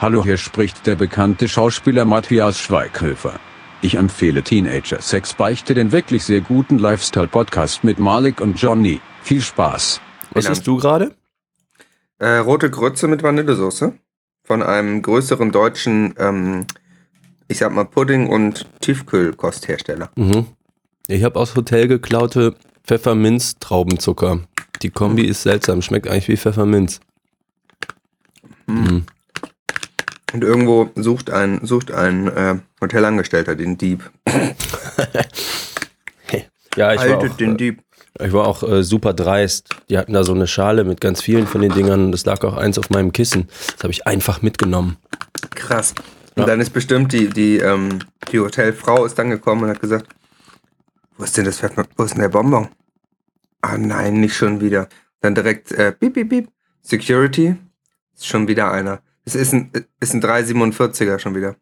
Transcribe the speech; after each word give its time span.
Hallo, 0.00 0.24
hier 0.24 0.38
spricht 0.38 0.86
der 0.86 0.96
bekannte 0.96 1.46
Schauspieler 1.46 2.06
Matthias 2.06 2.58
Schweighöfer. 2.58 3.38
Ich 3.82 3.96
empfehle 3.96 4.42
Teenager 4.42 5.02
Sex 5.02 5.34
Beichte 5.34 5.74
den 5.74 5.92
wirklich 5.92 6.24
sehr 6.24 6.40
guten 6.40 6.78
Lifestyle-Podcast 6.78 7.84
mit 7.84 7.98
Malik 7.98 8.40
und 8.40 8.58
Johnny. 8.58 9.02
Viel 9.22 9.42
Spaß. 9.42 10.00
Was 10.30 10.48
hast 10.48 10.66
du 10.66 10.78
gerade? 10.78 11.14
Äh, 12.16 12.38
rote 12.38 12.70
Grütze 12.70 13.08
mit 13.08 13.22
Vanillesoße 13.22 13.92
von 14.42 14.62
einem 14.62 15.02
größeren 15.02 15.52
deutschen, 15.52 16.14
ähm, 16.16 16.64
ich 17.48 17.58
sag 17.58 17.70
mal, 17.70 17.84
Pudding- 17.84 18.30
und 18.30 18.64
Tiefkühlkosthersteller. 18.80 20.08
Mhm. 20.16 20.46
Ich 21.08 21.24
habe 21.24 21.38
aus 21.38 21.54
Hotel 21.56 21.88
geklaute 21.88 22.54
Pfefferminz-Traubenzucker. 22.84 24.40
Die 24.80 24.88
Kombi 24.88 25.26
ist 25.26 25.42
seltsam, 25.42 25.82
schmeckt 25.82 26.08
eigentlich 26.08 26.28
wie 26.28 26.38
Pfefferminz. 26.38 27.00
Mhm. 28.66 29.04
Und 30.32 30.44
irgendwo 30.44 30.90
sucht 30.94 31.30
ein, 31.30 31.60
sucht 31.66 31.90
ein 31.90 32.28
äh, 32.28 32.56
Hotelangestellter 32.80 33.56
den 33.56 33.76
Dieb. 33.78 34.10
Ja, 36.76 36.92
ich 36.92 37.00
war 37.00 37.08
Haltet 37.08 37.32
auch, 37.32 37.36
den 37.36 37.54
äh, 37.54 37.56
Dieb. 37.56 37.82
ich 38.20 38.32
war 38.32 38.46
auch 38.46 38.62
äh, 38.62 38.84
super 38.84 39.12
dreist. 39.12 39.70
Die 39.88 39.98
hatten 39.98 40.12
da 40.12 40.22
so 40.22 40.32
eine 40.32 40.46
Schale 40.46 40.84
mit 40.84 41.00
ganz 41.00 41.20
vielen 41.20 41.46
von 41.46 41.60
den 41.62 41.72
Dingern 41.72 42.04
und 42.06 42.14
es 42.14 42.24
lag 42.24 42.44
auch 42.44 42.56
eins 42.56 42.78
auf 42.78 42.90
meinem 42.90 43.12
Kissen. 43.12 43.48
Das 43.74 43.82
habe 43.82 43.92
ich 43.92 44.06
einfach 44.06 44.40
mitgenommen. 44.42 44.96
Krass. 45.54 45.94
Und 46.36 46.42
Ja. 46.42 46.46
dann 46.46 46.60
ist 46.60 46.70
bestimmt 46.70 47.12
die, 47.12 47.28
die, 47.28 47.58
ähm, 47.58 47.98
die 48.30 48.38
Hotelfrau 48.38 49.04
ist 49.04 49.18
dann 49.18 49.30
gekommen 49.30 49.64
und 49.64 49.70
hat 49.70 49.80
gesagt, 49.80 50.06
wo 51.16 51.24
ist 51.24 51.36
denn 51.36 51.44
das 51.44 51.60
wo 51.96 52.04
ist 52.04 52.14
denn 52.14 52.20
der 52.22 52.28
Bonbon? 52.28 52.68
Ah 53.62 53.76
nein, 53.76 54.20
nicht 54.20 54.36
schon 54.36 54.60
wieder. 54.60 54.88
Dann 55.20 55.34
direkt, 55.34 55.72
äh, 55.72 55.92
piep, 55.92 56.14
piep, 56.14 56.28
piep, 56.28 56.48
Security, 56.82 57.56
ist 58.14 58.26
schon 58.26 58.46
wieder 58.48 58.70
einer. 58.70 59.00
Es 59.30 59.36
ist 59.36 59.52
ein, 59.54 59.70
ist 60.00 60.12
ein 60.12 60.20
347er 60.22 61.20
schon 61.20 61.36
wieder. 61.36 61.54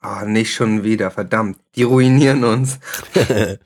Ah, 0.00 0.24
nicht 0.24 0.54
schon 0.54 0.84
wieder, 0.84 1.10
verdammt. 1.10 1.58
Die 1.74 1.82
ruinieren 1.82 2.44
uns. 2.44 2.78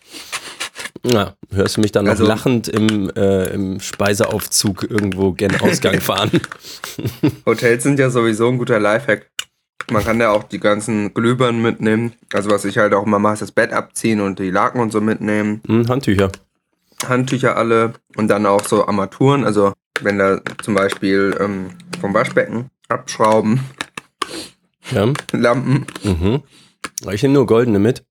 Ja, 1.04 1.34
hörst 1.50 1.76
du 1.76 1.80
mich 1.80 1.90
dann 1.90 2.04
noch 2.04 2.12
Also- 2.12 2.24
lachend 2.26 2.68
im, 2.68 3.10
äh, 3.16 3.46
im 3.52 3.80
Speiseaufzug 3.80 4.84
irgendwo 4.88 5.32
gen 5.32 5.60
Ausgang 5.60 6.00
fahren? 6.00 6.30
Hotels 7.46 7.82
sind 7.82 7.98
ja 7.98 8.08
sowieso 8.08 8.48
ein 8.48 8.56
guter 8.56 8.78
Lifehack. 8.78 9.28
Man 9.90 10.04
kann 10.04 10.20
ja 10.20 10.30
auch 10.30 10.44
die 10.44 10.60
ganzen 10.60 11.12
Glühbirnen 11.12 11.60
mitnehmen. 11.60 12.12
Also 12.32 12.50
was 12.52 12.64
ich 12.64 12.78
halt 12.78 12.94
auch 12.94 13.04
immer 13.04 13.18
mache, 13.18 13.32
ist 13.34 13.42
das 13.42 13.50
Bett 13.50 13.72
abziehen 13.72 14.20
und 14.20 14.38
die 14.38 14.50
Laken 14.52 14.80
und 14.80 14.92
so 14.92 15.00
mitnehmen. 15.00 15.60
Hm, 15.66 15.88
Handtücher. 15.88 16.30
Handtücher 17.08 17.56
alle 17.56 17.94
und 18.14 18.28
dann 18.28 18.46
auch 18.46 18.64
so 18.68 18.86
Armaturen. 18.86 19.42
Also 19.42 19.72
wenn 20.02 20.18
da 20.18 20.40
zum 20.62 20.74
Beispiel 20.74 21.36
ähm, 21.40 21.70
vom 22.00 22.14
Waschbecken 22.14 22.70
abschrauben, 22.92 23.60
Ja. 24.90 25.12
Lampen. 25.32 25.86
Mhm. 26.04 26.42
Ich 27.10 27.22
nehme 27.22 27.34
nur 27.34 27.46
goldene 27.46 27.78
mit. 27.78 28.04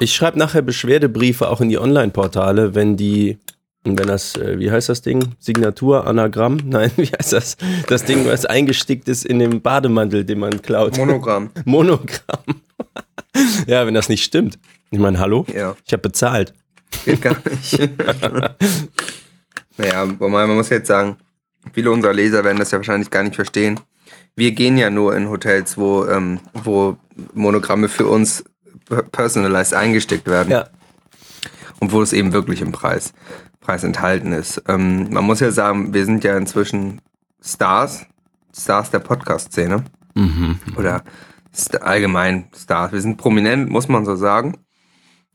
Ich 0.00 0.14
schreibe 0.14 0.38
nachher 0.38 0.62
Beschwerdebriefe 0.62 1.48
auch 1.48 1.60
in 1.60 1.68
die 1.68 1.78
Online-Portale, 1.78 2.74
wenn 2.74 2.96
die, 2.96 3.38
wenn 3.84 3.94
das, 3.96 4.34
äh, 4.36 4.58
wie 4.58 4.70
heißt 4.70 4.88
das 4.88 5.02
Ding? 5.02 5.34
Signatur, 5.38 6.06
Anagramm? 6.06 6.56
Nein, 6.64 6.90
wie 6.96 7.06
heißt 7.06 7.32
das? 7.32 7.56
Das 7.86 8.04
Ding, 8.04 8.26
was 8.26 8.44
eingestickt 8.44 9.08
ist 9.08 9.24
in 9.24 9.38
dem 9.38 9.60
Bademantel, 9.62 10.24
den 10.24 10.40
man 10.40 10.60
klaut. 10.62 10.96
Monogramm. 10.98 11.50
Monogramm. 11.64 12.44
ja, 13.66 13.86
wenn 13.86 13.94
das 13.94 14.08
nicht 14.08 14.24
stimmt. 14.24 14.58
Ich 14.90 14.98
meine, 14.98 15.18
hallo? 15.18 15.46
Ja, 15.52 15.76
Ich 15.86 15.92
habe 15.92 16.02
bezahlt. 16.02 16.52
geht 17.04 17.22
gar 17.22 17.36
nicht. 17.48 17.78
naja, 19.76 20.04
man 20.04 20.54
muss 20.54 20.68
jetzt 20.70 20.88
sagen, 20.88 21.16
viele 21.72 21.90
unserer 21.90 22.12
Leser 22.12 22.44
werden 22.44 22.58
das 22.58 22.70
ja 22.70 22.78
wahrscheinlich 22.78 23.10
gar 23.10 23.22
nicht 23.22 23.34
verstehen. 23.36 23.80
Wir 24.36 24.52
gehen 24.52 24.76
ja 24.76 24.90
nur 24.90 25.16
in 25.16 25.28
Hotels, 25.28 25.76
wo, 25.78 26.04
ähm, 26.06 26.40
wo 26.54 26.96
Monogramme 27.34 27.88
für 27.88 28.06
uns 28.06 28.44
per- 28.88 29.02
personalized 29.02 29.74
eingesteckt 29.74 30.26
werden. 30.26 30.50
Ja. 30.50 30.66
und 31.80 31.92
wo 31.92 32.00
es 32.02 32.12
eben 32.12 32.32
wirklich 32.32 32.60
im 32.62 32.72
Preis, 32.72 33.12
Preis 33.60 33.84
enthalten 33.84 34.32
ist. 34.32 34.62
Ähm, 34.68 35.08
man 35.12 35.24
muss 35.24 35.40
ja 35.40 35.50
sagen, 35.50 35.92
wir 35.92 36.04
sind 36.06 36.24
ja 36.24 36.36
inzwischen 36.36 37.00
Stars, 37.42 38.06
Stars 38.56 38.90
der 38.90 39.00
Podcast-Szene 39.00 39.84
Mhm. 40.14 40.58
oder 40.76 41.02
st 41.54 41.82
allgemein 41.82 42.46
Stars. 42.56 42.92
Wir 42.92 43.00
sind 43.00 43.16
prominent, 43.18 43.68
muss 43.70 43.88
man 43.88 44.04
so 44.06 44.16
sagen. 44.16 44.56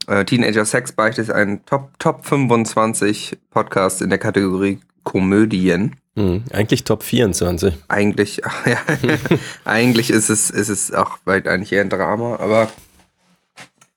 Äh, 0.06 0.24
Teenager 0.24 0.64
Sex 0.64 0.92
Beichte 0.92 1.20
ist 1.20 1.30
ein 1.30 1.64
Top, 1.66 1.98
Top 1.98 2.26
25 2.26 3.38
Podcast 3.50 4.02
in 4.02 4.08
der 4.10 4.18
Kategorie 4.18 4.80
Komödien. 5.04 5.96
Mhm. 6.16 6.44
Eigentlich 6.52 6.84
Top 6.84 7.02
24. 7.02 7.74
Eigentlich, 7.88 8.42
ja, 8.66 8.78
eigentlich 9.64 10.10
ist 10.10 10.28
es, 10.28 10.50
ist 10.50 10.68
es 10.68 10.92
auch 10.92 11.18
weit 11.24 11.46
eigentlich 11.46 11.72
eher 11.72 11.82
ein 11.82 11.90
Drama, 11.90 12.36
aber 12.40 12.68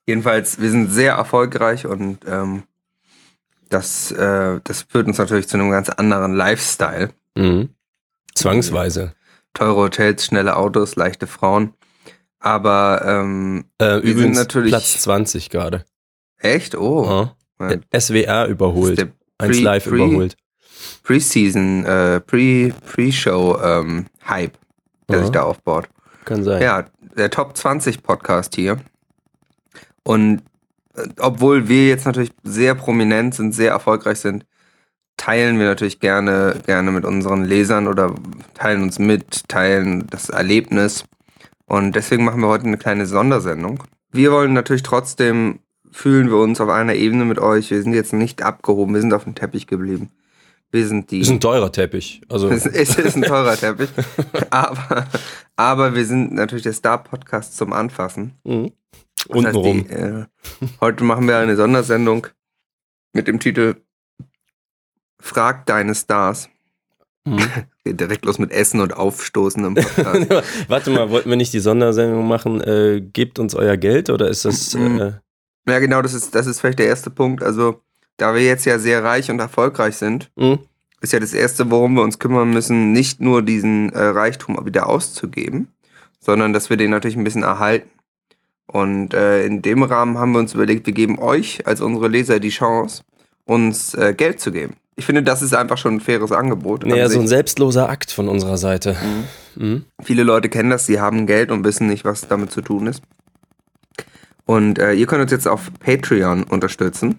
jedenfalls, 0.06 0.59
wir 0.62 0.69
sind 0.69 0.90
sehr 0.91 1.13
erfolgreich 1.13 1.85
und 1.85 2.19
ähm, 2.28 2.63
das, 3.69 4.12
äh, 4.12 4.59
das 4.63 4.84
führt 4.84 5.07
uns 5.07 5.18
natürlich 5.18 5.47
zu 5.47 5.57
einem 5.57 5.72
ganz 5.72 5.90
anderen 5.90 6.34
Lifestyle. 6.35 7.09
Mhm. 7.35 7.69
Zwangsweise. 8.35 9.13
Teure 9.53 9.75
Hotels, 9.78 10.25
schnelle 10.25 10.56
Autos, 10.56 10.95
leichte 10.95 11.28
Frauen. 11.28 11.74
Aber 12.40 13.01
ähm, 13.06 13.66
Äh, 13.78 13.85
Wir 13.85 13.91
sind 14.01 14.03
übrigens 14.12 14.38
natürlich- 14.38 14.72
Platz 14.72 15.00
20 15.01 15.50
gerade. 15.50 15.85
echt? 16.38 16.75
Oh. 16.75 17.30
Ja. 17.59 17.78
SWR 18.00 18.47
überholt. 18.47 18.97
Das 19.00 19.06
ist 19.07 19.13
1 19.38 19.57
Pre- 19.57 19.63
Live 19.63 19.88
überholt. 19.88 20.35
Preseason, 21.04 21.86
äh, 21.86 22.20
Pre- 22.22 22.74
Pre-Show 22.86 23.60
ähm, 23.64 24.06
Hype, 24.28 24.58
der 25.10 25.18
Aha. 25.18 25.24
sich 25.26 25.32
da 25.32 25.44
aufbaut. 25.44 25.90
Kann 26.26 26.44
sein. 26.44 26.62
Ja, 26.62 26.86
der 27.18 27.30
Top 27.30 27.56
20 27.58 28.04
Podcast 28.04 28.56
hier. 28.56 28.78
Und 30.04 30.42
äh, 30.96 31.08
obwohl 31.20 31.68
wir 31.68 31.88
jetzt 31.88 32.06
natürlich 32.06 32.32
sehr 32.44 32.76
prominent 32.76 33.36
sind, 33.36 33.54
sehr 33.54 33.72
erfolgreich 33.72 34.20
sind, 34.20 34.46
teilen 35.18 35.60
wir 35.60 35.66
natürlich 35.66 36.00
gerne, 36.00 36.56
gerne 36.66 36.92
mit 36.92 37.06
unseren 37.06 37.46
Lesern 37.46 37.88
oder 37.88 38.16
teilen 38.54 38.82
uns 38.84 39.00
mit, 39.00 39.48
teilen 39.48 40.08
das 40.10 40.30
Erlebnis. 40.30 41.06
Und 41.66 41.96
deswegen 41.96 42.26
machen 42.26 42.42
wir 42.42 42.48
heute 42.48 42.66
eine 42.66 42.78
kleine 42.78 43.06
Sondersendung. 43.06 43.84
Wir 44.12 44.32
wollen 44.32 44.54
natürlich 44.54 44.84
trotzdem, 44.84 45.60
fühlen 45.92 46.30
wir 46.30 46.38
uns 46.38 46.60
auf 46.62 46.70
einer 46.70 46.96
Ebene 46.96 47.26
mit 47.26 47.40
euch. 47.40 47.72
Wir 47.72 47.82
sind 47.82 47.94
jetzt 47.94 48.14
nicht 48.14 48.44
abgehoben, 48.44 48.94
wir 48.94 49.02
sind 49.02 49.14
auf 49.14 49.24
dem 49.24 49.36
Teppich 49.36 49.68
geblieben. 49.68 50.10
Wir 50.74 50.88
sind 50.88 51.12
die. 51.12 51.20
Ist 51.20 51.30
ein 51.30 51.40
teurer 51.40 51.72
Teppich. 51.72 52.22
Also, 52.30 52.50
Es 52.50 52.66
ist, 52.66 53.16
ein 53.16 53.22
teurer 53.22 53.56
Teppich. 53.56 53.90
aber, 54.50 55.06
aber 55.56 55.94
wir 55.94 56.04
sind 56.04 56.34
natürlich 56.34 56.64
der 56.64 56.74
Star-Podcast 56.74 57.56
zum 57.56 57.72
Anfassen. 57.72 58.34
mhm. 58.44 58.72
Das 59.28 59.46
heißt, 59.46 59.56
untenrum. 59.56 59.88
die, 59.88 59.94
äh, 59.94 60.26
heute 60.82 61.04
machen 61.04 61.28
wir 61.28 61.38
eine 61.38 61.56
Sondersendung 61.56 62.28
mit 63.14 63.28
dem 63.28 63.40
Titel 63.40 63.76
Frag 65.22 65.68
deine 65.68 65.94
Stars. 65.94 66.50
Mhm. 67.24 67.48
Geht 67.86 68.00
direkt 68.00 68.26
los 68.26 68.40
mit 68.40 68.52
Essen 68.52 68.82
und 68.82 68.94
Aufstoßen 68.96 69.64
im 69.64 69.76
Podcast. 69.76 70.28
Warte 70.68 70.90
mal, 70.90 71.12
wollten 71.12 71.30
wir 71.30 71.38
nicht 71.38 71.54
die 71.54 71.60
Sondersendung 71.60 72.28
machen? 72.28 72.62
Äh, 72.62 73.00
gebt 73.00 73.38
uns 73.38 73.54
euer 73.54 73.78
Geld 73.78 74.10
oder 74.10 74.28
ist 74.28 74.44
das. 74.44 74.74
Mhm. 74.74 75.00
Äh, 75.00 75.14
ja, 75.70 75.80
genau, 75.80 76.02
das 76.02 76.16
ist, 76.16 76.34
das 76.34 76.48
ist 76.48 76.60
vielleicht 76.60 76.80
der 76.80 76.88
erste 76.88 77.12
Punkt. 77.12 77.44
Also, 77.44 77.82
da 78.18 78.34
wir 78.34 78.44
jetzt 78.44 78.66
ja 78.66 78.79
sehr 78.79 79.03
reich 79.03 79.29
und 79.31 79.40
erfolgreich 79.40 79.96
sind, 79.96 80.31
mh? 80.35 80.59
ist 81.01 81.13
ja 81.13 81.19
das 81.19 81.34
Erste, 81.34 81.69
worum 81.69 81.96
wir 81.96 82.03
uns 82.03 82.19
kümmern 82.19 82.51
müssen, 82.51 82.94
nicht 82.94 83.19
nur 83.19 83.41
diesen 83.41 83.91
äh, 83.91 84.00
Reichtum 84.00 84.66
wieder 84.66 84.88
auszugeben, 84.88 85.68
sondern 86.19 86.53
dass 86.53 86.69
wir 86.69 86.78
den 86.78 86.91
natürlich 86.91 87.18
ein 87.18 87.24
bisschen 87.24 87.44
erhalten. 87.44 87.90
Und 88.68 89.13
äh, 89.13 89.46
in 89.46 89.62
dem 89.62 89.84
Rahmen 89.84 90.18
haben 90.18 90.31
wir 90.31 90.40
uns 90.40 90.53
überlegt, 90.53 90.85
wir 90.85 90.94
geben 90.94 91.19
euch 91.19 91.68
als 91.68 91.81
unsere 91.81 92.07
Leser 92.07 92.40
die 92.40 92.50
Chance, 92.50 93.03
uns 93.46 93.94
äh, 93.94 94.13
Geld 94.16 94.40
zu 94.40 94.51
geben. 94.51 94.75
Ich 94.95 95.06
finde, 95.06 95.24
das 95.24 95.41
ist 95.41 95.53
einfach 95.53 95.78
schon 95.78 95.95
ein 95.95 96.00
faires 96.00 96.31
Angebot. 96.31 96.84
an 96.84 96.91
Naja, 96.91 97.06
so 97.07 97.13
sich. 97.13 97.22
ein 97.22 97.28
selbstloser 97.28 97.90
Akt 97.90 98.12
von 98.12 98.30
unserer 98.30 98.57
Seite. 98.57 98.95
Mhm. 99.56 99.85
Viele 100.03 100.24
Leute 100.24 100.50
kennen 100.50 100.69
das, 100.69 100.85
sie 100.85 101.00
haben 101.00 101.25
Geld 101.28 101.51
und 101.51 101.66
wissen 101.66 101.88
nicht, 101.88 102.06
was 102.06 102.27
damit 102.27 102.51
zu 102.51 102.62
tun 102.62 102.88
ist. 102.88 103.01
Und 104.45 104.80
äh, 104.80 104.94
ihr 104.94 105.07
könnt 105.07 105.21
uns 105.21 105.31
jetzt 105.31 105.48
auf 105.48 105.71
Patreon 105.80 106.44
unterstützen. 106.44 107.18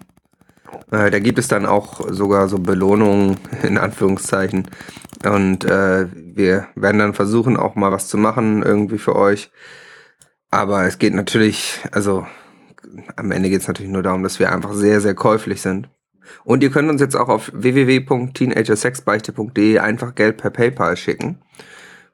Äh, 0.91 1.11
da 1.11 1.19
gibt 1.19 1.39
es 1.39 1.47
dann 1.47 1.65
auch 1.65 2.01
sogar 2.09 2.47
so 2.47 2.59
Belohnungen, 2.59 3.37
in 3.63 3.77
Anführungszeichen. 3.77 4.69
Und 5.25 5.65
äh, 5.65 6.07
wir 6.13 6.67
werden 6.75 6.99
dann 6.99 7.13
versuchen, 7.13 7.57
auch 7.57 7.75
mal 7.75 7.91
was 7.91 8.07
zu 8.07 8.17
machen, 8.17 8.63
irgendwie 8.63 8.97
für 8.97 9.15
euch. 9.15 9.51
Aber 10.51 10.85
es 10.85 10.99
geht 10.99 11.13
natürlich, 11.13 11.81
also 11.91 12.25
am 13.15 13.31
Ende 13.31 13.49
geht 13.49 13.61
es 13.61 13.67
natürlich 13.67 13.91
nur 13.91 14.03
darum, 14.03 14.23
dass 14.23 14.39
wir 14.39 14.51
einfach 14.51 14.73
sehr, 14.73 15.01
sehr 15.01 15.15
käuflich 15.15 15.61
sind. 15.61 15.89
Und 16.43 16.63
ihr 16.63 16.71
könnt 16.71 16.89
uns 16.89 17.01
jetzt 17.01 17.15
auch 17.15 17.29
auf 17.29 17.51
www.teenagersexbeichte.de 17.53 19.79
einfach 19.79 20.15
Geld 20.15 20.37
per 20.37 20.49
PayPal 20.49 20.97
schicken 20.97 21.39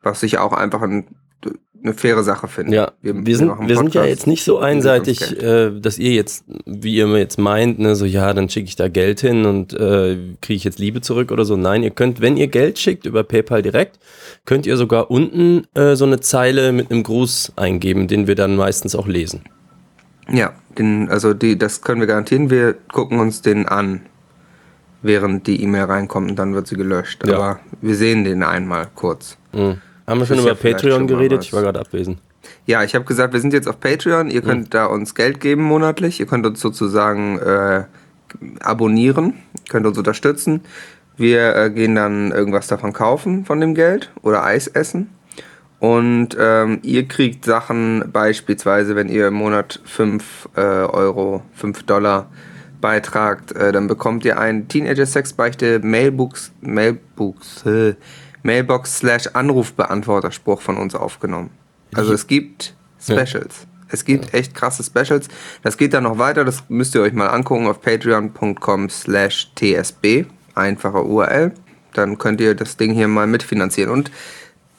was 0.01 0.19
sich 0.19 0.37
auch 0.37 0.53
einfach 0.53 0.81
ein 0.81 1.07
eine 1.83 1.93
faire 1.93 2.23
Sache 2.23 2.47
finden. 2.47 2.73
Ja, 2.73 2.91
wir, 3.01 3.25
wir 3.25 3.37
sind, 3.37 3.51
wir 3.67 3.75
sind 3.75 3.93
ja 3.93 4.05
jetzt 4.05 4.27
nicht 4.27 4.43
so 4.43 4.59
einseitig, 4.59 5.41
äh, 5.41 5.71
dass 5.71 5.97
ihr 5.97 6.11
jetzt, 6.11 6.45
wie 6.65 6.95
ihr 6.95 7.07
mir 7.07 7.19
jetzt 7.19 7.39
meint, 7.39 7.79
ne, 7.79 7.95
so 7.95 8.05
ja, 8.05 8.33
dann 8.33 8.49
schicke 8.49 8.67
ich 8.67 8.75
da 8.75 8.87
Geld 8.87 9.21
hin 9.21 9.45
und 9.45 9.73
äh, 9.73 10.17
kriege 10.41 10.57
ich 10.57 10.63
jetzt 10.63 10.79
Liebe 10.79 11.01
zurück 11.01 11.31
oder 11.31 11.45
so. 11.45 11.57
Nein, 11.57 11.83
ihr 11.83 11.91
könnt, 11.91 12.21
wenn 12.21 12.37
ihr 12.37 12.47
Geld 12.47 12.77
schickt 12.79 13.05
über 13.05 13.23
PayPal 13.23 13.61
direkt, 13.61 13.99
könnt 14.45 14.65
ihr 14.65 14.77
sogar 14.77 15.09
unten 15.09 15.65
äh, 15.73 15.95
so 15.95 16.05
eine 16.05 16.19
Zeile 16.19 16.71
mit 16.71 16.91
einem 16.91 17.03
Gruß 17.03 17.53
eingeben, 17.55 18.07
den 18.07 18.27
wir 18.27 18.35
dann 18.35 18.55
meistens 18.55 18.95
auch 18.95 19.07
lesen. 19.07 19.41
Ja, 20.29 20.53
den, 20.77 21.09
also 21.09 21.33
die, 21.33 21.57
das 21.57 21.81
können 21.81 21.99
wir 21.99 22.07
garantieren. 22.07 22.49
Wir 22.49 22.75
gucken 22.91 23.19
uns 23.19 23.41
den 23.41 23.67
an, 23.67 24.01
während 25.01 25.47
die 25.47 25.61
E-Mail 25.63 25.85
reinkommt 25.85 26.29
und 26.29 26.35
dann 26.37 26.53
wird 26.53 26.67
sie 26.67 26.75
gelöscht. 26.75 27.25
Ja. 27.25 27.35
Aber 27.35 27.59
wir 27.81 27.95
sehen 27.95 28.23
den 28.23 28.43
einmal 28.43 28.87
kurz. 28.93 29.37
Mhm. 29.51 29.81
Haben 30.07 30.19
wir 30.19 30.25
schon 30.25 30.39
über 30.39 30.49
ja 30.49 30.55
Patreon 30.55 31.07
geredet? 31.07 31.43
Ich 31.43 31.53
war 31.53 31.61
gerade 31.61 31.79
abwesend. 31.79 32.19
Ja, 32.65 32.83
ich 32.83 32.95
habe 32.95 33.05
gesagt, 33.05 33.33
wir 33.33 33.39
sind 33.39 33.53
jetzt 33.53 33.67
auf 33.67 33.79
Patreon. 33.79 34.29
Ihr 34.29 34.41
könnt 34.41 34.73
da 34.73 34.85
uns 34.85 35.15
Geld 35.15 35.39
geben 35.39 35.63
monatlich. 35.63 36.19
Ihr 36.19 36.25
könnt 36.25 36.45
uns 36.45 36.59
sozusagen 36.59 37.37
äh, 37.39 37.83
abonnieren, 38.61 39.35
könnt 39.69 39.85
uns 39.85 39.97
unterstützen. 39.97 40.61
Wir 41.17 41.55
äh, 41.55 41.69
gehen 41.69 41.95
dann 41.95 42.31
irgendwas 42.31 42.67
davon 42.67 42.93
kaufen 42.93 43.45
von 43.45 43.59
dem 43.59 43.75
Geld 43.75 44.11
oder 44.21 44.43
Eis 44.43 44.67
essen. 44.67 45.09
Und 45.79 46.37
ähm, 46.39 46.79
ihr 46.83 47.07
kriegt 47.07 47.43
Sachen 47.43 48.11
beispielsweise, 48.11 48.95
wenn 48.95 49.09
ihr 49.09 49.27
im 49.27 49.33
Monat 49.33 49.79
5 49.85 50.49
äh, 50.55 50.61
Euro, 50.61 51.41
5 51.53 51.83
Dollar 51.83 52.29
beitragt, 52.81 53.51
äh, 53.53 53.71
dann 53.71 53.87
bekommt 53.87 54.23
ihr 54.23 54.39
ein 54.39 54.67
Teenager-Sex-Beichte 54.67 55.79
Mailbox, 55.79 56.51
Mailbox, 56.61 57.63
äh, 58.43 58.47
Mailbox 58.47 58.99
slash 58.99 59.27
Anrufbeantworterspruch 59.27 60.61
von 60.61 60.77
uns 60.77 60.95
aufgenommen. 60.95 61.49
Also 61.93 62.13
es 62.13 62.27
gibt 62.27 62.73
Specials. 63.01 63.67
Es 63.89 64.05
gibt 64.05 64.33
echt 64.33 64.55
krasse 64.55 64.83
Specials. 64.83 65.27
Das 65.63 65.77
geht 65.77 65.93
dann 65.93 66.03
noch 66.03 66.17
weiter, 66.17 66.45
das 66.45 66.63
müsst 66.69 66.95
ihr 66.95 67.01
euch 67.01 67.11
mal 67.13 67.27
angucken 67.27 67.67
auf 67.67 67.81
patreon.com 67.81 68.89
slash 68.89 69.51
tsb. 69.55 70.25
Einfache 70.55 71.03
URL. 71.03 71.51
Dann 71.93 72.17
könnt 72.17 72.39
ihr 72.39 72.55
das 72.55 72.77
Ding 72.77 72.93
hier 72.93 73.09
mal 73.09 73.27
mitfinanzieren. 73.27 73.91
Und 73.91 74.11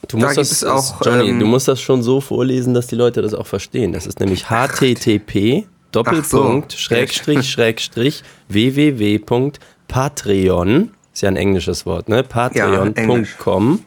Du 0.09 0.19
Da 0.19 0.27
musst 0.27 0.37
gibt 0.37 0.51
das, 0.51 0.63
es 0.63 0.65
auch, 0.65 1.01
Johnny, 1.05 1.31
ähm, 1.31 1.39
du 1.39 1.47
musst 1.47 1.69
das 1.69 1.81
schon 1.81 2.03
so 2.03 2.21
vorlesen, 2.21 2.75
dass 2.75 2.89
die 2.89 2.97
Leute 2.97 3.23
das 3.23 3.35
auch 3.35 3.47
verstehen. 3.47 3.93
Das 3.93 4.05
ist 4.07 4.19
nämlich 4.19 4.51
http 4.51 5.69
Doppelpunkt 5.93 6.73
so. 6.73 6.79
Schrägstrich 6.79 7.49
Schrägstrich 7.49 8.25
www.patreon 8.49 10.91
ist 11.13 11.23
ja 11.23 11.29
ein 11.29 11.37
englisches 11.37 11.85
Wort, 11.87 12.09
ne? 12.09 12.23
Patreon.com 12.23 13.85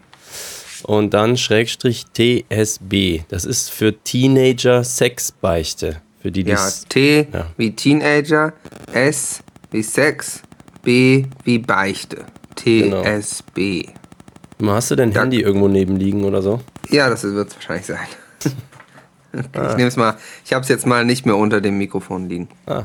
und 0.84 1.14
dann 1.14 1.38
Schrägstrich 1.38 2.06
TSB. 2.14 3.22
Das 3.30 3.46
ist 3.46 3.72
für 3.72 3.94
Teenager 4.04 4.84
Sexbeichte. 4.84 6.02
Für 6.22 6.32
die, 6.32 6.44
die 6.44 6.52
ja, 6.52 6.70
T 6.90 7.28
Ja. 7.32 7.48
wie 7.58 7.72
Teenager, 7.76 8.54
S 8.94 9.40
wie 9.72 9.84
Sex, 9.84 10.42
B 10.84 11.26
wie 11.44 11.60
Beichte. 11.60 12.26
Genau. 12.64 13.04
TSB. 13.04 13.90
Hast 14.66 14.92
du 14.92 14.96
dein 14.96 15.12
Da- 15.12 15.22
Handy 15.22 15.42
irgendwo 15.42 15.68
neben 15.68 15.98
liegen 15.98 16.24
oder 16.24 16.42
so? 16.42 16.62
Ja, 16.90 17.10
das 17.10 17.24
wird 17.24 17.50
es 17.50 17.56
wahrscheinlich 17.56 17.86
sein. 17.86 18.08
Ich 19.38 19.76
nehme 19.76 19.90
es 19.90 19.98
mal, 19.98 20.16
ich 20.46 20.54
habe 20.54 20.64
es 20.64 20.70
jetzt 20.70 20.86
mal 20.88 21.04
nicht 21.04 21.26
mehr 21.26 21.36
unter 21.36 21.60
dem 21.60 21.78
Mikrofon 21.78 22.30
liegen. 22.30 22.48
Ah. 22.68 22.84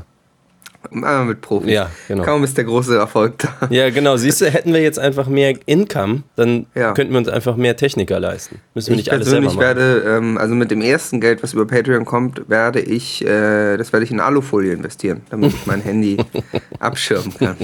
Einmal 0.91 1.27
mit 1.27 1.41
Profis. 1.43 1.71
Ja, 1.71 1.91
genau. 2.09 2.25
Kaum 2.25 2.43
ist 2.43 2.57
der 2.57 2.65
große 2.65 2.97
Erfolg 2.97 3.35
da. 3.39 3.69
Ja, 3.69 3.91
genau. 3.91 4.17
Siehst 4.17 4.41
du, 4.41 4.47
hätten 4.51 4.73
wir 4.73 4.81
jetzt 4.81 4.99
einfach 4.99 5.27
mehr 5.29 5.55
Income, 5.67 6.23
dann 6.37 6.67
Ja. 6.75 6.93
könnten 6.95 7.13
wir 7.13 7.19
uns 7.19 7.29
einfach 7.29 7.55
mehr 7.57 7.77
Techniker 7.77 8.19
leisten. 8.19 8.61
Müssen 8.75 8.89
wir 8.89 8.93
Ich 8.95 9.05
nicht 9.05 9.13
alles 9.13 9.29
selber 9.29 9.47
machen. 9.49 9.61
werde, 9.61 10.03
ähm, 10.07 10.39
also 10.39 10.55
mit 10.55 10.71
dem 10.71 10.81
ersten 10.81 11.21
Geld, 11.21 11.43
was 11.43 11.53
über 11.53 11.67
Patreon 11.67 12.07
kommt, 12.07 12.49
werde 12.49 12.81
ich, 12.81 13.23
äh, 13.25 13.77
das 13.77 13.93
werde 13.93 14.05
ich 14.05 14.11
in 14.11 14.21
Alufolie 14.21 14.73
investieren, 14.73 15.21
damit 15.29 15.53
ich 15.53 15.67
mein 15.67 15.83
Handy 15.83 16.17
abschirmen 16.81 17.35
kann. 17.39 17.57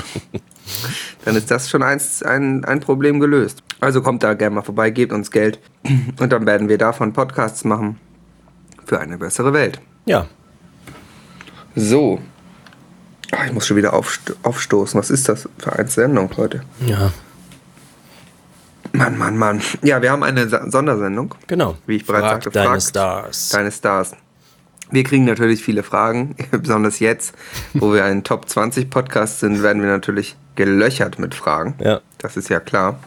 Dann 1.25 1.37
ist 1.37 1.51
das 1.51 1.71
schon 1.71 1.83
eins, 1.83 2.23
ein, 2.23 2.65
ein 2.67 2.81
Problem 2.81 3.19
gelöst. 3.19 3.63
Also 3.81 4.03
kommt 4.03 4.23
da 4.25 4.35
gerne 4.35 4.57
mal 4.57 4.63
vorbei, 4.63 4.91
gebt 4.91 5.13
uns 5.13 5.31
Geld 5.31 5.59
und 6.21 6.33
dann 6.33 6.45
werden 6.47 6.69
wir 6.69 6.77
davon 6.79 7.13
Podcasts 7.15 7.65
machen 7.65 7.99
für 8.85 9.01
eine 9.01 9.17
bessere 9.17 9.53
Welt. 9.55 9.81
Ja, 10.05 10.27
So. 11.75 12.21
Ah, 13.33 13.47
ich 13.47 13.53
muss 13.53 13.67
schon 13.67 13.77
wieder 13.77 13.93
aufsto 13.93 14.35
aufstoßen. 14.43 14.99
Was 14.99 15.11
ist 15.11 15.29
das 15.29 15.49
für 15.59 15.73
eine 15.73 15.89
Sendung 15.89 16.31
heute? 16.37 16.63
ja, 16.87 17.13
Mann, 18.93 19.19
Mann, 19.19 19.37
Mann. 19.37 19.61
Ja, 19.83 20.01
wir 20.01 20.11
haben 20.11 20.23
eine 20.23 20.49
Sa 20.49 20.71
Sondersendung. 20.71 21.35
genau. 21.47 21.77
Wie 21.87 21.97
ich 21.97 22.07
bereits 22.07 22.23
Frag 22.23 22.33
sagte, 22.45 22.51
deine 22.51 22.69
fragt 22.69 22.83
Stars. 22.83 23.49
Deine 23.51 23.73
Stars. 23.73 24.13
Wir 24.91 25.03
kriegen 25.03 25.25
natürlich 25.25 25.63
viele 25.65 25.83
Fragen, 25.83 26.37
besonders 26.51 27.01
jetzt, 27.01 27.35
wo 27.75 27.93
wir 27.93 28.05
ein 28.05 28.23
Top 28.25 28.49
20 28.49 28.89
Podcast 28.89 29.41
sind, 29.41 29.63
werden 29.63 29.83
wir 29.83 29.91
natürlich 29.91 30.37
gelöchert 30.55 31.19
mit 31.19 31.35
Fragen. 31.35 31.75
Ja. 31.81 32.01
Das 32.19 32.37
ist 32.37 32.49
ja 32.49 32.61
klar. 32.61 32.99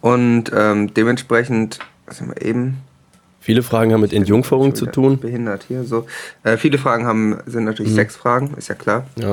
Und 0.00 0.50
ähm, 0.54 0.92
dementsprechend, 0.94 1.78
was 2.06 2.20
haben 2.20 2.28
wir 2.34 2.42
eben? 2.42 2.78
Viele 3.42 3.64
Fragen 3.64 3.92
haben 3.92 4.00
mit 4.00 4.12
Entjungferung 4.12 4.74
zu 4.76 4.86
tun. 4.86 5.14
Mhm. 5.14 5.18
Behindert 5.18 5.64
hier 5.64 5.82
so. 5.82 6.06
Äh, 6.44 6.56
viele 6.56 6.78
Fragen 6.78 7.06
haben, 7.06 7.38
sind 7.46 7.64
natürlich 7.64 7.92
Sexfragen, 7.92 8.54
ist 8.56 8.68
ja 8.68 8.76
klar. 8.76 9.04
Ja. 9.16 9.32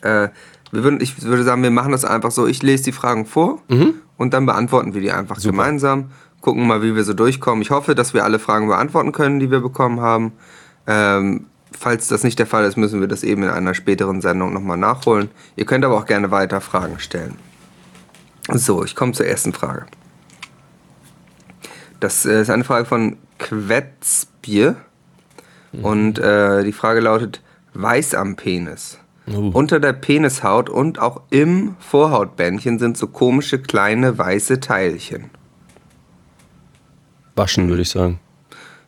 Äh, 0.00 0.30
wir 0.72 0.82
würden, 0.82 1.00
ich 1.02 1.22
würde 1.22 1.44
sagen, 1.44 1.62
wir 1.62 1.70
machen 1.70 1.92
das 1.92 2.04
einfach 2.06 2.30
so. 2.30 2.46
Ich 2.46 2.62
lese 2.62 2.84
die 2.84 2.92
Fragen 2.92 3.26
vor 3.26 3.60
Mhm. 3.68 3.94
und 4.16 4.32
dann 4.32 4.46
beantworten 4.46 4.94
wir 4.94 5.02
die 5.02 5.12
einfach 5.12 5.40
gemeinsam. 5.42 6.10
Gucken 6.40 6.66
mal, 6.66 6.82
wie 6.82 6.94
wir 6.96 7.04
so 7.04 7.12
durchkommen. 7.12 7.60
Ich 7.60 7.70
hoffe, 7.70 7.94
dass 7.94 8.14
wir 8.14 8.24
alle 8.24 8.38
Fragen 8.38 8.66
beantworten 8.68 9.12
können, 9.12 9.40
die 9.40 9.50
wir 9.50 9.60
bekommen 9.60 10.00
haben. 10.00 10.32
Ähm, 10.86 11.46
falls 11.78 12.08
das 12.08 12.24
nicht 12.24 12.38
der 12.38 12.46
Fall 12.46 12.64
ist, 12.64 12.76
müssen 12.76 13.00
wir 13.00 13.08
das 13.08 13.22
eben 13.24 13.42
in 13.42 13.50
einer 13.50 13.74
späteren 13.74 14.20
Sendung 14.22 14.54
nochmal 14.54 14.78
nachholen. 14.78 15.30
Ihr 15.56 15.66
könnt 15.66 15.84
aber 15.84 15.96
auch 15.98 16.06
gerne 16.06 16.30
weiter 16.30 16.60
Fragen 16.62 16.98
stellen. 16.98 17.34
So, 18.52 18.84
ich 18.84 18.96
komme 18.96 19.12
zur 19.12 19.26
ersten 19.26 19.52
Frage. 19.52 19.84
Das 22.00 22.24
äh, 22.26 22.40
ist 22.42 22.50
eine 22.50 22.64
Frage 22.64 22.84
von 22.84 23.16
Quetzbier. 23.38 24.76
Und 25.82 26.18
äh, 26.18 26.64
die 26.64 26.72
Frage 26.72 27.00
lautet: 27.00 27.42
Weiß 27.74 28.14
am 28.14 28.36
Penis. 28.36 28.98
Uh. 29.30 29.50
Unter 29.52 29.78
der 29.80 29.92
Penishaut 29.92 30.70
und 30.70 30.98
auch 30.98 31.20
im 31.30 31.76
Vorhautbändchen 31.80 32.78
sind 32.78 32.96
so 32.96 33.08
komische 33.08 33.58
kleine 33.58 34.16
weiße 34.16 34.60
Teilchen. 34.60 35.30
Waschen, 37.36 37.68
würde 37.68 37.82
ich 37.82 37.90
sagen. 37.90 38.20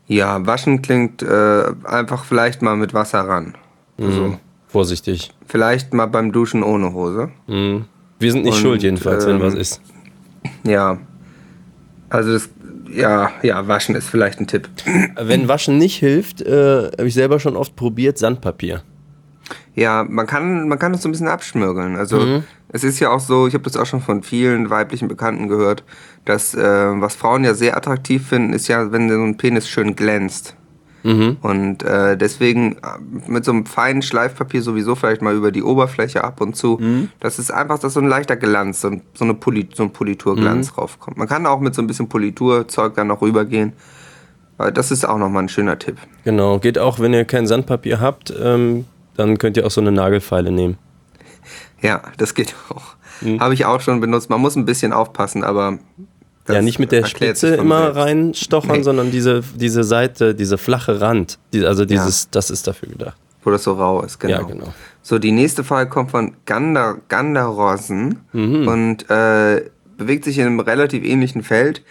Ja, 0.07 0.45
waschen 0.47 0.83
klingt 0.83 1.23
äh, 1.23 1.65
einfach 1.85 2.25
vielleicht 2.25 2.63
mal 2.63 2.77
mit 2.77 2.95
Wasser 2.95 3.21
ran. 3.21 3.55
Also, 3.99 4.29
Mhm. 4.29 4.39
Vorsichtig. 4.67 5.33
Vielleicht 5.47 5.95
mal 5.95 6.07
beim 6.07 6.33
Duschen 6.33 6.63
ohne 6.63 6.93
Hose. 6.93 7.31
Mhm. 7.47 7.85
Wir 8.19 8.33
sind 8.33 8.45
nicht 8.45 8.55
Und, 8.55 8.61
schuld 8.61 8.83
jedenfalls, 8.83 9.27
wenn 9.27 9.37
ähm, 9.37 9.43
was 9.43 9.55
ist. 9.55 9.81
Ja. 10.63 10.99
Also 12.09 12.33
das, 12.33 12.49
ja, 12.93 13.31
ja, 13.43 13.67
waschen 13.69 13.95
ist 13.95 14.09
vielleicht 14.09 14.41
ein 14.41 14.47
Tipp. 14.47 14.69
Wenn 15.21 15.49
Waschen 15.49 15.79
nicht 15.79 15.97
hilft, 15.97 16.43
äh, 16.43 16.91
habe 16.99 17.07
ich 17.07 17.15
selber 17.15 17.41
schon 17.41 17.57
oft 17.57 17.77
probiert, 17.77 18.19
Sandpapier. 18.19 18.83
Ja, 19.75 20.05
man 20.09 20.27
kann, 20.27 20.69
man 20.69 20.79
kann 20.79 20.93
das 20.93 21.03
so 21.03 21.09
ein 21.09 21.13
bisschen 21.13 21.29
abschmürgeln. 21.29 21.97
Also 21.97 22.19
Mhm. 22.21 22.45
es 22.69 22.85
ist 22.85 23.01
ja 23.01 23.11
auch 23.11 23.21
so, 23.21 23.47
ich 23.47 23.55
habe 23.55 23.65
das 23.65 23.77
auch 23.77 23.87
schon 23.87 24.01
von 24.01 24.23
vielen 24.23 24.71
weiblichen 24.71 25.09
Bekannten 25.09 25.49
gehört, 25.49 25.85
dass 26.25 26.55
äh, 26.55 26.61
was 26.63 27.15
Frauen 27.15 27.45
ja 27.45 27.55
sehr 27.55 27.77
attraktiv 27.77 28.27
finden, 28.29 28.53
ist 28.53 28.69
ja, 28.69 28.93
wenn 28.93 29.09
so 29.09 29.17
ein 29.23 29.37
Penis 29.37 29.69
schön 29.69 29.97
glänzt. 29.97 30.57
Mhm. 31.03 31.39
Und 31.41 31.83
äh, 31.83 32.17
deswegen 32.17 32.73
äh, 32.77 32.79
mit 33.27 33.45
so 33.45 33.53
einem 33.53 33.67
feinen 33.67 34.03
Schleifpapier 34.03 34.63
sowieso 34.63 34.95
vielleicht 34.95 35.23
mal 35.23 35.35
über 35.35 35.51
die 35.51 35.63
Oberfläche 35.63 36.23
ab 36.25 36.41
und 36.41 36.57
zu. 36.57 36.79
Mhm. 36.81 37.09
Das 37.21 37.39
ist 37.39 37.51
einfach, 37.51 37.79
dass 37.79 37.95
so 37.95 38.01
ein 38.01 38.09
leichter 38.09 38.37
Glanz, 38.37 38.83
so, 38.83 38.89
ein- 38.89 39.03
so, 39.15 39.25
eine 39.25 39.35
Poli 39.35 39.69
so 39.75 39.83
ein 39.85 39.93
Politurglanz 39.93 40.73
Mhm. 40.73 40.75
raufkommt. 40.79 41.17
Man 41.17 41.29
kann 41.29 41.47
auch 41.47 41.61
mit 41.61 41.75
so 41.75 41.83
ein 41.83 41.87
bisschen 41.87 42.09
Politurzeug 42.09 42.95
dann 42.95 43.07
noch 43.07 43.23
rübergehen. 43.23 43.73
Das 44.75 44.91
ist 44.91 45.09
auch 45.09 45.17
nochmal 45.17 45.45
ein 45.45 45.49
schöner 45.49 45.79
Tipp. 45.79 45.97
Genau, 46.25 46.59
geht 46.59 46.79
auch, 46.79 47.01
wenn 47.01 47.15
ihr 47.15 47.25
kein 47.25 47.47
Sandpapier 47.47 47.99
habt, 47.99 48.31
ähm, 48.39 48.85
dann 49.17 49.39
könnt 49.39 49.57
ihr 49.57 49.67
auch 49.67 49.71
so 49.71 49.81
eine 49.81 49.91
Nagelfeile 49.93 50.51
nehmen. 50.53 50.77
Ja, 51.81 52.03
das 52.19 52.35
geht 52.35 52.55
auch. 52.69 52.95
Mhm. 53.23 53.41
Habe 53.41 53.55
ich 53.55 53.65
auch 53.65 53.81
schon 53.81 54.01
benutzt. 54.01 54.29
Man 54.29 54.39
muss 54.41 54.57
ein 54.57 54.67
bisschen 54.67 54.93
aufpassen, 54.93 55.45
aber. 55.45 55.79
Das 56.45 56.57
ja, 56.57 56.63
nicht 56.63 56.79
mit 56.79 56.91
der 56.93 57.05
Spitze 57.07 57.55
immer 57.57 57.95
reinstochern, 57.95 58.79
Nee. 58.79 58.83
sondern 58.83 59.11
diese, 59.11 59.43
diese 59.57 59.85
Seite, 59.85 60.35
diese 60.35 60.59
flache 60.59 61.01
Rand. 61.01 61.39
Die, 61.53 61.65
also 61.65 61.85
dieses, 61.85 62.31
das 62.31 62.51
ist 62.51 62.67
dafür 62.67 62.89
gedacht. 62.89 63.17
Wo 63.43 63.51
das 63.51 63.65
so 63.65 63.73
rau 63.75 64.03
ist, 64.03 64.19
genau. 64.19 64.33
Ja, 64.35 64.43
genau. 64.43 64.73
So, 65.03 65.19
die 65.19 65.33
nächste 65.33 65.65
Frage 65.65 65.89
kommt 65.89 66.11
von 66.11 66.37
Gander, 66.45 66.99
Gandarosen 67.09 68.21
Mhm. 68.33 68.69
und 68.69 69.11
äh, 69.11 69.71
bewegt 69.97 70.25
sich 70.25 70.39
in 70.39 70.47
einem 70.47 70.61
relativ 70.61 71.05
ähnlichen 71.05 71.43
Feld. 71.43 71.83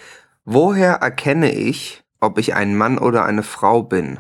Woher 0.46 0.96
erkenne 0.96 1.54
ich, 1.54 2.04
ob 2.20 2.38
ich 2.38 2.54
ein 2.56 2.76
Mann 2.76 2.98
oder 2.98 3.24
eine 3.26 3.44
Frau 3.44 3.82
bin? 3.84 4.20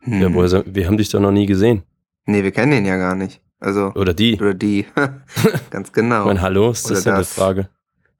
Hm. 0.00 0.22
Ja, 0.22 0.34
woher, 0.34 0.64
wir 0.66 0.86
haben 0.86 0.96
dich 0.96 1.08
doch 1.10 1.20
noch 1.20 1.32
nie 1.32 1.46
gesehen. 1.46 1.82
Nee, 2.26 2.42
wir 2.42 2.52
kennen 2.52 2.72
ihn 2.72 2.86
ja 2.86 2.96
gar 2.96 3.14
nicht. 3.14 3.40
Also, 3.60 3.92
Oder 3.94 4.14
die. 4.14 4.38
oder 4.40 4.54
die. 4.54 4.86
Ganz 5.70 5.92
genau. 5.92 6.20
Ich 6.20 6.26
meine, 6.26 6.40
hallo, 6.42 6.70
ist 6.70 6.86
Oder 6.86 6.94
das 6.94 7.04
ja 7.04 7.12
eine 7.12 7.20
das. 7.20 7.32
Frage. 7.34 7.68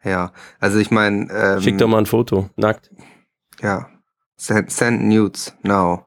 Ja, 0.04 0.32
also 0.60 0.78
ich 0.78 0.90
meine, 0.90 1.28
ähm, 1.32 1.60
Schick 1.60 1.78
doch 1.78 1.88
mal 1.88 1.98
ein 1.98 2.06
Foto, 2.06 2.48
nackt. 2.56 2.90
ja, 3.60 3.88
send, 4.36 4.70
send 4.70 5.04
nudes 5.04 5.54
now 5.62 6.06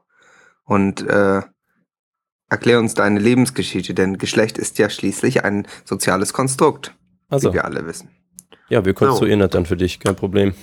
und 0.64 1.02
äh, 1.08 1.42
erklär 2.50 2.80
uns 2.80 2.94
deine 2.94 3.20
Lebensgeschichte, 3.20 3.94
denn 3.94 4.18
Geschlecht 4.18 4.58
ist 4.58 4.78
ja 4.80 4.90
schließlich 4.90 5.44
ein 5.44 5.68
soziales 5.86 6.32
Konstrukt, 6.34 6.96
Also, 7.30 7.50
wie 7.50 7.56
wir 7.56 7.66
alle 7.66 7.86
wissen. 7.86 8.10
ja, 8.70 8.84
wir 8.86 8.94
konstruieren 8.94 9.40
das 9.42 9.50
dann 9.52 9.66
für 9.66 9.76
dich, 9.78 10.00
kein 10.00 10.16
Problem. 10.16 10.54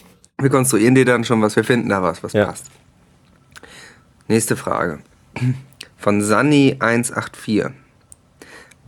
Wir 0.41 0.51
konstruieren 0.51 0.95
dir 0.95 1.05
dann 1.05 1.25
schon 1.25 1.43
was, 1.43 1.55
wir 1.57 1.65
finden 1.65 1.89
da 1.91 2.03
was, 2.03 2.23
was 2.23 2.33
Ja. 2.33 2.47
passt. 2.47 2.67
Nächste 4.27 4.57
Frage. 4.57 5.01
Von 5.97 6.23
Sunny184. 6.23 7.73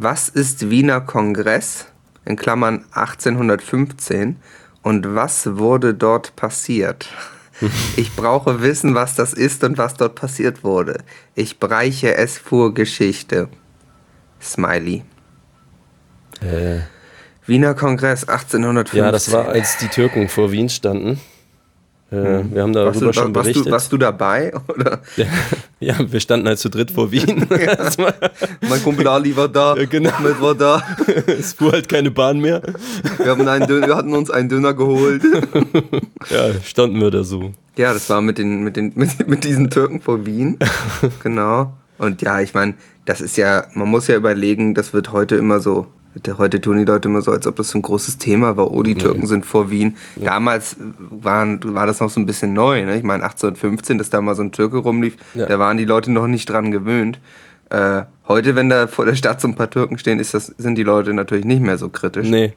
Was 0.02 0.30
ist 0.30 0.70
Wiener 0.70 1.02
Kongress 1.02 1.84
in 2.24 2.36
Klammern 2.36 2.86
1815 2.92 4.36
und 4.80 5.14
was 5.14 5.58
wurde 5.58 5.92
dort 5.92 6.34
passiert? 6.36 7.10
Ich 7.98 8.16
brauche 8.16 8.62
wissen, 8.62 8.94
was 8.94 9.14
das 9.14 9.34
ist 9.34 9.62
und 9.62 9.76
was 9.76 9.92
dort 9.92 10.14
passiert 10.14 10.64
wurde. 10.64 11.04
Ich 11.34 11.58
breiche 11.58 12.14
es 12.14 12.38
vor 12.38 12.72
Geschichte. 12.72 13.50
Smiley. 14.40 15.04
Äh, 16.40 16.78
Wiener 17.44 17.74
Kongress 17.74 18.26
1815. 18.26 18.98
ja, 18.98 19.12
das 19.12 19.30
war, 19.32 19.48
als 19.48 19.76
die 19.76 19.88
Türken 19.88 20.30
vor 20.30 20.50
Wien 20.50 20.70
standen. 20.70 21.20
Äh, 22.12 22.42
Wir 22.52 22.62
haben 22.62 22.74
warst 22.74 23.00
darüber 23.00 23.12
du, 23.12 23.12
schon 23.12 23.34
warst, 23.34 23.44
berichtet. 23.44 23.66
du, 23.66 23.70
warst 23.70 23.92
du 23.92 23.96
dabei? 23.96 24.52
Oder? 24.68 25.00
ja, 25.80 25.94
wir 26.10 26.18
standen 26.20 26.48
halt 26.48 26.58
zu 26.58 26.68
dritt 26.68 26.90
vor 26.90 27.12
Wien. 27.12 27.48
War- 27.50 28.14
Mein 28.68 28.82
Kumpel 28.82 29.06
Ali 29.06 29.36
war 29.36 29.48
da, 29.48 29.76
Ja, 29.76 29.84
genau. 29.84 30.10
Ahmed 30.10 30.40
war 30.40 30.54
da. 30.54 30.82
es 31.26 31.52
fuhr 31.54 31.72
halt 31.72 31.88
keine 31.88 32.10
Bahn 32.10 32.40
mehr. 32.40 32.62
Wir, 33.18 33.26
haben 33.26 33.46
einen 33.46 33.66
Döner, 33.68 33.86
wir 33.86 33.96
hatten 33.96 34.12
uns 34.14 34.30
einen 34.30 34.48
Döner 34.48 34.74
geholt. 34.74 35.22
Ja, 36.30 36.52
standen 36.64 37.00
wir 37.00 37.10
da 37.10 37.22
so. 37.22 37.52
Ja, 37.76 37.92
das 37.92 38.10
war 38.10 38.20
mit, 38.20 38.38
den, 38.38 38.62
mit, 38.64 38.76
den, 38.76 38.92
mit, 38.96 39.28
mit 39.28 39.44
diesen 39.44 39.70
Türken 39.70 40.00
vor 40.00 40.26
Wien. 40.26 40.58
Genau. 41.22 41.72
Und 41.98 42.22
ja, 42.22 42.40
ich 42.40 42.54
meine, 42.54 42.74
das 43.04 43.20
ist 43.20 43.36
ja, 43.36 43.66
man 43.74 43.88
muss 43.88 44.06
ja 44.08 44.16
überlegen, 44.16 44.74
das 44.74 44.92
wird 44.92 45.12
heute 45.12 45.36
immer 45.36 45.60
so, 45.60 45.86
heute 46.38 46.60
tun 46.60 46.78
die 46.78 46.84
Leute 46.84 47.08
immer 47.08 47.22
so, 47.22 47.30
als 47.30 47.46
ob 47.46 47.56
das 47.56 47.70
so 47.70 47.78
ein 47.78 47.82
großes 47.82 48.18
Thema 48.18 48.56
war. 48.56 48.70
Oh, 48.72 48.82
die 48.82 48.94
Türken 48.94 49.26
sind 49.26 49.46
vor 49.46 49.70
Wien. 49.70 49.96
Damals 50.16 50.76
waren, 51.10 51.60
war 51.74 51.86
das 51.86 52.00
noch 52.00 52.10
so 52.10 52.20
ein 52.20 52.26
bisschen 52.26 52.52
neu. 52.52 52.84
Ne? 52.84 52.96
Ich 52.96 53.02
meine, 53.04 53.22
1815, 53.22 53.98
dass 53.98 54.10
da 54.10 54.20
mal 54.20 54.34
so 54.34 54.42
ein 54.42 54.52
Türke 54.52 54.78
rumlief, 54.78 55.16
Ja. 55.34 55.46
da 55.46 55.58
waren 55.58 55.76
die 55.76 55.84
Leute 55.84 56.10
noch 56.10 56.26
nicht 56.26 56.48
dran 56.48 56.70
gewöhnt. 56.70 57.18
Äh, 57.70 58.02
heute, 58.26 58.56
wenn 58.56 58.68
da 58.68 58.86
vor 58.88 59.04
der 59.06 59.14
Stadt 59.14 59.40
so 59.40 59.46
ein 59.48 59.54
paar 59.54 59.70
Türken 59.70 59.96
stehen, 59.98 60.18
ist 60.18 60.34
das, 60.34 60.46
sind 60.46 60.76
die 60.76 60.82
Leute 60.82 61.14
natürlich 61.14 61.44
nicht 61.44 61.62
mehr 61.62 61.78
so 61.78 61.88
kritisch. 61.88 62.28
Nee. 62.28 62.52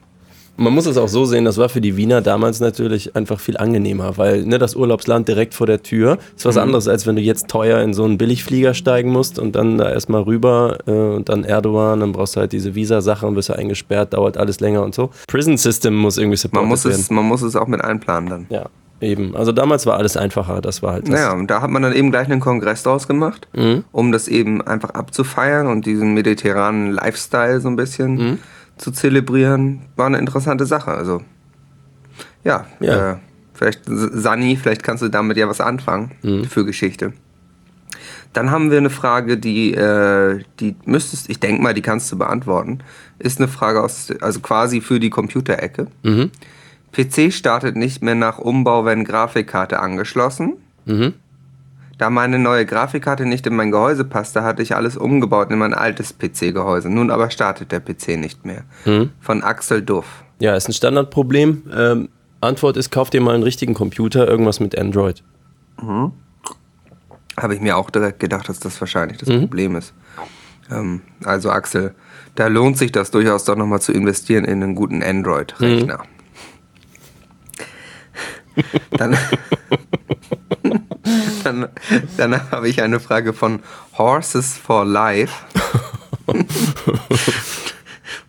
Man 0.56 0.72
muss 0.72 0.86
es 0.86 0.96
auch 0.96 1.08
so 1.08 1.24
sehen, 1.24 1.44
das 1.44 1.58
war 1.58 1.68
für 1.68 1.80
die 1.80 1.96
Wiener 1.96 2.20
damals 2.20 2.60
natürlich 2.60 3.16
einfach 3.16 3.40
viel 3.40 3.56
angenehmer, 3.56 4.16
weil 4.18 4.44
ne, 4.44 4.58
das 4.58 4.76
Urlaubsland 4.76 5.26
direkt 5.26 5.52
vor 5.54 5.66
der 5.66 5.82
Tür 5.82 6.18
ist 6.36 6.44
Mhm. 6.44 6.48
was 6.48 6.56
anderes, 6.58 6.86
als 6.88 7.06
wenn 7.06 7.16
du 7.16 7.22
jetzt 7.22 7.48
teuer 7.48 7.80
in 7.80 7.92
so 7.92 8.04
einen 8.04 8.18
Billigflieger 8.18 8.72
steigen 8.74 9.10
musst 9.10 9.38
und 9.40 9.56
dann 9.56 9.78
da 9.78 9.90
erstmal 9.90 10.22
rüber 10.22 10.78
äh, 10.86 10.90
und 10.92 11.28
dann 11.28 11.42
Erdogan, 11.44 11.98
dann 12.00 12.12
brauchst 12.12 12.36
du 12.36 12.40
halt 12.40 12.52
diese 12.52 12.74
Visa-Sache 12.76 13.26
und 13.26 13.34
bist 13.34 13.48
ja 13.48 13.56
eingesperrt, 13.56 14.14
dauert 14.14 14.36
alles 14.36 14.60
länger 14.60 14.82
und 14.84 14.94
so. 14.94 15.10
Prison 15.26 15.56
System 15.56 15.94
muss 15.96 16.18
irgendwie 16.18 16.38
Man 16.52 16.66
muss, 16.66 16.84
werden. 16.84 17.00
es, 17.00 17.10
man 17.10 17.24
muss 17.24 17.42
es 17.42 17.56
auch 17.56 17.66
mit 17.66 17.80
einplanen 17.82 18.30
dann. 18.30 18.46
Ja, 18.50 18.66
eben. 19.00 19.34
Also 19.34 19.50
damals 19.50 19.86
war 19.86 19.96
alles 19.96 20.16
einfacher, 20.16 20.60
das 20.60 20.82
war 20.84 20.92
halt 20.92 21.04
das. 21.08 21.10
Naja, 21.14 21.32
und 21.32 21.50
da 21.50 21.62
hat 21.62 21.70
man 21.70 21.82
dann 21.82 21.92
eben 21.94 22.12
gleich 22.12 22.30
einen 22.30 22.40
Kongress 22.40 22.84
draus 22.84 23.08
gemacht, 23.08 23.48
Mhm. 23.54 23.82
um 23.90 24.12
das 24.12 24.28
eben 24.28 24.62
einfach 24.62 24.90
abzufeiern 24.90 25.66
und 25.66 25.84
diesen 25.84 26.14
mediterranen 26.14 26.92
Lifestyle 26.92 27.60
so 27.60 27.66
ein 27.68 27.74
bisschen 27.76 28.14
Mhm. 28.14 28.38
Zu 28.76 28.90
zelebrieren. 28.90 29.82
War 29.96 30.06
eine 30.06 30.18
interessante 30.18 30.66
Sache. 30.66 30.90
Also, 30.92 31.22
ja, 32.44 32.66
Ja. 32.80 33.12
Äh, 33.12 33.16
vielleicht, 33.54 33.82
Sani, 33.86 34.56
vielleicht 34.56 34.82
kannst 34.82 35.02
du 35.02 35.08
damit 35.08 35.36
ja 35.36 35.48
was 35.48 35.60
anfangen 35.60 36.10
Mhm. 36.22 36.44
für 36.44 36.64
Geschichte. 36.64 37.12
Dann 38.32 38.50
haben 38.50 38.72
wir 38.72 38.78
eine 38.78 38.90
Frage, 38.90 39.38
die, 39.38 39.72
äh, 39.74 40.42
die 40.58 40.74
müsstest, 40.86 41.30
ich 41.30 41.38
denke 41.38 41.62
mal, 41.62 41.72
die 41.72 41.82
kannst 41.82 42.10
du 42.10 42.18
beantworten. 42.18 42.80
Ist 43.20 43.38
eine 43.38 43.46
Frage 43.46 43.80
aus, 43.80 44.08
also 44.20 44.40
quasi 44.40 44.80
für 44.80 44.98
die 44.98 45.10
Computerecke. 45.10 45.86
Mhm. 46.02 46.30
PC 46.92 47.32
startet 47.32 47.76
nicht 47.76 48.02
mehr 48.02 48.16
nach 48.16 48.38
Umbau, 48.38 48.84
wenn 48.84 49.04
Grafikkarte 49.04 49.78
angeschlossen. 49.78 50.54
Mhm. 50.84 51.14
Da 52.04 52.10
meine 52.10 52.38
neue 52.38 52.66
Grafikkarte 52.66 53.24
nicht 53.24 53.46
in 53.46 53.56
mein 53.56 53.70
Gehäuse 53.70 54.04
passte, 54.04 54.42
hatte 54.42 54.60
ich 54.60 54.76
alles 54.76 54.98
umgebaut 54.98 55.50
in 55.50 55.56
mein 55.56 55.72
altes 55.72 56.12
PC-Gehäuse. 56.18 56.90
Nun 56.90 57.10
aber 57.10 57.30
startet 57.30 57.72
der 57.72 57.80
PC 57.80 58.18
nicht 58.18 58.44
mehr. 58.44 58.64
Mhm. 58.84 59.12
Von 59.22 59.42
Axel 59.42 59.80
Duff. 59.80 60.22
Ja, 60.38 60.54
ist 60.54 60.68
ein 60.68 60.74
Standardproblem. 60.74 61.62
Ähm, 61.74 62.08
Antwort 62.42 62.76
ist, 62.76 62.90
kauf 62.90 63.08
dir 63.08 63.22
mal 63.22 63.32
einen 63.34 63.42
richtigen 63.42 63.72
Computer, 63.72 64.28
irgendwas 64.28 64.60
mit 64.60 64.76
Android. 64.78 65.22
Habe 67.38 67.54
ich 67.54 67.62
mir 67.62 67.74
auch 67.78 67.88
direkt 67.88 68.20
gedacht, 68.20 68.50
dass 68.50 68.60
das 68.60 68.78
wahrscheinlich 68.82 69.22
Mhm. 69.22 69.26
das 69.26 69.38
Problem 69.40 69.74
ist. 69.76 69.94
Ähm, 70.70 71.00
also 71.24 71.48
Axel, 71.48 71.94
da 72.34 72.48
lohnt 72.48 72.76
sich 72.76 72.92
das 72.92 73.12
durchaus 73.12 73.44
doch 73.44 73.56
nochmal 73.56 73.80
zu 73.80 73.92
investieren 73.92 74.44
in 74.44 74.62
einen 74.62 74.74
guten 74.74 75.02
Android-Rechner. 75.02 76.00
Dann, 78.98 79.16
dann, 81.44 81.68
dann 82.16 82.50
habe 82.50 82.68
ich 82.68 82.82
eine 82.82 83.00
Frage 83.00 83.32
von 83.32 83.60
Horses 83.96 84.56
for 84.56 84.84
Life. 84.84 85.32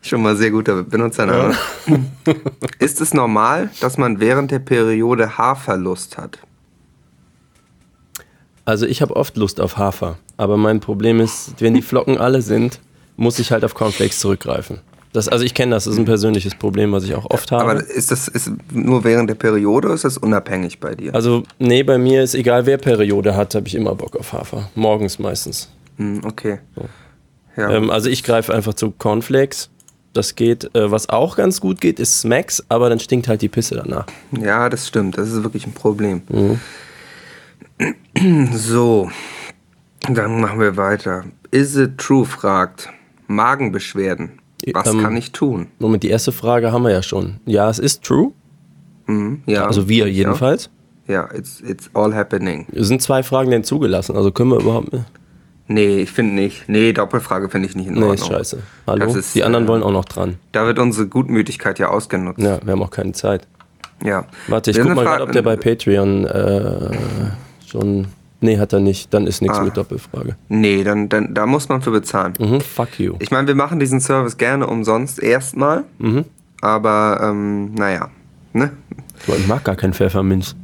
Schon 0.01 0.21
mal 0.21 0.35
sehr 0.35 0.51
guter 0.51 0.83
Benutzername. 0.83 1.55
Ist 2.79 3.01
es 3.01 3.13
normal, 3.13 3.71
dass 3.79 3.97
man 3.97 4.19
während 4.19 4.51
der 4.51 4.59
Periode 4.59 5.37
Haarverlust 5.37 6.17
hat? 6.17 6.39
Also 8.65 8.85
ich 8.85 9.01
habe 9.01 9.15
oft 9.15 9.37
Lust 9.37 9.61
auf 9.61 9.77
Hafer, 9.77 10.17
aber 10.37 10.57
mein 10.57 10.79
Problem 10.79 11.19
ist, 11.19 11.53
wenn 11.59 11.73
die 11.73 11.81
Flocken 11.81 12.17
alle 12.17 12.41
sind, 12.41 12.79
muss 13.15 13.39
ich 13.39 13.51
halt 13.51 13.63
auf 13.63 13.75
Cornflakes 13.75 14.19
zurückgreifen. 14.19 14.81
Das, 15.15 15.29
also 15.29 15.45
ich 15.45 15.53
kenne 15.53 15.75
das, 15.75 15.85
das 15.85 15.93
ist 15.93 15.99
ein 15.99 16.05
persönliches 16.05 16.55
Problem, 16.55 16.91
was 16.91 17.05
ich 17.05 17.15
auch 17.15 17.29
oft 17.29 17.51
habe. 17.51 17.63
Aber 17.63 17.83
ist 17.83 18.11
das 18.11 18.27
ist 18.27 18.51
nur 18.71 19.03
während 19.05 19.29
der 19.29 19.35
Periode 19.35 19.87
oder 19.87 19.95
ist 19.95 20.03
das 20.03 20.17
unabhängig 20.17 20.79
bei 20.79 20.93
dir? 20.93 21.15
also 21.15 21.43
nee, 21.57 21.83
bei 21.83 21.97
mir 21.97 22.21
ist 22.21 22.35
egal, 22.35 22.65
wer 22.65 22.77
Periode 22.77 23.35
hat, 23.35 23.55
habe 23.55 23.67
ich 23.67 23.75
immer 23.75 23.95
Bock 23.95 24.17
auf 24.17 24.33
Hafer. 24.33 24.69
Morgens 24.75 25.17
meistens. 25.17 25.69
Hm, 25.97 26.21
okay. 26.25 26.59
Ja. 27.55 27.69
Ähm, 27.69 27.89
also 27.89 28.09
ich 28.09 28.23
greife 28.23 28.53
einfach 28.53 28.73
zu 28.73 28.91
Cornflakes. 28.91 29.69
Das 30.11 30.35
geht. 30.35 30.75
Äh, 30.75 30.91
was 30.91 31.07
auch 31.07 31.37
ganz 31.37 31.61
gut 31.61 31.79
geht, 31.79 31.99
ist 31.99 32.19
Smacks, 32.19 32.63
aber 32.67 32.89
dann 32.89 32.99
stinkt 32.99 33.29
halt 33.29 33.41
die 33.41 33.49
Pisse 33.49 33.75
danach. 33.75 34.07
ja, 34.31 34.69
das 34.69 34.87
stimmt. 34.87 35.17
Das 35.17 35.29
ist 35.29 35.43
wirklich 35.43 35.65
ein 35.65 35.73
Problem. 35.73 36.23
Mhm. 36.29 36.59
So, 38.53 39.09
dann 40.09 40.41
machen 40.41 40.59
wir 40.59 40.77
weiter. 40.77 41.25
Is 41.51 41.75
it 41.75 41.97
true 41.97 42.25
fragt. 42.25 42.89
Magenbeschwerden. 43.27 44.39
Was 44.73 44.87
Ähm, 44.87 45.01
kann 45.01 45.15
ich 45.17 45.31
tun? 45.31 45.67
Moment, 45.79 46.03
die 46.03 46.09
erste 46.09 46.31
Frage 46.31 46.71
haben 46.71 46.83
wir 46.83 46.91
ja 46.91 47.03
schon. 47.03 47.39
Ja, 47.45 47.69
es 47.69 47.79
ist 47.79 48.03
true. 48.03 48.31
Hm, 49.05 49.41
ja. 49.45 49.65
Also 49.65 49.87
wir 49.89 50.09
jedenfalls. 50.09 50.69
Ja, 51.07 51.29
it's, 51.33 51.61
it's 51.61 51.89
all 51.93 52.15
happening. 52.15 52.65
Es 52.73 52.87
sind 52.87 53.01
zwei 53.01 53.21
Fragen 53.21 53.51
denn 53.51 53.63
zugelassen, 53.63 54.15
also 54.15 54.31
können 54.31 54.51
wir 54.51 54.59
überhaupt. 54.59 54.89
Nee, 55.67 55.97
ich 56.01 56.11
finde 56.11 56.33
nicht. 56.35 56.67
Nee, 56.67 56.93
Doppelfrage 56.93 57.49
finde 57.49 57.67
ich 57.67 57.75
nicht 57.75 57.87
in 57.87 57.93
Nee, 57.95 58.01
Ordnung. 58.01 58.15
ist 58.15 58.27
scheiße. 58.27 58.57
Hallo? 58.87 59.05
Ist, 59.13 59.35
die 59.35 59.43
anderen 59.43 59.65
äh, 59.65 59.67
wollen 59.67 59.83
auch 59.83 59.91
noch 59.91 60.05
dran. 60.05 60.35
Da 60.51 60.65
wird 60.65 60.79
unsere 60.79 61.07
Gutmütigkeit 61.07 61.79
ja 61.79 61.89
ausgenutzt. 61.89 62.39
Ja, 62.39 62.59
wir 62.63 62.71
haben 62.71 62.81
auch 62.83 62.91
keine 62.91 63.11
Zeit. 63.13 63.47
Ja. 64.03 64.25
Warte, 64.47 64.71
ich 64.71 64.79
guck 64.79 64.93
mal 64.95 65.03
gerade, 65.05 65.23
ob 65.23 65.31
der 65.31 65.41
bei 65.41 65.55
Patreon 65.55 66.25
äh, 66.25 66.89
schon. 67.65 68.07
Nee, 68.45 68.57
hat 68.59 68.73
er 68.73 68.79
nicht. 68.79 69.13
Dann 69.13 69.27
ist 69.27 69.41
nichts 69.41 69.57
Ah. 69.57 69.63
mit 69.63 69.75
Doppelfrage. 69.75 70.35
Nee, 70.49 70.83
dann, 70.83 71.09
dann, 71.09 71.33
da 71.33 71.45
muss 71.45 71.67
man 71.67 71.81
für 71.81 71.91
bezahlen. 71.91 72.33
Mhm, 72.39 72.61
fuck 72.61 72.99
you. 72.99 73.15
Ich 73.19 73.31
meine, 73.31 73.47
wir 73.47 73.55
machen 73.55 73.79
diesen 73.79 73.99
Service 73.99 74.37
gerne 74.37 74.67
umsonst 74.67 75.21
erstmal. 75.21 75.83
Mhm. 75.97 76.25
Aber, 76.61 77.19
ähm, 77.23 77.73
naja. 77.73 78.09
Ne? 78.53 78.71
Ich 79.27 79.47
mag 79.47 79.63
gar 79.63 79.75
keinen 79.75 79.93
Pfefferminz. 79.93 80.55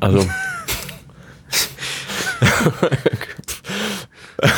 Also, 0.00 0.18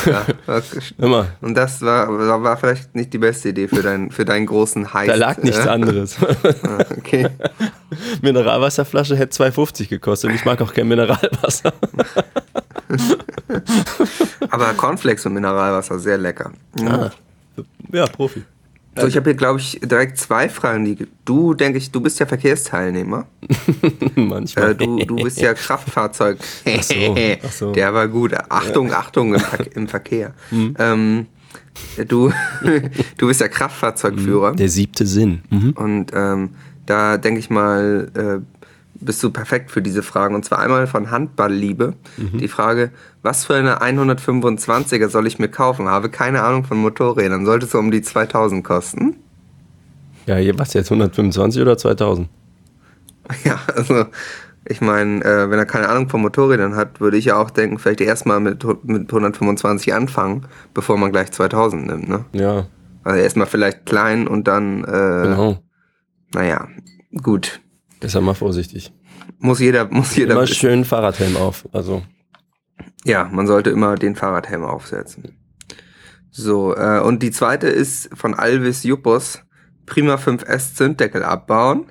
Ja, 0.05 0.25
immer. 0.97 1.27
Und 1.41 1.55
das 1.55 1.81
war, 1.81 2.07
war 2.43 2.57
vielleicht 2.57 2.95
nicht 2.95 3.13
die 3.13 3.17
beste 3.17 3.49
Idee 3.49 3.67
für, 3.67 3.81
dein, 3.83 4.09
für 4.11 4.25
deinen 4.25 4.45
großen 4.45 4.93
Heiß. 4.93 5.07
Da 5.07 5.15
lag 5.15 5.37
nichts 5.37 5.65
äh? 5.65 5.69
anderes. 5.69 6.17
Ah, 6.63 6.83
Okay. 6.97 7.27
Mineralwasserflasche 8.21 9.15
hätte 9.15 9.43
2,50 9.43 9.87
gekostet. 9.87 10.29
Und 10.29 10.35
ich 10.35 10.45
mag 10.45 10.61
auch 10.61 10.73
kein 10.73 10.87
Mineralwasser. 10.87 11.73
Aber 14.49 14.73
Cornflakes 14.73 15.25
und 15.25 15.33
Mineralwasser, 15.33 15.99
sehr 15.99 16.17
lecker. 16.17 16.51
Ah. 16.81 17.09
Ja, 17.91 18.05
Profi. 18.07 18.43
So, 18.97 19.07
ich 19.07 19.15
habe 19.17 19.29
hier, 19.29 19.37
glaube 19.37 19.59
ich, 19.59 19.79
direkt 19.83 20.17
zwei 20.17 20.47
Fragen. 20.47 20.85
Die, 20.85 21.07
du, 21.25 21.53
denke 21.53 21.77
ich, 21.77 21.91
du 21.91 21.99
bist 21.99 22.19
ja 22.19 22.25
Verkehrsteilnehmer. 22.25 23.27
Manchmal. 24.15 24.71
Äh, 24.71 24.75
du, 24.75 24.97
du 24.97 25.15
bist 25.17 25.39
ja 25.41 25.53
Kraftfahrzeug. 25.53 26.37
so, 26.81 27.15
ach 27.43 27.51
so. 27.51 27.71
Der 27.73 27.93
war 27.93 28.07
gut. 28.07 28.33
Achtung, 28.49 28.93
Achtung 28.93 29.33
im, 29.33 29.39
Ver 29.41 29.75
im 29.75 29.87
Verkehr. 29.87 30.33
Ähm, 30.51 31.25
du, 32.07 32.31
du 33.17 33.27
bist 33.27 33.41
ja 33.41 33.49
Kraftfahrzeugführer. 33.49 34.53
Der 34.53 34.69
siebte 34.69 35.05
Sinn. 35.05 35.41
Mhm. 35.49 35.71
Und 35.71 36.11
ähm, 36.13 36.51
Da 36.85 37.17
denke 37.17 37.39
ich 37.39 37.49
mal, 37.49 38.11
äh, 38.15 38.63
bist 38.99 39.21
du 39.23 39.29
perfekt 39.29 39.71
für 39.71 39.81
diese 39.81 40.03
Fragen. 40.03 40.35
Und 40.35 40.45
zwar 40.45 40.59
einmal 40.59 40.87
von 40.87 41.11
Handballliebe. 41.11 41.93
Die 42.17 42.47
Frage, 42.47 42.91
was 43.21 43.45
für 43.45 43.55
eine 43.55 43.81
125er 43.81 45.09
soll 45.09 45.27
ich 45.27 45.39
mir 45.39 45.49
kaufen? 45.49 45.87
Habe 45.89 46.09
keine 46.09 46.43
Ahnung 46.43 46.63
von 46.63 46.77
Motorrädern. 46.77 47.45
Sollte 47.45 47.65
es 47.65 47.71
so 47.71 47.79
um 47.79 47.91
die 47.91 48.01
2000 48.01 48.63
kosten? 48.63 49.15
Ja, 50.25 50.37
was 50.57 50.73
jetzt? 50.73 50.91
125 50.91 51.61
oder 51.61 51.77
2000? 51.77 52.29
Ja, 53.43 53.59
also 53.75 54.05
ich 54.65 54.81
meine, 54.81 55.23
äh, 55.25 55.49
wenn 55.49 55.59
er 55.59 55.65
keine 55.65 55.89
Ahnung 55.89 56.09
von 56.09 56.21
Motorrädern 56.21 56.75
hat, 56.75 56.99
würde 56.99 57.17
ich 57.17 57.25
ja 57.25 57.37
auch 57.37 57.49
denken, 57.49 57.79
vielleicht 57.79 58.01
erstmal 58.01 58.39
mit, 58.39 58.63
mit 58.83 59.09
125 59.11 59.93
anfangen, 59.93 60.45
bevor 60.73 60.97
man 60.97 61.11
gleich 61.11 61.31
2000 61.31 61.87
nimmt. 61.87 62.09
Ne? 62.09 62.25
Ja, 62.33 62.65
Also 63.03 63.19
erstmal 63.19 63.47
vielleicht 63.47 63.85
klein 63.85 64.27
und 64.27 64.47
dann, 64.47 64.83
äh, 64.83 64.87
genau. 65.23 65.57
naja, 66.33 66.67
gut. 67.21 67.61
Deshalb 68.05 68.23
mal 68.23 68.33
vorsichtig. 68.35 68.93
Muss 69.39 69.59
jeder, 69.59 69.85
muss 69.91 70.15
jeder 70.15 70.33
Immer 70.35 70.45
schön 70.47 70.85
Fahrradhelm 70.85 71.35
auf. 71.37 71.67
Also, 71.71 72.03
Ja, 73.03 73.27
man 73.31 73.47
sollte 73.47 73.71
immer 73.71 73.95
den 73.95 74.15
Fahrradhelm 74.15 74.63
aufsetzen. 74.63 75.37
So, 76.31 76.75
äh, 76.75 76.99
und 77.01 77.23
die 77.23 77.31
zweite 77.31 77.67
ist 77.67 78.09
von 78.13 78.33
Alvis 78.35 78.83
Juppus. 78.83 79.41
Prima 79.87 80.15
5S 80.17 80.75
Zünddeckel 80.75 81.23
abbauen. 81.23 81.85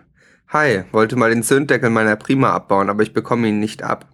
Hi, 0.49 0.85
wollte 0.93 1.17
mal 1.17 1.31
den 1.31 1.43
Zünddeckel 1.43 1.91
meiner 1.91 2.17
Prima 2.17 2.53
abbauen, 2.53 2.91
aber 2.91 3.03
ich 3.03 3.13
bekomme 3.13 3.49
ihn 3.49 3.59
nicht 3.59 3.83
ab. 3.83 4.07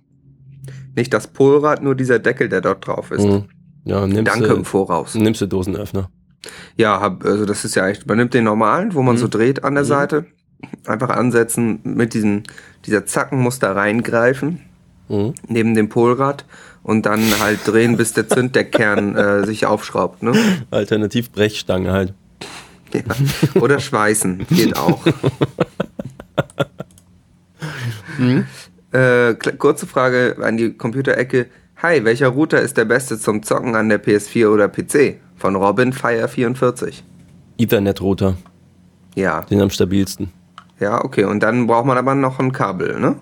Nicht 0.96 1.12
das 1.12 1.26
Polrad, 1.28 1.82
nur 1.82 1.94
dieser 1.94 2.18
Deckel, 2.18 2.48
der 2.48 2.60
dort 2.62 2.86
drauf 2.86 3.10
ist. 3.10 3.24
mh. 3.24 3.44
ja, 3.84 4.06
nimmst 4.06 4.32
Danke 4.32 4.48
im 4.48 4.58
du, 4.58 4.64
Voraus. 4.64 5.14
nimmst 5.14 5.40
du 5.42 5.46
Dosenöffner. 5.46 6.10
Ja, 6.76 7.00
hab, 7.00 7.24
also 7.24 7.44
das 7.44 7.64
ist 7.66 7.74
ja 7.74 7.86
echt, 7.88 8.06
man 8.06 8.16
nimmt 8.16 8.32
den 8.34 8.44
normalen, 8.44 8.94
wo 8.94 9.02
man 9.02 9.16
Mhm. 9.16 9.20
so 9.20 9.28
dreht 9.28 9.64
an 9.64 9.74
der 9.74 9.84
Mhm. 9.84 9.88
Seite. 9.88 10.26
Einfach 10.86 11.10
ansetzen, 11.10 11.80
mit 11.84 12.14
diesem, 12.14 12.42
dieser 12.86 13.06
Zacken 13.06 13.40
muss 13.40 13.58
da 13.58 13.72
reingreifen. 13.72 14.60
Mhm. 15.08 15.34
neben 15.48 15.74
dem 15.74 15.88
Polrad 15.88 16.44
und 16.84 17.04
dann 17.04 17.20
halt 17.40 17.66
drehen, 17.66 17.96
bis 17.96 18.12
der 18.12 18.28
Zünddeckkern 18.28 19.16
äh, 19.16 19.44
sich 19.44 19.66
aufschraubt. 19.66 20.22
Ne? 20.22 20.32
Alternativ 20.70 21.32
Brechstange 21.32 21.90
halt. 21.90 22.14
Ja. 22.94 23.00
Oder 23.60 23.80
schweißen, 23.80 24.46
geht 24.50 24.76
auch. 24.76 25.04
äh, 28.92 29.30
kle- 29.30 29.56
kurze 29.56 29.86
Frage 29.86 30.36
an 30.40 30.56
die 30.56 30.72
Computerecke. 30.74 31.46
Hi, 31.82 32.04
welcher 32.04 32.28
Router 32.28 32.60
ist 32.60 32.76
der 32.76 32.84
beste 32.84 33.18
zum 33.18 33.42
Zocken 33.42 33.74
an 33.74 33.88
der 33.88 34.02
PS4 34.02 34.48
oder 34.48 34.68
PC? 34.68 35.16
Von 35.36 35.56
Robin 35.56 35.92
Fire 35.92 36.28
44. 36.28 37.02
Ethernet-Router, 37.58 38.36
Ja, 39.16 39.42
den 39.42 39.60
am 39.60 39.70
stabilsten. 39.70 40.30
Ja, 40.80 41.04
okay. 41.04 41.24
Und 41.24 41.40
dann 41.42 41.66
braucht 41.66 41.86
man 41.86 41.96
aber 41.98 42.14
noch 42.14 42.38
ein 42.38 42.52
Kabel, 42.52 42.98
ne? 42.98 43.16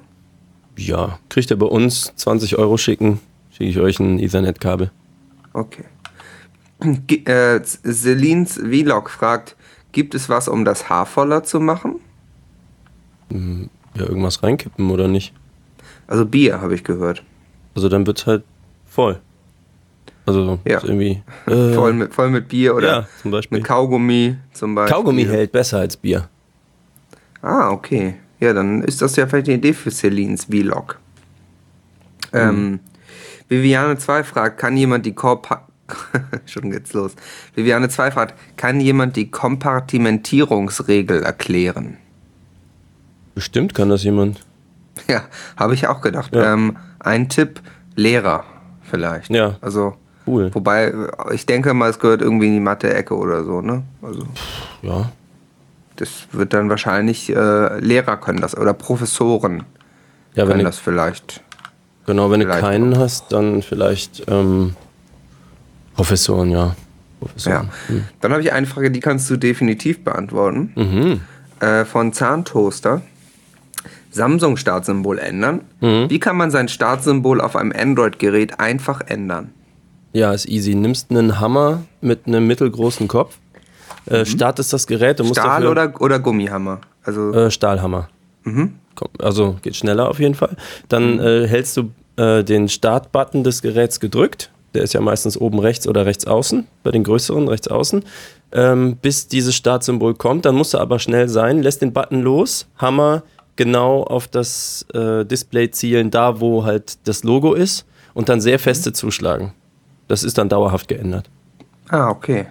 Ja, 0.76 1.18
kriegt 1.28 1.50
ihr 1.50 1.58
bei 1.58 1.66
uns 1.66 2.12
20 2.16 2.56
Euro 2.56 2.76
schicken, 2.76 3.20
schicke 3.50 3.70
ich 3.70 3.78
euch 3.80 3.98
ein 4.00 4.18
Ethernet-Kabel. 4.18 4.90
Okay. 5.52 5.84
Ge- 6.80 7.24
Äh, 7.24 7.60
Celines 7.62 8.54
Vlog 8.54 9.10
fragt, 9.10 9.56
gibt 9.90 10.14
es 10.14 10.28
was, 10.28 10.46
um 10.46 10.64
das 10.64 10.88
Haar 10.88 11.06
voller 11.06 11.42
zu 11.42 11.58
machen? 11.58 11.96
Ja, 13.30 14.04
irgendwas 14.04 14.42
reinkippen 14.42 14.90
oder 14.90 15.08
nicht? 15.08 15.34
Also 16.06 16.24
Bier, 16.24 16.60
habe 16.60 16.74
ich 16.74 16.84
gehört. 16.84 17.22
Also 17.74 17.88
dann 17.88 18.06
wird's 18.06 18.26
halt 18.26 18.44
voll. 18.86 19.20
Also 20.26 20.58
Ja. 20.64 20.80
irgendwie. 20.82 21.22
Äh, 21.46 21.74
voll, 21.74 21.92
mit, 21.94 22.14
voll 22.14 22.30
mit 22.30 22.48
Bier 22.48 22.74
oder 22.76 22.88
ja, 23.00 23.06
zum 23.22 23.30
Beispiel. 23.32 23.58
mit 23.58 23.66
Kaugummi 23.66 24.36
zum 24.52 24.74
Beispiel. 24.74 24.94
Kaugummi 24.96 25.24
hält 25.24 25.50
besser 25.52 25.78
als 25.78 25.96
Bier. 25.96 26.28
Ah, 27.42 27.70
okay. 27.70 28.14
Ja, 28.40 28.52
dann 28.52 28.82
ist 28.82 29.02
das 29.02 29.16
ja 29.16 29.26
vielleicht 29.26 29.48
eine 29.48 29.56
Idee 29.58 29.72
für 29.72 29.90
Celines 29.90 30.44
Vlog. 30.44 30.98
Ähm, 32.32 32.80
Viviane 33.48 33.96
2 33.98 34.22
fragt, 34.24 34.58
kann 34.58 34.76
jemand 34.76 35.06
die 35.06 35.14
Korpa 35.14 35.64
Schon 36.46 36.70
geht's 36.70 36.92
los. 36.92 37.12
Viviane 37.54 37.88
2 37.88 38.10
fragt, 38.10 38.34
kann 38.56 38.80
jemand 38.80 39.16
die 39.16 39.30
Kompartimentierungsregel 39.30 41.22
erklären? 41.22 41.96
Bestimmt 43.34 43.74
kann 43.74 43.88
das 43.88 44.04
jemand. 44.04 44.44
Ja, 45.08 45.22
habe 45.56 45.74
ich 45.74 45.86
auch 45.86 46.00
gedacht. 46.00 46.34
Ja. 46.34 46.52
Ähm, 46.52 46.76
ein 46.98 47.28
Tipp, 47.28 47.60
Lehrer 47.94 48.44
vielleicht. 48.82 49.30
Ja. 49.30 49.56
Also, 49.60 49.94
Cool. 50.26 50.50
wobei, 50.54 50.92
ich 51.32 51.46
denke 51.46 51.72
mal, 51.72 51.88
es 51.88 51.98
gehört 51.98 52.20
irgendwie 52.20 52.48
in 52.48 52.54
die 52.54 52.60
Mathe-Ecke 52.60 53.16
oder 53.16 53.44
so, 53.44 53.60
ne? 53.62 53.82
Also, 54.02 54.26
Ja. 54.82 55.10
Das 56.00 56.28
wird 56.32 56.52
dann 56.52 56.70
wahrscheinlich, 56.70 57.28
äh, 57.34 57.78
Lehrer 57.80 58.16
können 58.16 58.40
das 58.40 58.56
oder 58.56 58.72
Professoren 58.72 59.64
Ja, 60.34 60.44
wenn 60.44 60.48
können 60.48 60.58
du, 60.60 60.64
das 60.64 60.78
vielleicht. 60.78 61.42
genau, 62.06 62.30
wenn 62.30 62.40
du 62.40 62.46
vielleicht 62.46 62.62
keinen 62.62 62.98
hast, 62.98 63.32
dann 63.32 63.62
vielleicht 63.62 64.24
ähm, 64.28 64.74
Professoren, 65.94 66.50
ja. 66.50 66.58
Ja. 66.58 66.76
Professoren. 67.20 67.70
Dann 68.20 68.32
habe 68.32 68.42
ich 68.42 68.52
eine 68.52 68.66
Frage, 68.66 68.90
die 68.90 69.00
kannst 69.00 69.28
du 69.28 69.36
definitiv 69.36 70.04
beantworten. 70.04 70.72
Mhm. 70.76 71.20
Äh, 71.60 71.84
von 71.84 72.12
Zahntoaster. 72.12 73.02
Samsung 74.10 74.56
Startsymbol 74.56 75.18
ändern. 75.18 75.62
Mhm. 75.80 76.06
Wie 76.08 76.18
kann 76.20 76.36
man 76.36 76.50
sein 76.50 76.68
Startsymbol 76.68 77.40
auf 77.40 77.56
einem 77.56 77.72
Android-Gerät 77.76 78.58
einfach 78.60 79.00
ändern? 79.06 79.50
Ja, 80.12 80.32
ist 80.32 80.48
easy. 80.48 80.74
Nimmst 80.74 81.10
einen 81.10 81.40
Hammer 81.40 81.82
mit 82.00 82.26
einem 82.26 82.46
mittelgroßen 82.46 83.08
Kopf, 83.08 83.36
äh, 84.10 84.24
startest 84.26 84.72
das 84.72 84.86
Gerät, 84.86 85.18
du 85.20 85.24
musst 85.24 85.38
Mhm. 85.38 85.42
Stahl 85.42 85.60
dafür, 85.62 85.70
oder, 85.70 86.00
oder 86.00 86.18
Gummihammer? 86.18 86.80
Also, 87.02 87.32
äh, 87.32 87.50
Stahlhammer. 87.50 88.08
mhm. 88.44 88.74
Also 89.20 89.56
geht 89.62 89.76
schneller 89.76 90.08
auf 90.08 90.18
jeden 90.18 90.34
Fall. 90.34 90.56
Dann 90.88 91.20
äh, 91.20 91.46
hältst 91.46 91.76
du 91.76 91.92
äh, 92.16 92.42
den 92.42 92.68
Startbutton 92.68 93.44
des 93.44 93.62
Geräts 93.62 94.00
gedrückt. 94.00 94.50
Der 94.74 94.82
ist 94.82 94.92
ja 94.92 95.00
meistens 95.00 95.38
oben 95.38 95.60
rechts 95.60 95.86
oder 95.86 96.04
rechts 96.04 96.26
außen, 96.26 96.66
bei 96.82 96.90
den 96.90 97.04
größeren 97.04 97.46
rechts 97.46 97.68
außen. 97.68 98.04
Ähm, 98.50 98.96
bis 98.96 99.28
dieses 99.28 99.54
Startsymbol 99.54 100.14
kommt, 100.14 100.46
dann 100.46 100.56
musst 100.56 100.74
du 100.74 100.78
aber 100.78 100.98
schnell 100.98 101.28
sein, 101.28 101.62
lässt 101.62 101.80
den 101.80 101.92
Button 101.92 102.22
los, 102.22 102.66
Hammer 102.76 103.22
genau 103.54 104.02
auf 104.02 104.26
das 104.26 104.84
äh, 104.94 105.24
Display 105.24 105.70
zielen, 105.70 106.10
da 106.10 106.40
wo 106.40 106.64
halt 106.64 107.06
das 107.06 107.22
Logo 107.24 107.54
ist 107.54 107.86
und 108.14 108.28
dann 108.28 108.40
sehr 108.40 108.58
feste 108.58 108.92
zuschlagen. 108.92 109.52
Das 110.08 110.24
ist 110.24 110.38
dann 110.38 110.48
dauerhaft 110.48 110.88
geändert. 110.88 111.30
Ah, 111.88 112.08
okay. 112.08 112.46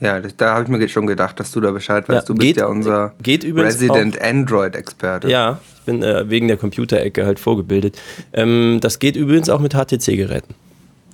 Ja, 0.00 0.20
das, 0.20 0.36
da 0.36 0.54
habe 0.54 0.62
ich 0.64 0.68
mir 0.68 0.88
schon 0.88 1.06
gedacht, 1.06 1.40
dass 1.40 1.50
du 1.50 1.60
da 1.60 1.70
Bescheid 1.72 2.08
weißt. 2.08 2.20
Ja, 2.20 2.26
du 2.26 2.34
bist 2.34 2.46
geht- 2.46 2.56
ja 2.58 2.66
unser 2.66 3.14
geht 3.22 3.44
Resident 3.44 4.20
Android-Experte. 4.20 5.28
Ja, 5.28 5.58
ich 5.78 5.84
bin 5.86 6.02
äh, 6.02 6.28
wegen 6.30 6.46
der 6.48 6.56
Computerecke 6.56 7.26
halt 7.26 7.40
vorgebildet. 7.40 7.98
Ähm, 8.32 8.78
das 8.80 8.98
geht 9.00 9.16
übrigens 9.16 9.48
auch 9.48 9.60
mit 9.60 9.74
HTC-Geräten. 9.74 10.54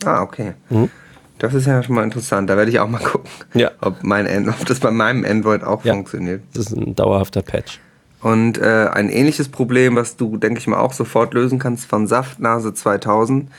Ah, 0.05 0.21
okay. 0.23 0.53
Mhm. 0.69 0.91
Das 1.39 1.55
ist 1.55 1.67
ja 1.67 1.83
schon 1.83 1.95
mal 1.95 2.05
interessant. 2.05 2.49
Da 2.51 2.57
werde 2.57 2.71
ich 2.71 2.79
auch 2.79 2.89
mal 2.89 2.99
gucken, 3.03 3.31
Ja. 3.55 3.71
ob, 3.81 4.03
mein, 4.03 4.49
ob 4.49 4.67
das 4.67 4.81
bei 4.81 4.91
meinem 4.91 5.25
Android 5.25 5.63
auch 5.65 5.85
Ja. 5.85 5.95
funktioniert. 5.95 6.43
Das 6.53 6.67
ist 6.67 6.77
ein 6.77 6.95
dauerhafter 6.95 7.43
Patch. 7.43 7.81
Und 8.21 8.59
äh, 8.59 8.89
ein 8.93 9.09
ähnliches 9.11 9.49
Problem, 9.49 9.97
was 9.97 10.17
du, 10.17 10.37
denke 10.37 10.59
ich 10.59 10.67
mal, 10.67 10.79
auch 10.79 10.93
sofort 10.93 11.35
lösen 11.35 11.59
kannst 11.59 11.87
von 11.87 12.07
Saftnase 12.07 12.73
2000, 12.73 13.51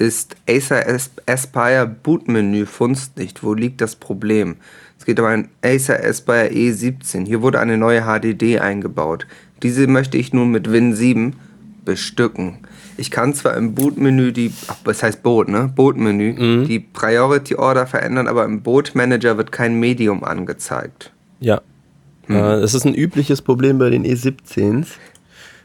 ist 0.00 0.34
Acer 0.48 0.86
As- 0.88 1.10
Aspire 1.26 1.86
Bootmenü 1.86 2.64
funzt 2.66 3.16
nicht. 3.18 3.44
Wo 3.44 3.54
liegt 3.54 3.80
das 3.80 3.96
Problem? 3.96 4.56
Es 4.98 5.04
geht 5.04 5.20
um 5.20 5.26
ein 5.26 5.48
Acer 5.62 6.02
Aspire 6.02 6.48
E17. 6.48 7.26
Hier 7.26 7.42
wurde 7.42 7.60
eine 7.60 7.76
neue 7.76 8.02
HDD 8.02 8.58
eingebaut. 8.60 9.26
Diese 9.62 9.86
möchte 9.86 10.16
ich 10.16 10.32
nun 10.32 10.50
mit 10.50 10.72
Win 10.72 10.94
7 10.94 11.34
bestücken. 11.84 12.58
Ich 12.96 13.10
kann 13.10 13.34
zwar 13.34 13.56
im 13.56 13.74
Bootmenü 13.74 14.32
die, 14.32 14.52
ach, 14.68 14.76
das 14.84 15.02
heißt 15.02 15.22
Boot, 15.22 15.48
ne? 15.48 15.70
Bootmenü, 15.74 16.64
die 16.66 16.78
Priority 16.80 17.54
Order 17.56 17.86
verändern, 17.86 18.26
aber 18.28 18.44
im 18.44 18.62
Boot 18.62 18.94
Manager 18.94 19.36
wird 19.38 19.52
kein 19.52 19.78
Medium 19.80 20.22
angezeigt. 20.24 21.12
Ja. 21.40 21.60
Äh, 22.28 22.60
das 22.60 22.74
ist 22.74 22.84
ein 22.84 22.94
übliches 22.94 23.40
Problem 23.42 23.78
bei 23.78 23.90
den 23.90 24.04
E17s. 24.04 24.86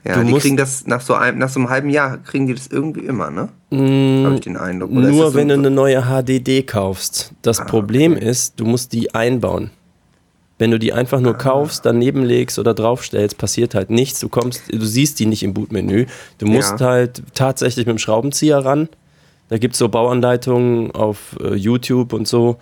Ja, 0.08 0.22
Du 0.22 0.24
die 0.28 0.34
kriegen 0.38 0.56
das 0.58 0.86
nach 0.86 1.02
so, 1.02 1.16
einem, 1.16 1.40
nach 1.40 1.50
so 1.50 1.60
einem 1.60 1.70
halben 1.70 1.90
Jahr 1.90 2.18
kriegen 2.20 2.46
die 2.48 2.54
das 2.54 2.68
irgendwie 2.68 3.02
immer, 3.02 3.32
ne? 3.32 3.50
Mm, 3.72 4.26
Habe 4.26 4.36
ich 4.36 4.42
den 4.42 4.56
Eindruck. 4.58 4.92
Oder 4.92 5.08
Nur 5.10 5.24
das 5.26 5.34
so- 5.34 5.38
wenn 5.40 5.48
du 5.48 5.56
eine 5.56 5.72
neue 5.72 6.04
HDD 6.04 6.62
kaufst. 6.64 7.32
Das 7.42 7.66
Problem 7.66 8.16
ist, 8.16 8.60
du 8.60 8.66
musst 8.66 8.94
die 8.94 9.16
einbauen. 9.16 9.72
Wenn 10.58 10.72
du 10.72 10.80
die 10.80 10.94
einfach 10.94 11.20
nur 11.20 11.34
kaufst, 11.34 11.86
daneben 11.86 12.24
legst 12.24 12.60
oder 12.60 12.74
draufstellst, 12.74 13.38
passiert 13.38 13.76
halt 13.76 13.90
nichts. 13.90 14.20
Du 14.22 14.30
kommst, 14.30 14.62
du 14.72 14.86
siehst 14.86 15.20
die 15.20 15.26
nicht 15.26 15.44
im 15.44 15.54
Bootmenü. 15.54 16.06
Du 16.38 16.46
musst 16.46 16.80
Ja. 16.80 16.88
halt 16.88 17.24
tatsächlich 17.34 17.86
mit 17.88 17.96
dem 17.96 18.00
Schraubenzieher 18.00 18.60
ran. 18.60 18.88
Da 19.50 19.58
gibt 19.58 19.74
es 19.74 19.80
so 19.80 19.90
Bauanleitungen 19.90 20.92
auf 20.92 21.36
äh, 21.44 21.56
YouTube 21.56 22.14
und 22.14 22.28
so. 22.28 22.58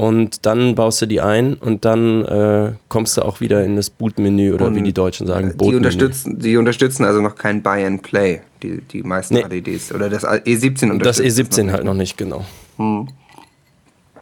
Und 0.00 0.46
dann 0.46 0.74
baust 0.76 1.02
du 1.02 1.06
die 1.06 1.20
ein 1.20 1.54
und 1.54 1.84
dann 1.84 2.24
äh, 2.24 2.72
kommst 2.88 3.16
du 3.16 3.22
auch 3.22 3.40
wieder 3.40 3.62
in 3.64 3.76
das 3.76 3.90
Bootmenü 3.90 4.54
oder 4.54 4.72
wie 4.74 4.78
Und, 4.78 4.84
die 4.84 4.94
Deutschen 4.94 5.26
sagen, 5.26 5.50
die 5.50 5.56
Bootmenü. 5.56 5.76
unterstützen, 5.76 6.38
die 6.38 6.56
unterstützen 6.56 7.04
also 7.04 7.20
noch 7.20 7.34
kein 7.34 7.62
Buy 7.62 7.84
and 7.84 8.00
Play, 8.02 8.40
die, 8.62 8.80
die 8.80 9.02
meisten 9.02 9.34
Nee. 9.34 9.42
HDDs. 9.42 9.92
Oder 9.92 10.08
das 10.08 10.24
E17 10.24 10.72
Das 11.02 11.18
unterstützt. 11.20 11.20
es 11.20 11.38
E17 11.58 11.64
noch 11.64 11.72
halt 11.74 11.84
noch 11.84 11.94
nicht, 11.94 12.16
genau. 12.16 12.44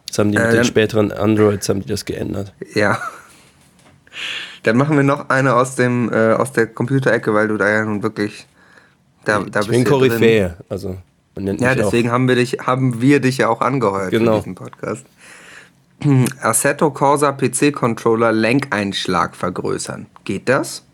Das 0.09 0.19
haben 0.19 0.33
die 0.33 0.39
mit 0.39 0.47
Äh, 0.49 0.53
den 0.53 0.65
späteren 0.65 1.13
Androids 1.13 1.69
haben 1.69 1.81
die 1.81 1.89
das 1.89 2.05
geändert. 2.05 2.53
Ja. 2.75 2.99
Dann 4.65 4.77
machen 4.77 4.97
wir 4.97 5.05
noch 5.05 5.29
eine 5.29 5.55
aus 5.55 5.77
dem 5.77 6.11
äh, 6.13 6.33
aus 6.33 6.53
der 6.53 6.67
Computerecke, 6.67 7.33
weil 7.35 7.47
du 7.49 7.57
da 7.57 7.69
ja 7.71 7.85
nun 7.85 8.03
wirklich 8.03 8.47
da, 9.25 9.41
da 9.49 9.61
ich 9.61 9.69
bin 9.69 9.79
ja 9.81 9.85
drin. 9.85 9.93
Koryphäe. 9.93 10.57
Also, 10.69 10.97
Ja, 11.37 11.43
mich 11.53 11.63
auch. 11.63 11.75
deswegen 11.75 12.11
haben 12.11 12.27
wir 12.27 12.35
dich 12.35 12.59
haben 12.67 13.01
wir 13.01 13.21
dich 13.21 13.39
ja 13.39 13.49
auch 13.49 13.61
angeheuert 13.61 14.11
Genau. 14.11 14.33
für 14.33 14.39
diesen 14.41 14.55
Podcast. 14.57 15.05
Assetto 16.43 16.91
Corsa 16.91 17.33
PC 17.33 17.73
Controller 17.73 18.33
Lenkeinschlag 18.33 19.35
vergrößern. 19.35 20.07
Geht 20.25 20.49
das? 20.49 20.85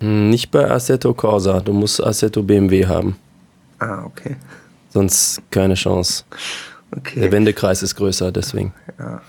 Hm, 0.00 0.30
Nicht 0.30 0.50
bei 0.50 0.70
Assetto 0.70 1.12
Corsa. 1.14 1.60
Du 1.60 1.72
musst 1.72 2.02
Assetto 2.02 2.42
BMW 2.42 2.86
haben. 2.86 3.16
Ah, 3.78 4.04
okay. 4.04 4.36
Sonst 4.90 5.40
keine 5.50 5.74
Chance. 5.74 6.24
Der 6.30 6.98
Okay. 6.98 7.32
Wendekreis 7.32 7.82
ist 7.82 7.94
größer, 7.96 8.30
deswegen. 8.30 8.74
Ja. 8.98 9.22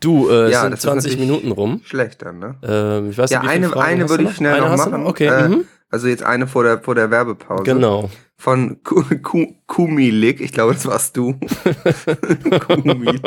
Du, 0.00 0.28
äh, 0.28 0.50
Ja, 0.50 0.62
sind 0.62 0.72
das 0.72 0.80
ist 0.80 0.82
20 0.82 1.12
natürlich- 1.12 1.28
Minuten 1.30 1.52
rum. 1.52 1.80
Schlecht 1.84 2.22
dann, 2.22 2.38
ne? 2.40 2.54
Ähm, 2.62 3.10
ich 3.10 3.18
weiß 3.18 3.30
Ja, 3.30 3.40
nicht, 3.40 3.50
eine, 3.50 3.76
eine 3.76 4.08
würde 4.10 4.24
ich 4.24 4.34
schnell 4.36 4.54
Eine 4.60 4.68
noch 4.70 4.76
machen. 4.76 5.06
Okay, 5.06 5.26
Äh, 5.26 5.48
mhm. 5.48 5.64
Also 5.90 6.06
jetzt 6.08 6.22
eine 6.22 6.46
vor 6.46 6.64
der, 6.64 6.80
vor 6.80 6.94
der 6.94 7.10
Werbepause. 7.10 7.62
genau. 7.62 8.10
Von 8.40 8.82
Ku- 8.84 9.02
Ku- 9.20 9.56
Kumilik. 9.66 10.40
Ich 10.40 10.52
glaube, 10.52 10.72
das 10.72 10.86
warst 10.86 11.16
du. 11.16 11.32
Kumilik. 12.66 13.20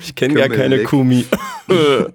Ich 0.00 0.14
kenne 0.14 0.34
gar 0.34 0.48
keine. 0.48 0.84
Kumi. 0.84 1.26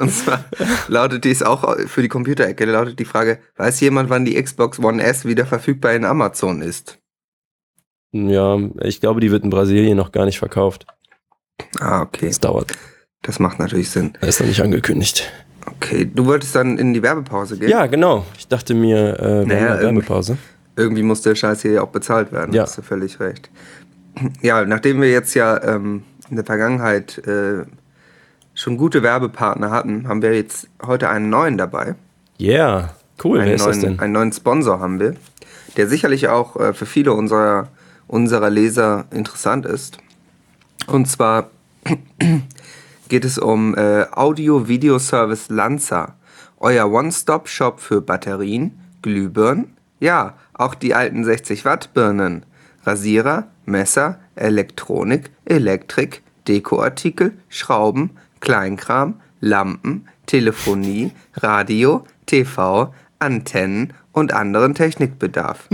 Und 0.00 0.10
zwar 0.10 0.44
lautet 0.88 1.24
dies 1.24 1.42
auch 1.42 1.76
für 1.86 2.02
die 2.02 2.08
Computerecke, 2.08 2.64
lautet 2.64 2.98
die 2.98 3.04
Frage, 3.04 3.38
weiß 3.56 3.80
jemand, 3.80 4.10
wann 4.10 4.24
die 4.24 4.40
Xbox 4.40 4.78
One 4.78 5.02
S 5.02 5.24
wieder 5.24 5.46
verfügbar 5.46 5.92
in 5.94 6.04
Amazon 6.04 6.62
ist? 6.62 6.98
ja, 8.14 8.58
ich 8.82 9.00
glaube, 9.00 9.20
die 9.20 9.30
wird 9.30 9.42
in 9.44 9.50
Brasilien 9.50 9.96
noch 9.96 10.12
gar 10.12 10.24
nicht 10.26 10.38
verkauft. 10.38 10.86
Ah, 11.80 12.02
okay. 12.02 12.26
Das 12.26 12.40
dauert. 12.40 12.72
Das 13.22 13.38
macht 13.38 13.58
natürlich 13.58 13.88
Sinn. 13.90 14.12
Das 14.20 14.30
ist 14.30 14.40
noch 14.40 14.48
nicht 14.48 14.60
angekündigt. 14.62 15.30
Okay, 15.66 16.10
du 16.12 16.26
wolltest 16.26 16.54
dann 16.54 16.78
in 16.78 16.92
die 16.94 17.02
Werbepause 17.02 17.58
gehen? 17.58 17.68
Ja, 17.68 17.86
genau. 17.86 18.24
Ich 18.38 18.48
dachte 18.48 18.74
mir, 18.74 19.18
äh, 19.20 19.44
Naja, 19.44 19.44
eine 19.44 19.80
irgendwie- 19.80 19.84
Werbepause. 20.08 20.38
Irgendwie 20.74 21.02
muss 21.02 21.20
der 21.22 21.34
Scheiß 21.34 21.62
hier 21.62 21.72
ja 21.72 21.82
auch 21.82 21.88
bezahlt 21.90 22.32
werden. 22.32 22.54
Ja. 22.54 22.62
Hast 22.62 22.78
du 22.78 22.82
völlig 22.82 23.20
recht. 23.20 23.50
Ja, 24.40 24.64
nachdem 24.64 25.00
wir 25.00 25.10
jetzt 25.10 25.34
ja 25.34 25.62
ähm, 25.62 26.02
in 26.30 26.36
der 26.36 26.44
Vergangenheit 26.46 27.18
äh, 27.26 27.64
schon 28.54 28.76
gute 28.78 29.02
Werbepartner 29.02 29.70
hatten, 29.70 30.08
haben 30.08 30.22
wir 30.22 30.34
jetzt 30.34 30.68
heute 30.84 31.08
einen 31.10 31.28
neuen 31.30 31.58
dabei. 31.58 31.94
Yeah, 32.40 32.94
cool. 33.22 33.38
Wer 33.38 33.44
einen, 33.44 33.54
ist 33.54 33.66
das 33.66 33.76
neuen, 33.78 33.90
denn? 33.92 34.00
einen 34.00 34.12
neuen 34.14 34.32
Sponsor 34.32 34.80
haben 34.80 34.98
wir, 34.98 35.14
der 35.76 35.88
sicherlich 35.88 36.28
auch 36.28 36.56
äh, 36.56 36.72
für 36.72 36.86
viele 36.86 37.12
unserer, 37.12 37.68
unserer 38.08 38.48
Leser 38.50 39.04
interessant 39.10 39.66
ist. 39.66 39.98
Und 40.86 41.06
zwar 41.06 41.50
geht 43.12 43.26
es 43.26 43.36
um 43.36 43.76
äh, 43.76 44.06
Audio-Video-Service 44.10 45.50
Lanza, 45.50 46.14
euer 46.56 46.90
One-Stop-Shop 46.90 47.78
für 47.78 48.00
Batterien, 48.00 48.80
Glühbirnen, 49.02 49.76
ja, 50.00 50.38
auch 50.54 50.74
die 50.74 50.94
alten 50.94 51.22
60-Watt-Birnen, 51.22 52.46
Rasierer, 52.84 53.48
Messer, 53.66 54.18
Elektronik, 54.34 55.30
Elektrik, 55.44 56.22
Dekoartikel, 56.48 57.36
Schrauben, 57.50 58.12
Kleinkram, 58.40 59.20
Lampen, 59.42 60.08
Telefonie, 60.24 61.12
Radio, 61.34 62.06
TV, 62.24 62.94
Antennen 63.18 63.92
und 64.12 64.32
anderen 64.32 64.74
Technikbedarf. 64.74 65.68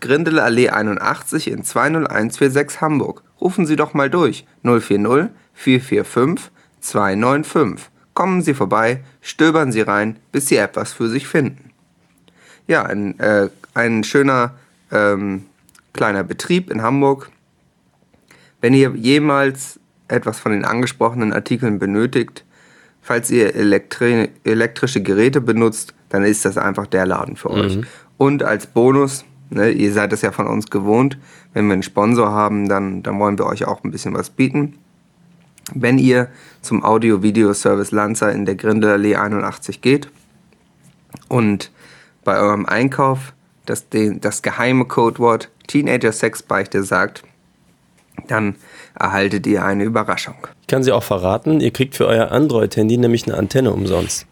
Grindel 0.00 0.40
Allee 0.40 0.70
81 0.70 1.48
in 1.48 1.62
20146 1.62 2.80
Hamburg. 2.80 3.22
Rufen 3.40 3.66
Sie 3.66 3.76
doch 3.76 3.94
mal 3.94 4.10
durch 4.10 4.44
040 4.64 5.30
445 5.54 6.55
295. 6.86 7.90
Kommen 8.14 8.42
Sie 8.42 8.54
vorbei, 8.54 9.00
stöbern 9.20 9.72
Sie 9.72 9.82
rein, 9.82 10.16
bis 10.32 10.48
Sie 10.48 10.56
etwas 10.56 10.92
für 10.92 11.08
sich 11.08 11.28
finden. 11.28 11.70
Ja, 12.66 12.82
ein, 12.84 13.18
äh, 13.20 13.48
ein 13.74 14.04
schöner 14.04 14.54
ähm, 14.90 15.44
kleiner 15.92 16.24
Betrieb 16.24 16.70
in 16.70 16.82
Hamburg. 16.82 17.30
Wenn 18.60 18.74
ihr 18.74 18.92
jemals 18.96 19.78
etwas 20.08 20.38
von 20.38 20.52
den 20.52 20.64
angesprochenen 20.64 21.32
Artikeln 21.32 21.78
benötigt, 21.78 22.44
falls 23.02 23.30
ihr 23.30 23.54
elektri 23.54 24.30
elektrische 24.44 25.02
Geräte 25.02 25.40
benutzt, 25.40 25.94
dann 26.08 26.24
ist 26.24 26.44
das 26.44 26.56
einfach 26.56 26.86
der 26.86 27.06
Laden 27.06 27.36
für 27.36 27.50
euch. 27.50 27.76
Und 28.16 28.42
als 28.42 28.66
Bonus, 28.66 29.24
ne, 29.50 29.70
ihr 29.70 29.92
seid 29.92 30.12
es 30.12 30.22
ja 30.22 30.32
von 30.32 30.46
uns 30.46 30.70
gewohnt, 30.70 31.18
wenn 31.52 31.66
wir 31.66 31.74
einen 31.74 31.82
Sponsor 31.82 32.30
haben, 32.30 32.68
dann, 32.68 33.02
dann 33.02 33.18
wollen 33.18 33.38
wir 33.38 33.46
euch 33.46 33.64
auch 33.66 33.84
ein 33.84 33.90
bisschen 33.90 34.14
was 34.14 34.30
bieten. 34.30 34.78
Wenn 35.74 35.98
ihr 35.98 36.28
zum 36.62 36.84
Audio-Video-Service 36.84 37.90
Lanza 37.90 38.30
in 38.30 38.44
der 38.44 38.54
Grindelallee 38.54 39.16
81 39.16 39.80
geht 39.80 40.08
und 41.28 41.70
bei 42.24 42.38
eurem 42.38 42.66
Einkauf 42.66 43.32
das, 43.64 43.88
den, 43.88 44.20
das 44.20 44.42
geheime 44.42 44.84
Codewort 44.84 45.50
Teenager 45.66 46.12
Sexbeichte 46.12 46.82
sagt, 46.84 47.24
dann 48.28 48.54
erhaltet 48.94 49.46
ihr 49.46 49.64
eine 49.64 49.84
Überraschung. 49.84 50.36
Ich 50.62 50.68
kann 50.68 50.82
sie 50.82 50.92
auch 50.92 51.02
verraten. 51.02 51.60
Ihr 51.60 51.72
kriegt 51.72 51.94
für 51.94 52.06
euer 52.06 52.32
Android-Handy 52.32 52.96
nämlich 52.96 53.26
eine 53.26 53.36
Antenne 53.36 53.72
umsonst. 53.72 54.26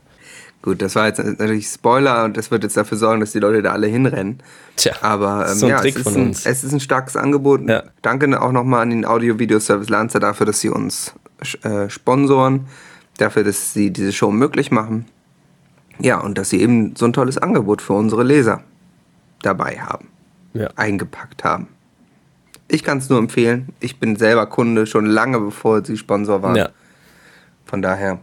Gut, 0.62 0.80
das 0.80 0.94
war 0.94 1.08
jetzt 1.08 1.18
natürlich 1.18 1.66
Spoiler 1.66 2.24
und 2.24 2.38
das 2.38 2.50
wird 2.50 2.62
jetzt 2.62 2.76
dafür 2.76 2.96
sorgen, 2.96 3.20
dass 3.20 3.32
die 3.32 3.38
Leute 3.38 3.60
da 3.60 3.72
alle 3.72 3.86
hinrennen. 3.86 4.42
Tja, 4.76 4.94
Aber 5.02 5.46
ähm, 5.46 5.54
so 5.54 5.66
ein 5.66 5.70
ja, 5.70 5.80
Trick 5.80 5.96
es, 5.96 6.06
ist 6.06 6.12
von 6.12 6.14
ein, 6.14 6.30
es 6.30 6.64
ist 6.64 6.72
ein 6.72 6.80
starkes 6.80 7.16
Angebot. 7.16 7.68
Ja. 7.68 7.82
Danke 8.00 8.40
auch 8.40 8.50
nochmal 8.50 8.80
an 8.80 8.90
den 8.90 9.04
Audio-Video-Service 9.04 9.90
Lanza 9.90 10.20
dafür, 10.20 10.46
dass 10.46 10.60
sie 10.60 10.70
uns 10.70 11.12
äh, 11.62 11.88
sponsoren, 11.88 12.66
dafür, 13.18 13.44
dass 13.44 13.72
sie 13.72 13.90
diese 13.90 14.12
Show 14.12 14.30
möglich 14.30 14.70
machen. 14.70 15.06
Ja, 16.00 16.20
und 16.20 16.36
dass 16.38 16.50
sie 16.50 16.60
eben 16.60 16.96
so 16.96 17.04
ein 17.04 17.12
tolles 17.12 17.38
Angebot 17.38 17.80
für 17.80 17.92
unsere 17.92 18.24
Leser 18.24 18.62
dabei 19.42 19.78
haben, 19.78 20.08
Ja. 20.52 20.68
eingepackt 20.76 21.44
haben. 21.44 21.68
Ich 22.68 22.82
kann 22.82 22.98
es 22.98 23.08
nur 23.08 23.18
empfehlen. 23.18 23.68
Ich 23.80 24.00
bin 24.00 24.16
selber 24.16 24.46
Kunde 24.46 24.86
schon 24.86 25.06
lange 25.06 25.38
bevor 25.38 25.84
sie 25.84 25.96
Sponsor 25.96 26.42
waren. 26.42 26.56
ja. 26.56 26.70
Von 27.66 27.82
daher, 27.82 28.18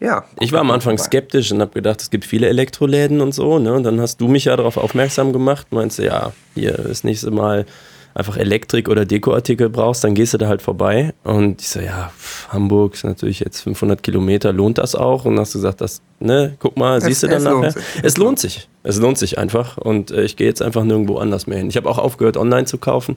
ja. 0.00 0.24
Ich 0.40 0.52
war 0.52 0.60
am 0.60 0.70
Anfang 0.70 0.96
skeptisch 0.98 1.52
und 1.52 1.60
habe 1.60 1.72
gedacht, 1.72 2.00
es 2.00 2.10
gibt 2.10 2.24
viele 2.24 2.48
Elektroläden 2.48 3.20
und 3.20 3.32
so. 3.32 3.58
Ne? 3.58 3.74
Und 3.74 3.82
dann 3.84 4.00
hast 4.00 4.20
du 4.20 4.28
mich 4.28 4.46
ja 4.46 4.56
darauf 4.56 4.76
aufmerksam 4.78 5.32
gemacht. 5.32 5.66
Meinst 5.70 5.98
du, 5.98 6.04
ja, 6.04 6.32
hier 6.54 6.72
das 6.72 7.04
nächste 7.04 7.30
Mal 7.30 7.66
einfach 8.20 8.36
Elektrik 8.36 8.88
oder 8.88 9.04
Dekoartikel 9.04 9.68
brauchst, 9.68 10.04
dann 10.04 10.14
gehst 10.14 10.32
du 10.34 10.38
da 10.38 10.46
halt 10.46 10.62
vorbei. 10.62 11.12
Und 11.24 11.60
ich 11.60 11.68
so, 11.68 11.80
ja, 11.80 12.12
Hamburg 12.50 12.94
ist 12.94 13.02
natürlich 13.04 13.40
jetzt 13.40 13.60
500 13.62 14.02
Kilometer, 14.02 14.52
lohnt 14.52 14.78
das 14.78 14.94
auch? 14.94 15.24
Und 15.24 15.38
hast 15.40 15.54
du 15.54 15.58
gesagt, 15.58 15.80
das, 15.80 16.00
ne, 16.20 16.54
guck 16.60 16.76
mal, 16.76 16.98
Es- 16.98 17.04
siehst 17.04 17.24
du 17.24 17.26
dann 17.26 17.42
nachher? 17.42 17.74
Es 18.04 18.16
lohnt 18.16 18.38
sich. 18.38 18.68
Es 18.84 18.98
lohnt 18.98 19.18
sich 19.18 19.36
einfach. 19.38 19.76
Und 19.76 20.12
äh, 20.12 20.22
ich 20.22 20.36
gehe 20.36 20.46
jetzt 20.46 20.62
einfach 20.62 20.84
nirgendwo 20.84 21.18
anders 21.18 21.48
mehr 21.48 21.58
hin. 21.58 21.68
Ich 21.68 21.76
habe 21.76 21.88
auch 21.90 21.98
aufgehört, 21.98 22.36
online 22.36 22.66
zu 22.66 22.78
kaufen. 22.78 23.16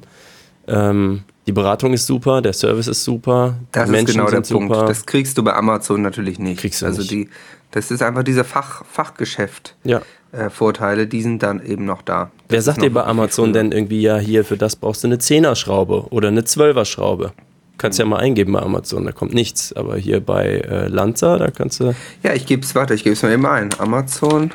Ähm, 0.67 1.23
die 1.45 1.51
Beratung 1.51 1.93
ist 1.93 2.07
super, 2.07 2.41
der 2.41 2.53
Service 2.53 2.87
ist 2.87 3.03
super, 3.03 3.55
Das 3.73 3.89
Menschen 3.89 4.07
ist 4.11 4.13
genau 4.15 4.29
der 4.29 4.41
Punkt. 4.41 4.73
super. 4.73 4.85
Das 4.87 5.05
kriegst 5.05 5.37
du 5.37 5.43
bei 5.43 5.53
Amazon 5.53 6.01
natürlich 6.01 6.39
nicht. 6.39 6.61
Kriegst 6.61 6.81
du 6.81 6.85
also 6.85 6.99
nicht. 7.01 7.11
die, 7.11 7.29
das 7.71 7.91
ist 7.91 8.01
einfach 8.01 8.23
diese 8.23 8.43
Fach, 8.43 8.83
Fachgeschäft. 8.85 9.75
ja. 9.83 10.01
Äh, 10.33 10.49
Vorteile, 10.49 11.05
die 11.07 11.21
sind 11.21 11.43
dann 11.43 11.63
eben 11.63 11.85
noch 11.85 12.01
da. 12.01 12.31
Wer 12.49 12.57
Das 12.57 12.65
sagt 12.65 12.79
ist 12.79 12.83
dir 12.83 12.91
bei 12.91 13.03
Amazon 13.03 13.45
früher. 13.53 13.53
denn 13.61 13.71
irgendwie, 13.71 14.01
ja, 14.01 14.17
hier 14.17 14.43
für 14.43 14.57
das 14.57 14.75
brauchst 14.75 15.03
du 15.03 15.07
eine 15.07 15.17
10er-Schraube 15.17 16.07
oder 16.09 16.27
eine 16.29 16.41
12er-Schraube? 16.41 17.31
Kannst 17.77 17.99
ja 17.99 18.05
mal 18.05 18.17
eingeben 18.17 18.53
bei 18.53 18.59
Amazon, 18.61 19.05
da 19.05 19.11
kommt 19.11 19.33
nichts. 19.33 19.73
Aber 19.73 19.95
hier 19.97 20.21
bei 20.21 20.45
äh, 20.59 20.87
Lanza, 20.87 21.37
da 21.37 21.51
kannst 21.51 21.79
du. 21.79 21.93
Ja, 22.23 22.33
ich 22.33 22.45
gebe 22.47 22.63
es, 22.63 22.73
warte, 22.75 22.93
ich 22.95 23.03
gebe 23.03 23.13
es 23.13 23.21
mal 23.21 23.31
eben 23.31 23.45
ein. 23.45 23.69
Amazon. 23.77 24.51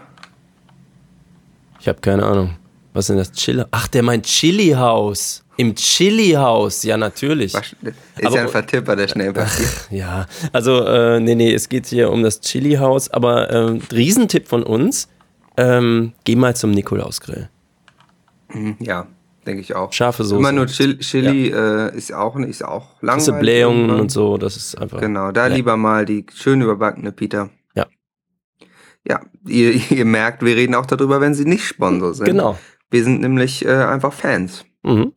Ich 1.80 1.88
habe 1.88 2.00
keine 2.02 2.26
Ahnung. 2.26 2.56
Was 2.94 3.06
ist 3.06 3.10
denn 3.10 3.18
das 3.18 3.32
Chili? 3.34 3.64
Ach, 3.72 3.88
der 3.88 4.04
meint 4.04 4.26
Chili-Haus. 4.26 5.44
Im 5.58 5.76
Chili-Haus. 5.76 6.84
Ja, 6.84 6.96
natürlich. 6.98 7.54
Ist 7.54 7.76
Aber- 8.24 8.36
ja 8.36 8.42
ein 8.44 8.50
Vertipper, 8.50 8.96
der 8.96 9.08
schnell 9.08 9.34
passiert. 9.34 9.88
Ja, 9.92 10.28
also, 10.52 10.86
äh, 10.86 11.20
nee, 11.20 11.36
nee, 11.36 11.54
es 11.54 11.70
geht 11.70 11.88
hier 11.88 12.12
um 12.12 12.24
das 12.24 12.40
Chili-Haus, 12.40 13.10
aber 13.10 13.52
ähm, 13.52 13.82
Riesentipp 13.92 14.48
von 14.48 14.64
uns, 14.64 15.08
ähm, 15.58 16.14
geh 16.24 16.36
mal 16.36 16.56
zum 16.56 16.72
Nikolausgrill. 16.72 17.50
Hm, 18.50 18.76
ja, 18.80 19.08
denke 19.46 19.62
ich 19.62 19.76
auch. 19.76 19.92
Scharfe 19.94 20.24
Soße. 20.24 20.40
Immer 20.40 20.52
nur 20.52 20.68
Chili, 20.68 20.98
Chili 21.00 21.48
äh, 21.50 21.96
ist 21.96 22.14
auch 22.14 22.36
ist 22.38 22.64
auch 22.64 22.96
Diese 23.00 23.06
langweilig. 23.06 23.40
Blähungen 23.40 23.80
irgendwann. 23.82 24.00
und 24.02 24.12
so, 24.12 24.38
das 24.38 24.56
ist 24.58 24.76
einfach. 24.76 25.00
Genau, 25.00 25.32
da 25.32 25.48
Ja. 25.48 25.56
lieber 25.56 25.78
mal 25.78 26.06
die 26.06 26.26
schön 26.34 26.62
überbackene 26.62 27.12
Pita. 27.12 27.50
Ja. 27.76 27.88
Ja, 29.08 29.22
ihr, 29.48 29.74
ihr 29.92 30.06
merkt, 30.06 30.44
wir 30.44 30.56
reden 30.56 30.76
auch 30.76 30.86
darüber, 30.86 31.22
wenn 31.22 31.34
sie 31.34 31.46
nicht 31.46 31.66
Sponsor 31.66 32.14
sind. 32.14 32.26
Genau. 32.28 32.58
Wir 32.90 33.04
sind 33.04 33.22
nämlich 33.22 33.66
äh, 33.66 33.70
einfach 33.72 34.14
Fans. 34.14 34.66
Mhm. 34.84 35.14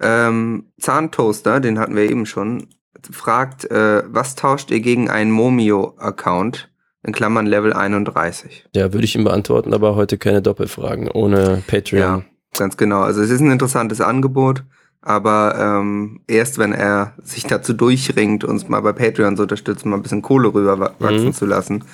Ähm, 0.00 0.66
Zahntoaster, 0.80 1.58
den 1.58 1.78
hatten 1.80 1.96
wir 1.96 2.08
eben 2.08 2.24
schon, 2.24 2.68
fragt, 3.10 3.64
äh, 3.70 4.04
was 4.06 4.36
tauscht 4.36 4.70
ihr 4.70 4.78
gegen 4.80 5.10
einen 5.10 5.32
Momio-Account? 5.32 6.70
In 7.04 7.12
Klammern 7.12 7.46
Level 7.46 7.72
31. 7.72 8.66
Ja, 8.74 8.92
würde 8.92 9.04
ich 9.04 9.14
ihm 9.14 9.24
beantworten, 9.24 9.72
aber 9.72 9.94
heute 9.94 10.18
keine 10.18 10.42
Doppelfragen 10.42 11.08
ohne 11.10 11.62
Patreon. 11.66 12.00
Ja, 12.02 12.22
ganz 12.56 12.76
genau. 12.76 13.00
Also 13.02 13.22
es 13.22 13.30
ist 13.30 13.40
ein 13.40 13.50
interessantes 13.52 14.00
Angebot, 14.00 14.64
aber 15.00 15.54
ähm, 15.80 16.20
erst 16.26 16.58
wenn 16.58 16.72
er 16.72 17.14
sich 17.22 17.44
dazu 17.44 17.72
durchringt, 17.72 18.42
uns 18.44 18.68
mal 18.68 18.80
bei 18.80 18.92
Patreon 18.92 19.36
zu 19.36 19.42
unterstützen, 19.42 19.90
mal 19.90 19.96
ein 19.96 20.02
bisschen 20.02 20.22
Kohle 20.22 20.52
rüber 20.52 20.80
wa- 20.80 20.94
wachsen 20.98 21.26
Mhm. 21.26 21.32
zu 21.34 21.46
lassen, 21.46 21.84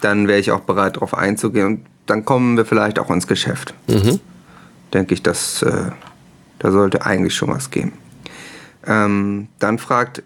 dann 0.00 0.26
wäre 0.26 0.38
ich 0.40 0.50
auch 0.52 0.60
bereit, 0.60 0.96
darauf 0.96 1.12
einzugehen. 1.14 1.66
Und 1.66 1.80
dann 2.06 2.24
kommen 2.24 2.56
wir 2.56 2.64
vielleicht 2.64 2.98
auch 2.98 3.10
ins 3.10 3.26
Geschäft. 3.26 3.74
Mhm. 3.88 4.20
Denke 4.94 5.12
ich, 5.14 5.22
dass 5.22 5.62
äh, 5.62 5.90
da 6.60 6.72
sollte 6.72 7.04
eigentlich 7.04 7.34
schon 7.34 7.50
was 7.50 7.70
gehen. 7.70 7.92
Ähm, 8.86 9.48
dann 9.58 9.78
fragt 9.78 10.22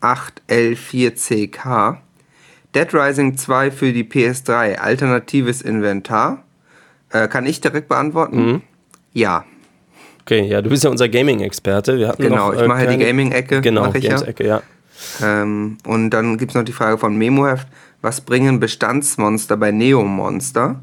M4N1N8L4CK 0.00 1.96
Dead 2.74 2.94
Rising 2.94 3.36
2 3.36 3.70
für 3.70 3.92
die 3.92 4.04
PS3, 4.04 4.76
alternatives 4.76 5.60
Inventar. 5.60 6.44
Äh, 7.10 7.26
kann 7.26 7.44
ich 7.46 7.60
direkt 7.60 7.88
beantworten? 7.88 8.46
Mhm. 8.46 8.62
Ja, 9.12 9.44
Okay, 10.30 10.46
ja, 10.46 10.62
du 10.62 10.70
bist 10.70 10.84
ja 10.84 10.90
unser 10.90 11.08
Gaming-Experte. 11.08 11.98
Wir 11.98 12.06
hatten 12.06 12.22
genau. 12.22 12.52
noch, 12.52 12.58
äh, 12.58 12.62
ich 12.62 12.68
mache 12.68 12.84
ja 12.84 12.90
die 12.92 13.04
Gaming-Ecke. 13.04 13.62
Genau, 13.62 13.92
ich 13.92 14.04
ja. 14.04 14.10
Games-Ecke, 14.10 14.46
ja. 14.46 14.62
Ähm, 15.20 15.78
und 15.84 16.10
dann 16.10 16.38
gibt 16.38 16.52
es 16.52 16.54
noch 16.54 16.62
die 16.62 16.72
Frage 16.72 16.98
von 16.98 17.16
Memoheft. 17.16 17.66
Was 18.00 18.20
bringen 18.20 18.60
Bestandsmonster 18.60 19.56
bei 19.56 19.72
Neo-Monster? 19.72 20.80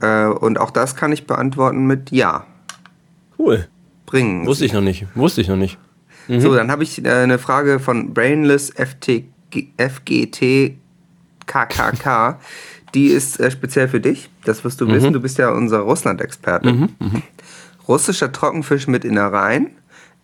Äh, 0.00 0.26
und 0.26 0.60
auch 0.60 0.70
das 0.70 0.94
kann 0.94 1.10
ich 1.10 1.26
beantworten 1.26 1.86
mit 1.88 2.12
Ja. 2.12 2.44
Cool. 3.36 3.66
Bringen. 4.04 4.46
Wusste 4.46 4.64
ich 4.64 4.72
noch 4.72 4.82
nicht. 4.82 5.06
Wusste 5.16 5.40
ich 5.40 5.48
noch 5.48 5.56
nicht. 5.56 5.78
So, 6.28 6.54
dann 6.54 6.70
habe 6.70 6.82
ich 6.82 7.04
äh, 7.04 7.10
eine 7.10 7.38
Frage 7.38 7.78
von 7.78 8.12
Brainless 8.12 8.70
FT, 8.70 9.24
FGT 9.78 10.76
KKK. 11.46 12.38
Die 12.94 13.08
ist 13.08 13.40
äh, 13.40 13.50
speziell 13.50 13.88
für 13.88 14.00
dich. 14.00 14.30
Das 14.44 14.64
wirst 14.64 14.80
du 14.80 14.88
wissen. 14.88 15.12
Du 15.12 15.20
bist 15.20 15.38
ja 15.38 15.50
unser 15.50 15.80
Russland-Experte. 15.80 16.88
Russischer 17.86 18.32
Trockenfisch 18.32 18.86
mit 18.86 19.04
Innereien. 19.04 19.70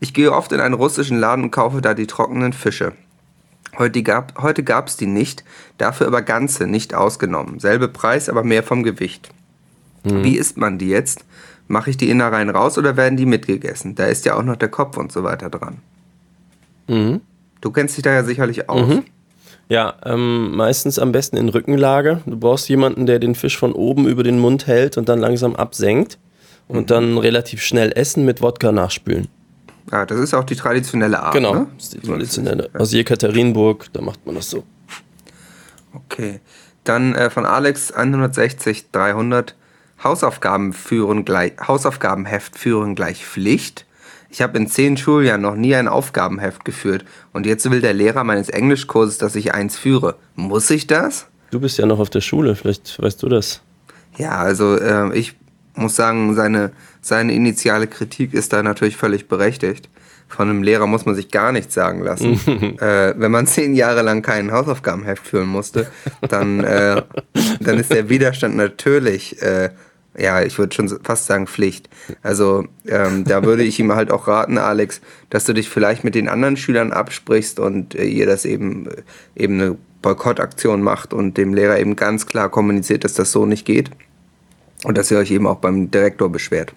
Ich 0.00 0.14
gehe 0.14 0.32
oft 0.32 0.52
in 0.52 0.60
einen 0.60 0.74
russischen 0.74 1.18
Laden 1.18 1.44
und 1.44 1.50
kaufe 1.50 1.80
da 1.80 1.94
die 1.94 2.06
trockenen 2.06 2.52
Fische. 2.52 2.92
Heute 3.78 4.02
gab 4.02 4.42
heute 4.42 4.64
gab's 4.64 4.96
die 4.96 5.06
nicht, 5.06 5.44
dafür 5.78 6.06
aber 6.06 6.22
ganze, 6.22 6.66
nicht 6.66 6.94
ausgenommen. 6.94 7.58
Selbe 7.58 7.88
Preis, 7.88 8.28
aber 8.28 8.42
mehr 8.42 8.62
vom 8.62 8.82
Gewicht. 8.82 9.30
Wie 10.04 10.36
isst 10.36 10.56
man 10.56 10.78
die 10.78 10.88
jetzt? 10.88 11.24
Mache 11.72 11.88
ich 11.88 11.96
die 11.96 12.10
Innereien 12.10 12.50
raus 12.50 12.76
oder 12.76 12.98
werden 12.98 13.16
die 13.16 13.24
mitgegessen? 13.24 13.94
Da 13.94 14.04
ist 14.04 14.26
ja 14.26 14.34
auch 14.34 14.42
noch 14.42 14.56
der 14.56 14.68
Kopf 14.68 14.98
und 14.98 15.10
so 15.10 15.24
weiter 15.24 15.48
dran. 15.48 15.78
Mhm. 16.86 17.22
Du 17.62 17.70
kennst 17.70 17.96
dich 17.96 18.02
da 18.02 18.12
ja 18.12 18.24
sicherlich 18.24 18.68
aus. 18.68 18.98
Ja, 19.70 19.94
ähm, 20.04 20.54
meistens 20.54 20.98
am 20.98 21.12
besten 21.12 21.38
in 21.38 21.48
Rückenlage. 21.48 22.20
Du 22.26 22.36
brauchst 22.38 22.68
jemanden, 22.68 23.06
der 23.06 23.18
den 23.20 23.34
Fisch 23.34 23.56
von 23.56 23.72
oben 23.72 24.06
über 24.06 24.22
den 24.22 24.38
Mund 24.38 24.66
hält 24.66 24.98
und 24.98 25.08
dann 25.08 25.18
langsam 25.18 25.56
absenkt. 25.56 26.18
Und 26.68 26.90
dann 26.90 27.16
relativ 27.16 27.62
schnell 27.62 27.90
essen 27.96 28.26
mit 28.26 28.42
Wodka 28.42 28.70
nachspülen. 28.70 29.28
Ah, 29.90 30.04
das 30.04 30.18
ist 30.18 30.34
auch 30.34 30.44
die 30.44 30.56
traditionelle 30.56 31.22
Art. 31.22 31.32
Genau. 31.32 31.54
Ne? 31.54 31.66
Das 31.76 31.84
ist 31.84 31.94
die 31.94 32.00
traditionelle. 32.00 32.68
Aus 32.74 32.92
Jekaterinburg, 32.92 33.86
da 33.94 34.02
macht 34.02 34.26
man 34.26 34.34
das 34.34 34.50
so. 34.50 34.62
Okay. 35.94 36.40
Dann 36.84 37.14
äh, 37.14 37.30
von 37.30 37.46
Alex 37.46 37.92
160 37.92 38.90
300 38.90 39.54
Hausaufgaben 40.04 40.72
führen 40.72 41.24
gleich 41.24 41.52
Hausaufgabenheft 41.66 42.58
führen 42.58 42.94
gleich 42.94 43.24
Pflicht. 43.24 43.86
Ich 44.30 44.40
habe 44.40 44.56
in 44.56 44.66
zehn 44.66 44.96
Schuljahren 44.96 45.42
noch 45.42 45.56
nie 45.56 45.74
ein 45.74 45.88
Aufgabenheft 45.88 46.64
geführt 46.64 47.04
und 47.32 47.44
jetzt 47.46 47.70
will 47.70 47.80
der 47.80 47.92
Lehrer 47.92 48.24
meines 48.24 48.48
Englischkurses, 48.48 49.18
dass 49.18 49.36
ich 49.36 49.54
eins 49.54 49.76
führe. 49.76 50.16
Muss 50.34 50.70
ich 50.70 50.86
das? 50.86 51.26
Du 51.50 51.60
bist 51.60 51.78
ja 51.78 51.84
noch 51.84 51.98
auf 51.98 52.08
der 52.08 52.22
Schule, 52.22 52.56
vielleicht 52.56 53.00
weißt 53.00 53.22
du 53.22 53.28
das. 53.28 53.60
Ja, 54.16 54.38
also 54.38 54.76
äh, 54.78 55.14
ich 55.16 55.36
muss 55.74 55.96
sagen, 55.96 56.34
seine, 56.34 56.72
seine 57.00 57.34
initiale 57.34 57.86
Kritik 57.86 58.34
ist 58.34 58.52
da 58.52 58.62
natürlich 58.62 58.96
völlig 58.96 59.28
berechtigt. 59.28 59.88
Von 60.28 60.48
einem 60.48 60.62
Lehrer 60.62 60.86
muss 60.86 61.04
man 61.04 61.14
sich 61.14 61.30
gar 61.30 61.52
nichts 61.52 61.74
sagen 61.74 62.02
lassen. 62.02 62.40
äh, 62.80 63.14
wenn 63.16 63.30
man 63.30 63.46
zehn 63.46 63.74
Jahre 63.74 64.00
lang 64.00 64.22
kein 64.22 64.50
Hausaufgabenheft 64.50 65.26
führen 65.26 65.48
musste, 65.48 65.88
dann, 66.26 66.64
äh, 66.64 67.02
dann 67.60 67.78
ist 67.78 67.92
der 67.92 68.08
Widerstand 68.08 68.56
natürlich, 68.56 69.42
äh, 69.42 69.70
ja, 70.16 70.42
ich 70.42 70.58
würde 70.58 70.74
schon 70.74 70.88
fast 71.02 71.26
sagen 71.26 71.46
Pflicht. 71.46 71.88
Also 72.22 72.64
ähm, 72.86 73.24
da 73.24 73.44
würde 73.44 73.62
ich 73.62 73.80
ihm 73.80 73.92
halt 73.92 74.10
auch 74.10 74.28
raten, 74.28 74.58
Alex, 74.58 75.00
dass 75.30 75.44
du 75.44 75.54
dich 75.54 75.68
vielleicht 75.68 76.04
mit 76.04 76.14
den 76.14 76.28
anderen 76.28 76.56
Schülern 76.56 76.92
absprichst 76.92 77.58
und 77.58 77.94
äh, 77.94 78.04
ihr 78.04 78.26
das 78.26 78.44
eben, 78.44 78.88
äh, 78.88 79.02
eben 79.36 79.60
eine 79.60 79.78
Boykottaktion 80.02 80.82
macht 80.82 81.14
und 81.14 81.38
dem 81.38 81.54
Lehrer 81.54 81.78
eben 81.78 81.96
ganz 81.96 82.26
klar 82.26 82.50
kommuniziert, 82.50 83.04
dass 83.04 83.14
das 83.14 83.32
so 83.32 83.46
nicht 83.46 83.64
geht. 83.64 83.90
Und 84.84 84.98
dass 84.98 85.10
ihr 85.10 85.18
euch 85.18 85.30
eben 85.30 85.46
auch 85.46 85.58
beim 85.58 85.92
Direktor 85.92 86.28
beschwert. 86.28 86.74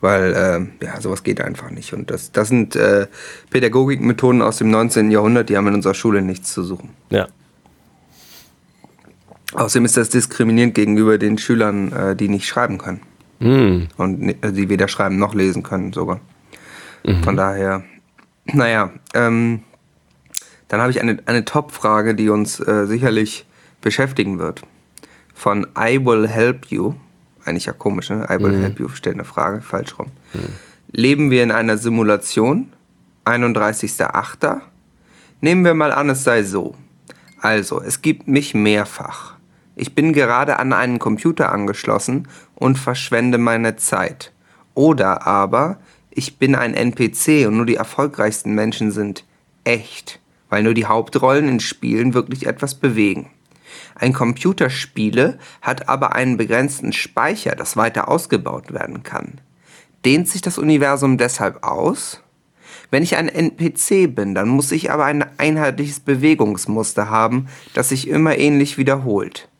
Weil, 0.00 0.32
äh, 0.32 0.84
ja, 0.84 1.00
sowas 1.00 1.24
geht 1.24 1.40
einfach 1.40 1.70
nicht. 1.70 1.92
Und 1.92 2.10
das, 2.10 2.30
das 2.30 2.48
sind 2.48 2.76
äh, 2.76 3.08
Pädagogikmethoden 3.50 4.42
aus 4.42 4.58
dem 4.58 4.70
19. 4.70 5.10
Jahrhundert, 5.10 5.48
die 5.48 5.56
haben 5.56 5.66
in 5.66 5.74
unserer 5.74 5.94
Schule 5.94 6.22
nichts 6.22 6.52
zu 6.52 6.62
suchen. 6.62 6.90
Ja. 7.10 7.26
Außerdem 9.52 9.84
ist 9.84 9.96
das 9.96 10.08
diskriminierend 10.10 10.74
gegenüber 10.74 11.18
den 11.18 11.38
Schülern, 11.38 11.92
äh, 11.92 12.16
die 12.16 12.28
nicht 12.28 12.46
schreiben 12.46 12.78
können. 12.78 13.00
Hm. 13.40 13.88
Und 13.96 14.42
äh, 14.42 14.52
die 14.52 14.68
weder 14.68 14.88
schreiben 14.88 15.18
noch 15.18 15.34
lesen 15.34 15.62
können 15.62 15.92
sogar. 15.92 16.20
Von 17.22 17.36
daher, 17.36 17.84
naja, 18.46 18.90
ähm, 19.14 19.60
dann 20.66 20.80
habe 20.80 20.90
ich 20.90 21.00
eine, 21.00 21.18
eine 21.26 21.44
Top-Frage, 21.44 22.16
die 22.16 22.30
uns 22.30 22.58
äh, 22.58 22.86
sicherlich 22.86 23.46
beschäftigen 23.80 24.40
wird. 24.40 24.62
Von 25.32 25.68
I 25.78 26.04
will 26.04 26.26
help 26.26 26.66
you. 26.66 26.94
Eigentlich 27.44 27.66
ja 27.66 27.72
komisch, 27.72 28.10
ne? 28.10 28.26
I 28.28 28.42
will 28.42 28.60
help 28.60 28.80
you 28.80 28.88
stellt 28.88 29.14
eine 29.14 29.24
Frage, 29.24 29.62
falsch 29.62 29.96
rum. 29.98 30.08
Leben 30.90 31.30
wir 31.30 31.44
in 31.44 31.52
einer 31.52 31.78
Simulation? 31.78 32.72
31.08. 33.24 34.60
Nehmen 35.40 35.64
wir 35.64 35.74
mal 35.74 35.92
an, 35.92 36.10
es 36.10 36.24
sei 36.24 36.42
so. 36.42 36.74
Also, 37.40 37.80
es 37.80 38.02
gibt 38.02 38.26
mich 38.26 38.54
mehrfach. 38.54 39.35
Ich 39.78 39.94
bin 39.94 40.14
gerade 40.14 40.58
an 40.58 40.72
einen 40.72 40.98
Computer 40.98 41.52
angeschlossen 41.52 42.28
und 42.54 42.78
verschwende 42.78 43.36
meine 43.36 43.76
Zeit. 43.76 44.32
Oder 44.72 45.26
aber, 45.26 45.78
ich 46.10 46.38
bin 46.38 46.54
ein 46.54 46.72
NPC 46.72 47.46
und 47.46 47.58
nur 47.58 47.66
die 47.66 47.76
erfolgreichsten 47.76 48.54
Menschen 48.54 48.90
sind 48.90 49.24
echt, 49.64 50.18
weil 50.48 50.62
nur 50.62 50.72
die 50.72 50.86
Hauptrollen 50.86 51.46
in 51.46 51.60
Spielen 51.60 52.14
wirklich 52.14 52.46
etwas 52.46 52.74
bewegen. 52.74 53.28
Ein 53.94 54.14
Computerspiele 54.14 55.38
hat 55.60 55.90
aber 55.90 56.14
einen 56.14 56.38
begrenzten 56.38 56.94
Speicher, 56.94 57.54
das 57.54 57.76
weiter 57.76 58.08
ausgebaut 58.08 58.72
werden 58.72 59.02
kann. 59.02 59.42
Dehnt 60.06 60.26
sich 60.26 60.40
das 60.40 60.56
Universum 60.56 61.18
deshalb 61.18 61.64
aus? 61.64 62.22
Wenn 62.90 63.02
ich 63.02 63.16
ein 63.16 63.28
NPC 63.28 64.14
bin, 64.14 64.34
dann 64.34 64.48
muss 64.48 64.72
ich 64.72 64.90
aber 64.90 65.04
ein 65.04 65.26
einheitliches 65.38 66.00
Bewegungsmuster 66.00 67.10
haben, 67.10 67.48
das 67.74 67.90
sich 67.90 68.08
immer 68.08 68.38
ähnlich 68.38 68.78
wiederholt. 68.78 69.50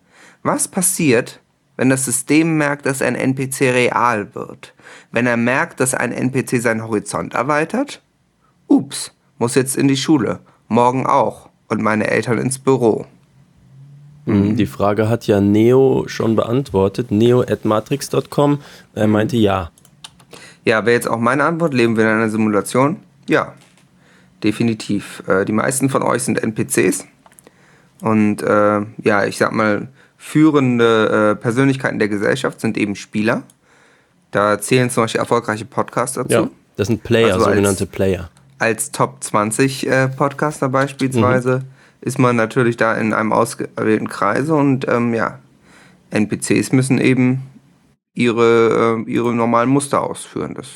Was 0.46 0.68
passiert, 0.68 1.40
wenn 1.76 1.90
das 1.90 2.04
System 2.04 2.56
merkt, 2.56 2.86
dass 2.86 3.02
ein 3.02 3.16
NPC 3.16 3.62
real 3.62 4.32
wird? 4.36 4.74
Wenn 5.10 5.26
er 5.26 5.36
merkt, 5.36 5.80
dass 5.80 5.92
ein 5.92 6.12
NPC 6.12 6.62
seinen 6.62 6.84
Horizont 6.84 7.34
erweitert? 7.34 8.00
Ups, 8.68 9.12
muss 9.38 9.56
jetzt 9.56 9.76
in 9.76 9.88
die 9.88 9.96
Schule, 9.96 10.38
morgen 10.68 11.04
auch 11.04 11.48
und 11.66 11.82
meine 11.82 12.06
Eltern 12.06 12.38
ins 12.38 12.60
Büro. 12.60 13.06
Mhm. 14.26 14.54
Die 14.54 14.66
Frage 14.66 15.08
hat 15.08 15.26
ja 15.26 15.40
Neo 15.40 16.04
schon 16.06 16.36
beantwortet, 16.36 17.10
neo 17.10 17.40
at 17.40 17.64
matrix.com. 17.64 18.60
Er 18.94 19.08
meinte 19.08 19.36
ja. 19.36 19.72
Ja, 20.64 20.86
wäre 20.86 20.94
jetzt 20.94 21.08
auch 21.08 21.18
meine 21.18 21.42
Antwort, 21.42 21.74
leben 21.74 21.96
wir 21.96 22.04
in 22.04 22.10
einer 22.10 22.30
Simulation? 22.30 22.98
Ja, 23.28 23.54
definitiv. 24.44 25.24
Äh, 25.26 25.44
die 25.44 25.52
meisten 25.52 25.90
von 25.90 26.04
euch 26.04 26.22
sind 26.22 26.40
NPCs. 26.40 27.04
Und 28.00 28.42
äh, 28.42 28.82
ja, 29.02 29.24
ich 29.24 29.38
sag 29.38 29.52
mal, 29.52 29.88
führende 30.16 31.32
äh, 31.38 31.40
Persönlichkeiten 31.40 31.98
der 31.98 32.08
Gesellschaft 32.08 32.60
sind 32.60 32.76
eben 32.78 32.96
Spieler. 32.96 33.42
Da 34.30 34.60
zählen 34.60 34.90
zum 34.90 35.04
Beispiel 35.04 35.20
erfolgreiche 35.20 35.64
Podcasts 35.64 36.16
dazu. 36.16 36.30
Ja, 36.32 36.50
das 36.76 36.88
sind 36.88 37.02
Player, 37.02 37.34
Also 37.34 37.46
als- 37.46 37.54
sogenannte 37.56 37.86
Player. 37.86 38.30
Als 38.58 38.90
Top 38.90 39.22
20 39.22 39.86
äh, 39.86 40.08
Podcaster 40.08 40.70
beispielsweise 40.70 41.62
ist 42.00 42.18
man 42.18 42.36
natürlich 42.36 42.76
da 42.78 42.94
in 42.94 43.12
einem 43.12 43.32
ausgewählten 43.32 44.08
Kreise 44.08 44.54
und 44.54 44.88
ähm, 44.88 45.12
ja, 45.12 45.38
NPCs 46.10 46.72
müssen 46.72 46.98
eben 46.98 47.42
ihre, 48.14 49.04
äh, 49.06 49.10
ihre 49.10 49.34
normalen 49.34 49.68
Muster 49.68 50.02
ausführen. 50.02 50.54
Das, 50.54 50.68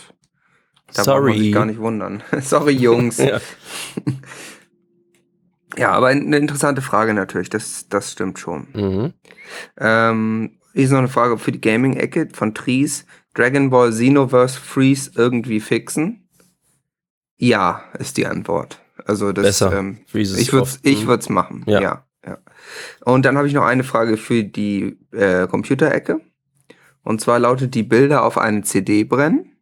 da 0.92 1.04
braucht 1.04 1.22
man 1.24 1.32
sich 1.32 1.36
Sorry. 1.38 1.50
gar 1.52 1.64
nicht 1.64 1.78
wundern. 1.80 2.22
Sorry, 2.42 2.72
Jungs. 2.72 3.16
Ja. 3.26 3.40
Ja, 5.76 5.92
aber 5.92 6.08
eine 6.08 6.36
interessante 6.36 6.82
Frage 6.82 7.14
natürlich, 7.14 7.50
das, 7.50 7.88
das 7.88 8.12
stimmt 8.12 8.38
schon. 8.38 8.68
Mhm. 8.72 9.12
Ähm, 9.78 10.58
hier 10.72 10.84
ist 10.84 10.90
noch 10.90 10.98
eine 10.98 11.08
Frage 11.08 11.38
für 11.38 11.52
die 11.52 11.60
Gaming-Ecke 11.60 12.28
von 12.32 12.54
Tries. 12.54 13.06
Dragon 13.34 13.70
Ball 13.70 13.90
Xenoverse 13.90 14.58
Freeze 14.58 15.12
irgendwie 15.14 15.60
fixen? 15.60 16.28
Ja, 17.36 17.84
ist 17.98 18.16
die 18.16 18.26
Antwort. 18.26 18.80
Also 19.06 19.32
das, 19.32 19.46
Besser. 19.46 19.72
Ähm, 19.72 19.98
ich 20.12 20.52
würde 20.52 20.70
ich 20.82 21.04
mhm. 21.04 21.08
würd's 21.08 21.28
machen. 21.28 21.64
Ja. 21.66 21.80
Ja. 21.80 22.04
ja, 22.26 22.38
Und 23.04 23.24
dann 23.24 23.36
habe 23.36 23.48
ich 23.48 23.54
noch 23.54 23.64
eine 23.64 23.84
Frage 23.84 24.16
für 24.16 24.44
die 24.44 24.98
äh, 25.12 25.46
Computerecke. 25.46 26.20
Und 27.02 27.20
zwar 27.20 27.38
lautet 27.38 27.74
die 27.74 27.82
Bilder 27.82 28.24
auf 28.24 28.36
eine 28.36 28.62
CD 28.62 29.04
brennen. 29.04 29.56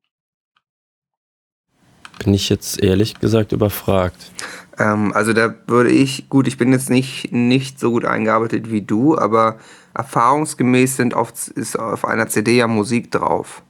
Bin 2.25 2.35
ich 2.35 2.49
jetzt 2.49 2.83
ehrlich 2.83 3.21
gesagt 3.21 3.53
überfragt. 3.53 4.33
Ähm, 4.79 5.12
also 5.12 5.33
da 5.33 5.55
würde 5.67 5.91
ich, 5.91 6.29
gut, 6.29 6.47
ich 6.47 6.57
bin 6.57 6.73
jetzt 6.73 6.91
nicht, 6.91 7.33
nicht 7.33 7.81
so 7.81 7.91
gut 7.91 8.05
eingearbeitet 8.05 8.71
wie 8.71 8.83
du, 8.83 9.19
aber 9.19 9.57
erfahrungsgemäß 9.95 10.97
sind 10.97 11.14
oft, 11.14 11.49
ist 11.49 11.79
auf 11.79 12.05
einer 12.05 12.29
CD 12.29 12.57
ja 12.57 12.67
Musik 12.69 13.11
drauf. 13.11 13.62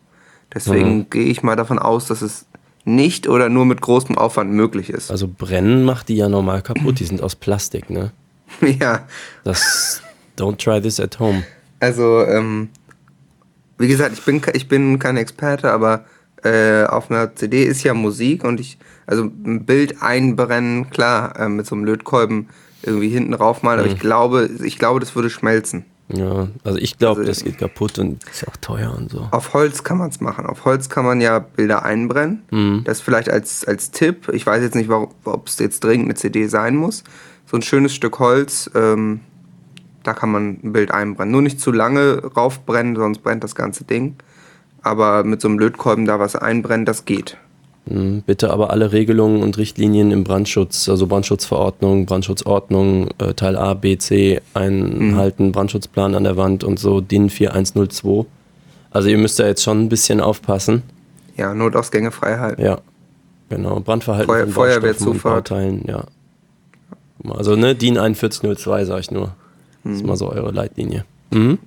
Deswegen 0.54 0.98
Mhm. 0.98 1.10
gehe 1.10 1.24
ich 1.26 1.42
mal 1.42 1.56
davon 1.56 1.78
aus, 1.78 2.06
dass 2.06 2.22
es 2.22 2.46
nicht 2.84 3.28
oder 3.28 3.48
nur 3.48 3.66
mit 3.66 3.80
großem 3.82 4.16
Aufwand 4.16 4.52
möglich 4.52 4.88
ist. 4.90 5.10
Also 5.10 5.28
brennen 5.28 5.84
macht 5.84 6.08
die 6.08 6.16
ja 6.16 6.28
normal 6.28 6.62
kaputt. 6.62 7.00
Die 7.00 7.04
sind 7.04 7.22
aus 7.22 7.34
Plastik, 7.36 7.90
ne? 7.90 8.12
ja, 8.80 9.06
Das 9.44 10.00
don't 10.38 10.56
try 10.56 10.80
this 10.80 10.98
at 11.00 11.18
home. 11.18 11.42
also 11.80 12.24
ähm, 12.24 12.70
wie 13.76 13.88
gesagt, 13.88 14.14
ich 14.14 14.24
bin, 14.24 14.40
ich 14.54 14.68
bin 14.68 14.98
kein 14.98 15.16
Experte, 15.18 15.70
aber 15.70 16.04
äh, 16.44 16.84
auf 16.84 17.10
einer 17.10 17.34
CD 17.36 17.64
ist 17.64 17.82
ja 17.82 17.92
Musik 17.94 18.42
und 18.44 18.58
ich, 18.60 18.78
also 19.08 19.24
ein 19.24 19.64
Bild 19.64 20.02
einbrennen, 20.02 20.90
klar, 20.90 21.38
äh, 21.38 21.48
mit 21.48 21.66
so 21.66 21.74
einem 21.74 21.84
Lötkolben 21.84 22.48
irgendwie 22.82 23.08
hinten 23.08 23.34
raufmalen, 23.34 23.80
aber 23.80 23.88
ich 23.90 23.98
glaube, 23.98 24.48
ich 24.62 24.78
glaube, 24.78 25.00
das 25.00 25.16
würde 25.16 25.30
schmelzen. 25.30 25.84
Ja, 26.10 26.48
also 26.64 26.78
ich 26.78 26.96
glaube, 26.96 27.20
Also- 27.20 27.32
das 27.32 27.44
geht 27.44 27.58
kaputt 27.58 27.98
und 27.98 28.22
ist 28.30 28.46
auch 28.48 28.56
teuer 28.58 28.94
und 28.96 29.10
so. 29.10 29.28
Auf 29.30 29.52
Holz 29.52 29.82
kann 29.84 29.98
man 29.98 30.08
es 30.10 30.20
machen. 30.20 30.46
Auf 30.46 30.64
Holz 30.64 30.88
kann 30.88 31.04
man 31.04 31.20
ja 31.20 31.38
Bilder 31.38 31.84
einbrennen. 31.84 32.42
Mhm. 32.50 32.82
Das 32.84 33.00
vielleicht 33.00 33.28
als, 33.30 33.64
als 33.66 33.90
Tipp. 33.90 34.28
Ich 34.32 34.46
weiß 34.46 34.62
jetzt 34.62 34.74
nicht, 34.74 34.88
ob 34.90 35.46
es 35.48 35.58
jetzt 35.58 35.84
dringend 35.84 36.06
eine 36.06 36.14
CD 36.14 36.46
sein 36.46 36.76
muss. 36.76 37.04
So 37.46 37.56
ein 37.58 37.62
schönes 37.62 37.94
Stück 37.94 38.18
Holz, 38.20 38.70
ähm, 38.74 39.20
da 40.02 40.14
kann 40.14 40.30
man 40.30 40.58
ein 40.62 40.72
Bild 40.72 40.92
einbrennen. 40.92 41.32
Nur 41.32 41.42
nicht 41.42 41.60
zu 41.60 41.72
lange 41.72 42.22
raufbrennen, 42.24 42.96
sonst 42.96 43.18
brennt 43.22 43.44
das 43.44 43.54
ganze 43.54 43.84
Ding. 43.84 44.16
Aber 44.82 45.24
mit 45.24 45.40
so 45.42 45.48
einem 45.48 45.58
Lötkolben 45.58 46.06
da 46.06 46.18
was 46.18 46.36
einbrennen, 46.36 46.86
das 46.86 47.04
geht. 47.04 47.36
Mhm, 47.90 48.22
Bitte 48.26 48.50
aber 48.50 48.70
alle 48.70 48.92
Regelungen 48.92 49.42
und 49.42 49.56
Richtlinien 49.58 50.10
im 50.10 50.24
Brandschutz, 50.24 50.88
also 50.88 51.06
Brandschutzverordnung, 51.06 52.06
Brandschutzordnung, 52.06 53.08
äh, 53.18 53.34
Teil 53.34 53.56
A, 53.56 53.74
B, 53.74 53.96
C 53.98 54.40
einhalten, 54.54 55.52
Brandschutzplan 55.52 56.14
an 56.14 56.24
der 56.24 56.36
Wand 56.36 56.64
und 56.64 56.78
so, 56.78 57.00
DIN 57.00 57.30
4102. 57.30 58.26
Also 58.90 59.08
ihr 59.08 59.18
müsst 59.18 59.38
da 59.38 59.46
jetzt 59.46 59.62
schon 59.62 59.84
ein 59.84 59.88
bisschen 59.88 60.20
aufpassen. 60.20 60.82
Ja, 61.36 61.54
Notausgänge 61.54 62.10
frei 62.10 62.38
halten. 62.38 62.62
Ja, 62.62 62.78
genau. 63.48 63.80
Brandverhalten 63.80 64.28
Feuer- 64.28 64.44
von 64.44 64.52
Feuerwehrzufahrt. 64.52 65.50
Ja. 65.86 66.04
Also 67.30 67.56
ne, 67.56 67.74
DIN 67.74 67.94
4102 67.94 68.84
sag 68.84 69.00
ich 69.00 69.10
nur. 69.10 69.34
Das 69.84 69.94
ist 69.96 70.06
mal 70.06 70.16
so 70.16 70.30
eure 70.30 70.50
Leitlinie. 70.50 71.04
Mhm. 71.30 71.58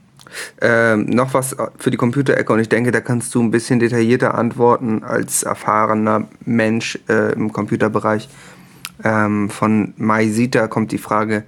Ähm, 0.62 1.06
noch 1.06 1.34
was 1.34 1.56
für 1.78 1.92
die 1.92 1.98
Computerecke 1.98 2.52
und 2.54 2.60
ich 2.60 2.70
denke, 2.70 2.92
da 2.92 3.02
kannst 3.02 3.34
du 3.36 3.42
ein 3.42 3.52
bisschen 3.52 3.80
detaillierter 3.80 4.36
antworten 4.36 5.04
als 5.04 5.44
erfahrener 5.44 6.28
Mensch 6.46 7.00
äh, 7.10 7.34
im 7.34 7.52
Computerbereich. 7.52 8.30
Ähm, 9.04 9.50
von 9.50 9.94
MySita 9.98 10.68
kommt 10.68 10.92
die 10.92 10.98
Frage, 10.98 11.44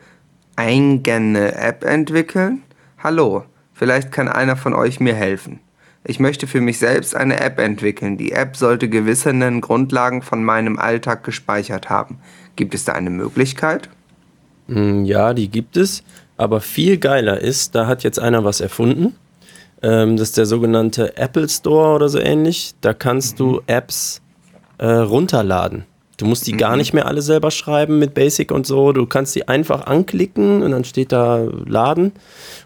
eigene 0.55 1.55
App 1.55 1.83
entwickeln? 1.83 2.63
Hallo, 2.97 3.43
vielleicht 3.73 4.11
kann 4.11 4.27
einer 4.27 4.55
von 4.55 4.73
euch 4.73 4.99
mir 4.99 5.15
helfen. 5.15 5.59
Ich 6.05 6.19
möchte 6.19 6.47
für 6.47 6.59
mich 6.59 6.79
selbst 6.79 7.15
eine 7.15 7.39
App 7.39 7.59
entwickeln. 7.59 8.17
Die 8.17 8.33
App 8.33 8.57
sollte 8.57 8.89
gewisse 8.89 9.33
Grundlagen 9.61 10.21
von 10.21 10.43
meinem 10.43 10.77
Alltag 10.77 11.23
gespeichert 11.23 11.89
haben. 11.89 12.19
Gibt 12.57 12.73
es 12.73 12.83
da 12.83 12.93
eine 12.93 13.09
Möglichkeit? 13.09 13.89
Mm, 14.67 15.05
Ja, 15.05 15.33
die 15.33 15.49
gibt 15.49 15.77
es. 15.77 16.03
Aber 16.37 16.61
viel 16.61 16.97
geiler 16.97 17.39
ist, 17.39 17.75
da 17.75 17.87
hat 17.87 18.03
jetzt 18.03 18.19
einer 18.19 18.43
was 18.43 18.59
erfunden. 18.61 19.15
Ähm, 19.81 20.17
das 20.17 20.29
ist 20.29 20.37
der 20.37 20.45
sogenannte 20.45 21.17
Apple 21.17 21.47
Store 21.49 21.95
oder 21.95 22.09
so 22.09 22.19
ähnlich. 22.19 22.73
Da 22.81 22.93
kannst 22.93 23.39
du 23.39 23.61
Apps 23.67 24.21
äh, 24.77 24.87
runterladen. 24.87 25.85
Du 26.17 26.25
musst 26.25 26.45
die 26.47 26.53
gar 26.53 26.77
nicht 26.77 26.93
mehr 26.93 27.07
alle 27.07 27.21
selber 27.21 27.51
schreiben 27.51 27.99
mit 27.99 28.13
Basic 28.13 28.51
und 28.51 28.65
so. 28.67 28.93
Du 28.93 29.05
kannst 29.05 29.35
die 29.35 29.47
einfach 29.47 29.87
anklicken 29.87 30.61
und 30.61 30.71
dann 30.71 30.85
steht 30.85 31.11
da 31.11 31.43
Laden 31.65 32.11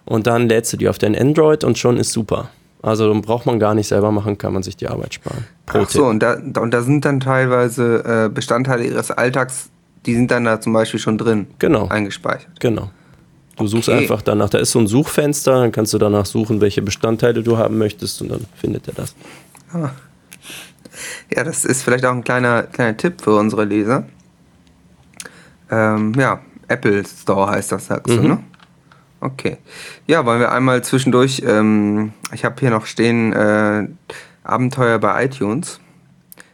und 0.05 0.27
dann 0.27 0.49
lädst 0.49 0.73
du 0.73 0.77
die 0.77 0.89
auf 0.89 0.97
dein 0.97 1.17
Android 1.17 1.63
und 1.63 1.77
schon 1.77 1.97
ist 1.97 2.11
super. 2.11 2.49
Also 2.81 3.19
braucht 3.21 3.45
man 3.45 3.59
gar 3.59 3.73
nicht 3.73 3.87
selber 3.87 4.11
machen, 4.11 4.37
kann 4.37 4.53
man 4.53 4.63
sich 4.63 4.75
die 4.77 4.87
Arbeit 4.87 5.15
sparen. 5.15 5.45
Pro 5.65 5.79
Ach 5.79 5.89
so, 5.89 6.05
und 6.05 6.19
da, 6.19 6.33
und 6.35 6.71
da 6.71 6.81
sind 6.83 7.05
dann 7.05 7.19
teilweise 7.19 8.25
äh, 8.25 8.29
Bestandteile 8.29 8.85
ihres 8.85 9.11
Alltags, 9.11 9.69
die 10.05 10.13
sind 10.13 10.29
dann 10.29 10.43
da 10.45 10.61
zum 10.61 10.73
Beispiel 10.73 10.99
schon 10.99 11.17
drin 11.17 11.47
Genau. 11.57 11.87
eingespeichert. 11.87 12.59
Genau. 12.59 12.91
Du 13.57 13.67
suchst 13.67 13.89
Okay. 13.89 13.97
einfach 13.99 14.21
danach. 14.21 14.49
Da 14.49 14.59
ist 14.59 14.71
so 14.71 14.79
ein 14.79 14.87
Suchfenster, 14.87 15.61
dann 15.61 15.71
kannst 15.71 15.93
du 15.93 15.97
danach 15.97 16.25
suchen, 16.25 16.61
welche 16.61 16.81
Bestandteile 16.81 17.41
du 17.43 17.57
haben 17.57 17.77
möchtest 17.77 18.21
und 18.21 18.29
dann 18.29 18.45
findet 18.55 18.87
er 18.87 18.93
das. 18.93 19.15
Ja, 21.35 21.43
das 21.43 21.65
ist 21.65 21.83
vielleicht 21.83 22.05
auch 22.05 22.11
ein 22.13 22.23
kleiner, 22.23 22.63
kleiner 22.63 22.95
Tipp 22.97 23.21
für 23.21 23.35
unsere 23.35 23.65
Leser. 23.65 24.05
Ähm, 25.69 26.13
ja, 26.17 26.39
Apple 26.67 27.03
Store 27.05 27.49
heißt 27.51 27.71
das, 27.71 27.87
sagst 27.87 28.07
du, 28.13 28.21
Mhm. 28.21 28.27
ne? 28.27 28.43
Okay. 29.19 29.57
Ja, 30.05 30.25
wollen 30.25 30.39
wir 30.39 30.51
einmal 30.51 30.83
zwischendurch, 30.83 31.41
ähm, 31.45 32.13
ich 32.33 32.45
habe 32.45 32.55
hier 32.59 32.69
noch 32.69 32.85
stehen, 32.85 33.33
äh, 33.33 33.87
Abenteuer 34.43 34.99
bei 34.99 35.25
iTunes. 35.25 35.79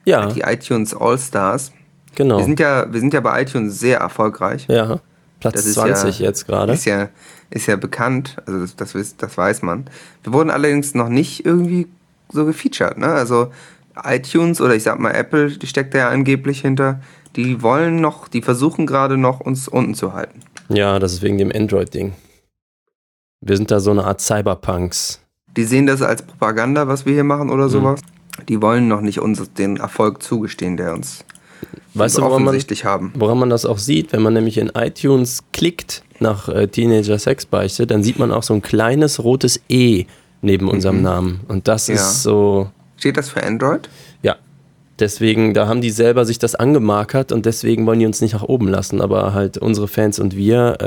Ja, 0.05 0.27
Die 0.27 0.41
iTunes 0.41 0.95
All-Stars. 0.95 1.71
genau. 2.15 2.37
Wir, 2.37 2.45
sind 2.45 2.59
ja, 2.59 2.91
wir 2.91 2.99
sind 2.99 3.13
ja 3.13 3.19
bei 3.21 3.41
iTunes 3.41 3.79
sehr 3.79 3.99
erfolgreich. 3.99 4.65
ja, 4.69 4.99
Platz 5.43 5.55
Das 5.55 5.65
ist 5.65 5.73
20 5.75 6.19
ja- 6.19 6.25
jetzt 6.25 6.45
gerade. 6.47 6.73
Ist 6.73 6.85
ja, 6.85 7.09
ist 7.49 7.67
ja 7.67 7.75
bekannt, 7.75 8.37
also 8.45 8.59
das, 8.61 8.75
das, 8.75 8.95
wiss- 8.95 9.17
das 9.17 9.37
weiß 9.37 9.61
man. 9.61 9.85
Wir 10.23 10.33
wurden 10.33 10.49
allerdings 10.49 10.95
noch 10.95 11.09
nicht 11.09 11.45
irgendwie 11.45 11.87
so 12.31 12.45
gefeatured, 12.45 12.97
ne? 12.97 13.07
Also 13.07 13.51
iTunes 14.03 14.59
oder 14.61 14.73
ich 14.75 14.83
sag 14.83 14.99
mal 14.99 15.11
Apple, 15.11 15.49
die 15.51 15.67
steckt 15.67 15.93
da 15.93 15.97
ja 15.99 16.09
angeblich 16.09 16.61
hinter, 16.61 16.99
die 17.35 17.61
wollen 17.61 17.97
noch, 18.01 18.27
die 18.27 18.41
versuchen 18.41 18.87
gerade 18.87 19.17
noch, 19.17 19.39
uns 19.41 19.67
unten 19.67 19.93
zu 19.95 20.13
halten. 20.13 20.39
Ja, 20.69 20.97
das 20.97 21.13
ist 21.13 21.21
wegen 21.21 21.37
dem 21.37 21.51
Android-Ding. 21.53 22.13
Wir 23.41 23.57
sind 23.57 23.69
da 23.69 23.79
so 23.79 23.91
eine 23.91 24.05
Art 24.05 24.21
Cyberpunks. 24.21 25.19
Die 25.57 25.65
sehen 25.65 25.85
das 25.85 26.01
als 26.01 26.21
Propaganda, 26.23 26.87
was 26.87 27.05
wir 27.05 27.13
hier 27.13 27.23
machen 27.23 27.49
oder 27.49 27.69
sowas. 27.69 27.99
Die 28.49 28.61
wollen 28.61 28.87
noch 28.87 29.01
nicht 29.01 29.19
uns 29.19 29.51
den 29.53 29.77
Erfolg 29.77 30.23
zugestehen, 30.23 30.77
der 30.77 30.93
uns 30.93 31.23
Weißt 31.93 32.17
du, 32.17 32.21
woran 32.21 32.41
man, 32.43 32.49
offensichtlich 32.49 32.85
haben. 32.85 33.11
woran 33.15 33.37
man 33.39 33.49
das 33.49 33.65
auch 33.65 33.77
sieht? 33.77 34.13
Wenn 34.13 34.21
man 34.21 34.33
nämlich 34.33 34.57
in 34.57 34.69
iTunes 34.75 35.43
klickt 35.53 36.03
nach 36.19 36.49
äh, 36.49 36.67
Teenager 36.67 37.17
Sexbeichte, 37.19 37.85
dann 37.87 38.03
sieht 38.03 38.17
man 38.19 38.31
auch 38.31 38.43
so 38.43 38.53
ein 38.53 38.61
kleines 38.61 39.23
rotes 39.23 39.59
E 39.69 40.05
neben 40.41 40.69
unserem 40.69 41.01
Namen. 41.01 41.41
Und 41.47 41.67
das 41.67 41.87
Ja. 41.87 41.95
ist 41.95 42.23
so, 42.23 42.69
Steht 42.97 43.17
das 43.17 43.29
für 43.29 43.43
Android? 43.43 43.89
ja. 44.21 44.35
Deswegen, 44.99 45.55
da 45.55 45.67
haben 45.67 45.81
die 45.81 45.89
selber 45.89 46.23
sich 46.23 46.37
das 46.37 46.53
angemarkert 46.53 47.31
und 47.31 47.47
deswegen 47.47 47.85
wollen 47.87 47.99
die 47.99 48.05
uns 48.05 48.21
nicht 48.21 48.33
nach 48.33 48.43
oben 48.43 48.67
lassen. 48.67 49.01
Aber 49.01 49.33
halt 49.33 49.57
unsere 49.57 49.87
Fans 49.87 50.19
und 50.19 50.35
wir, 50.37 50.77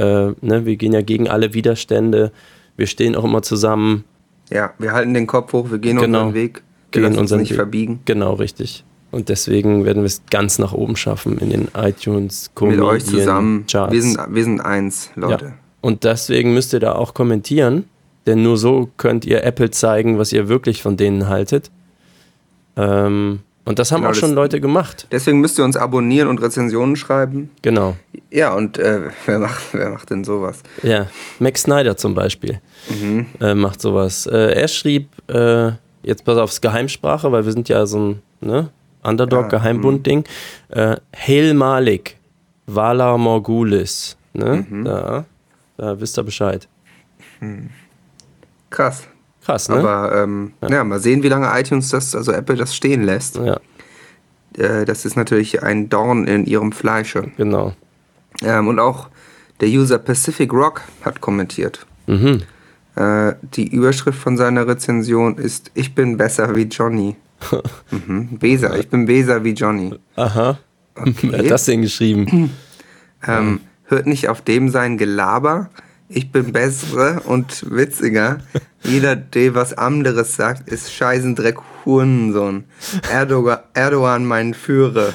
äh, 0.40 0.46
ne, 0.46 0.64
wir 0.64 0.76
gehen 0.76 0.92
ja 0.92 1.02
gegen 1.02 1.28
alle 1.28 1.54
Widerstände. 1.54 2.30
Wir 2.76 2.86
stehen 2.86 3.16
auch 3.16 3.24
immer 3.24 3.42
zusammen. 3.42 4.04
Ja, 4.48 4.72
wir 4.78 4.92
halten 4.92 5.12
den 5.12 5.26
Kopf 5.26 5.52
hoch, 5.52 5.70
wir 5.72 5.78
gehen 5.78 5.98
Genau. 5.98 6.20
unseren 6.20 6.34
Weg. 6.34 6.62
Wir 6.92 7.02
Gehen 7.02 7.10
lassen 7.10 7.18
uns 7.18 7.30
nicht 7.32 7.50
Weg. 7.50 7.56
verbiegen. 7.56 8.00
Genau, 8.04 8.34
richtig. 8.34 8.84
Und 9.12 9.28
deswegen 9.28 9.84
werden 9.84 10.02
wir 10.02 10.06
es 10.06 10.22
ganz 10.30 10.58
nach 10.58 10.72
oben 10.72 10.96
schaffen 10.96 11.38
in 11.38 11.50
den 11.50 11.68
iTunes 11.76 12.48
Mit 12.48 12.54
Comedian 12.56 12.86
euch 12.86 13.04
zusammen. 13.04 13.64
Charts. 13.70 13.92
Wir 13.92 14.02
sind, 14.02 14.18
wir 14.30 14.44
sind 14.44 14.60
eins, 14.60 15.10
Leute. 15.14 15.44
Ja. 15.46 15.52
Und 15.80 16.04
deswegen 16.04 16.52
müsst 16.54 16.72
ihr 16.72 16.80
da 16.80 16.92
auch 16.94 17.14
kommentieren, 17.14 17.84
denn 18.26 18.42
nur 18.42 18.56
so 18.58 18.90
könnt 18.96 19.24
ihr 19.24 19.44
Apple 19.44 19.70
zeigen, 19.70 20.18
was 20.18 20.32
ihr 20.32 20.48
wirklich 20.48 20.82
von 20.82 20.96
denen 20.96 21.28
haltet. 21.28 21.70
Ähm, 22.76 23.40
und 23.64 23.78
das 23.78 23.90
haben 23.90 24.02
Genau, 24.02 24.10
auch 24.10 24.14
schon 24.14 24.32
Leute 24.32 24.60
gemacht. 24.60 25.08
Deswegen 25.10 25.40
müsst 25.40 25.58
ihr 25.58 25.64
uns 25.64 25.76
abonnieren 25.76 26.28
und 26.28 26.40
Rezensionen 26.40 26.94
schreiben. 26.96 27.50
Genau. 27.62 27.96
Ja, 28.30 28.54
und 28.54 28.78
äh, 28.78 29.08
wer, 29.26 29.38
macht, 29.40 29.62
wer 29.72 29.90
macht 29.90 30.10
denn 30.10 30.24
sowas? 30.24 30.62
Ja, 30.82 31.06
Max 31.38 31.62
Snyder 31.62 31.96
zum 31.96 32.14
Beispiel 32.14 32.60
Mhm. 32.88 33.26
äh, 33.40 33.54
macht 33.54 33.80
sowas. 33.80 34.26
Äh, 34.26 34.52
er 34.60 34.68
schrieb, 34.68 35.08
äh, 35.28 35.72
jetzt 36.04 36.24
pass 36.24 36.38
aufs 36.38 36.60
Geheimsprache, 36.60 37.32
weil 37.32 37.44
wir 37.44 37.52
sind 37.52 37.68
ja 37.68 37.86
so 37.86 37.98
ein 37.98 38.22
ne, 38.40 38.68
Underdog-Geheimbund-Ding. 39.06 40.24
Äh, 40.68 40.96
Hail 41.14 41.54
Malik, 41.54 42.16
Vala 42.66 43.16
Morgulis. 43.16 44.16
Ne? 44.32 44.66
Mhm. 44.68 44.84
Da, 44.84 45.24
da 45.76 46.00
wisst 46.00 46.18
ihr 46.18 46.22
Bescheid. 46.24 46.68
Krass. 48.70 49.06
Krass, 49.44 49.68
ne? 49.68 49.76
Aber 49.76 50.22
ähm, 50.22 50.52
ja. 50.68 50.82
mal 50.82 50.98
sehen, 50.98 51.22
wie 51.22 51.28
lange 51.28 51.48
iTunes 51.58 51.90
das, 51.90 52.14
also 52.16 52.32
Apple 52.32 52.56
das 52.56 52.74
stehen 52.74 53.04
lässt. 53.04 53.36
ja, 53.36 53.58
Äh, 54.58 54.84
das 54.84 55.04
ist 55.04 55.16
natürlich 55.16 55.62
ein 55.62 55.88
Dorn 55.88 56.26
in 56.26 56.46
ihrem 56.46 56.72
Fleische. 56.72 57.30
genau. 57.36 57.72
Ähm, 58.42 58.68
und 58.68 58.78
auch 58.80 59.08
der 59.60 59.68
User 59.68 59.98
Pacific 59.98 60.52
Rock 60.52 60.82
hat 61.02 61.20
kommentiert. 61.20 61.86
Mhm. 62.06 62.42
Äh, 62.96 63.34
die 63.54 63.68
Überschrift 63.68 64.18
von 64.18 64.36
seiner 64.36 64.66
Rezension 64.66 65.36
ist 65.38 65.70
Ich 65.74 65.94
bin 65.94 66.16
besser 66.16 66.54
wie 66.56 66.62
Johnny. 66.64 67.16
Mhm. 67.90 68.38
Beser, 68.38 68.78
ich 68.78 68.88
bin 68.88 69.06
Beser 69.06 69.44
wie 69.44 69.52
Johnny. 69.52 69.94
Aha. 70.16 70.58
Okay. 70.94 71.14
Wer 71.22 71.38
hat 71.40 71.50
das 71.50 71.64
denn 71.66 71.82
geschrieben? 71.82 72.50
Ähm, 73.26 73.60
hört 73.84 74.06
nicht 74.06 74.28
auf 74.28 74.42
dem 74.42 74.68
sein 74.68 74.98
Gelaber. 74.98 75.70
Ich 76.08 76.30
bin 76.30 76.52
bessere 76.52 77.20
und 77.24 77.64
witziger. 77.68 78.38
Jeder, 78.84 79.16
der 79.16 79.54
was 79.54 79.76
anderes 79.76 80.36
sagt, 80.36 80.68
ist 80.68 80.92
Scheißendreck 80.92 81.56
Hurensohn. 81.84 82.64
Erdogan, 83.10 83.58
Erdogan 83.74 84.24
mein 84.26 84.54
Führer. 84.54 85.14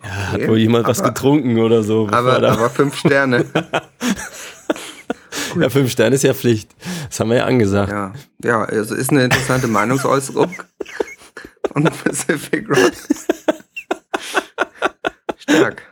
Hat 0.00 0.48
wohl 0.48 0.58
jemand 0.58 0.86
was 0.86 1.02
getrunken 1.02 1.58
oder 1.58 1.82
so? 1.82 2.08
Aber, 2.10 2.40
da- 2.40 2.52
aber 2.52 2.70
fünf 2.70 2.96
Sterne. 2.96 3.44
ja, 5.60 5.68
fünf 5.68 5.90
Sterne 5.90 6.14
ist 6.14 6.24
ja 6.24 6.32
Pflicht. 6.32 6.74
Das 7.08 7.20
haben 7.20 7.30
wir 7.30 7.38
ja 7.38 7.44
angesagt. 7.44 7.92
Ja, 7.92 8.12
ja, 8.42 8.64
also 8.64 8.94
ist 8.94 9.10
eine 9.10 9.24
interessante 9.24 9.68
Meinungsäußerung. 9.68 10.52
Und 11.74 11.84
Pacific 12.04 12.68
Rock. 12.68 12.92
Stark. 15.38 15.82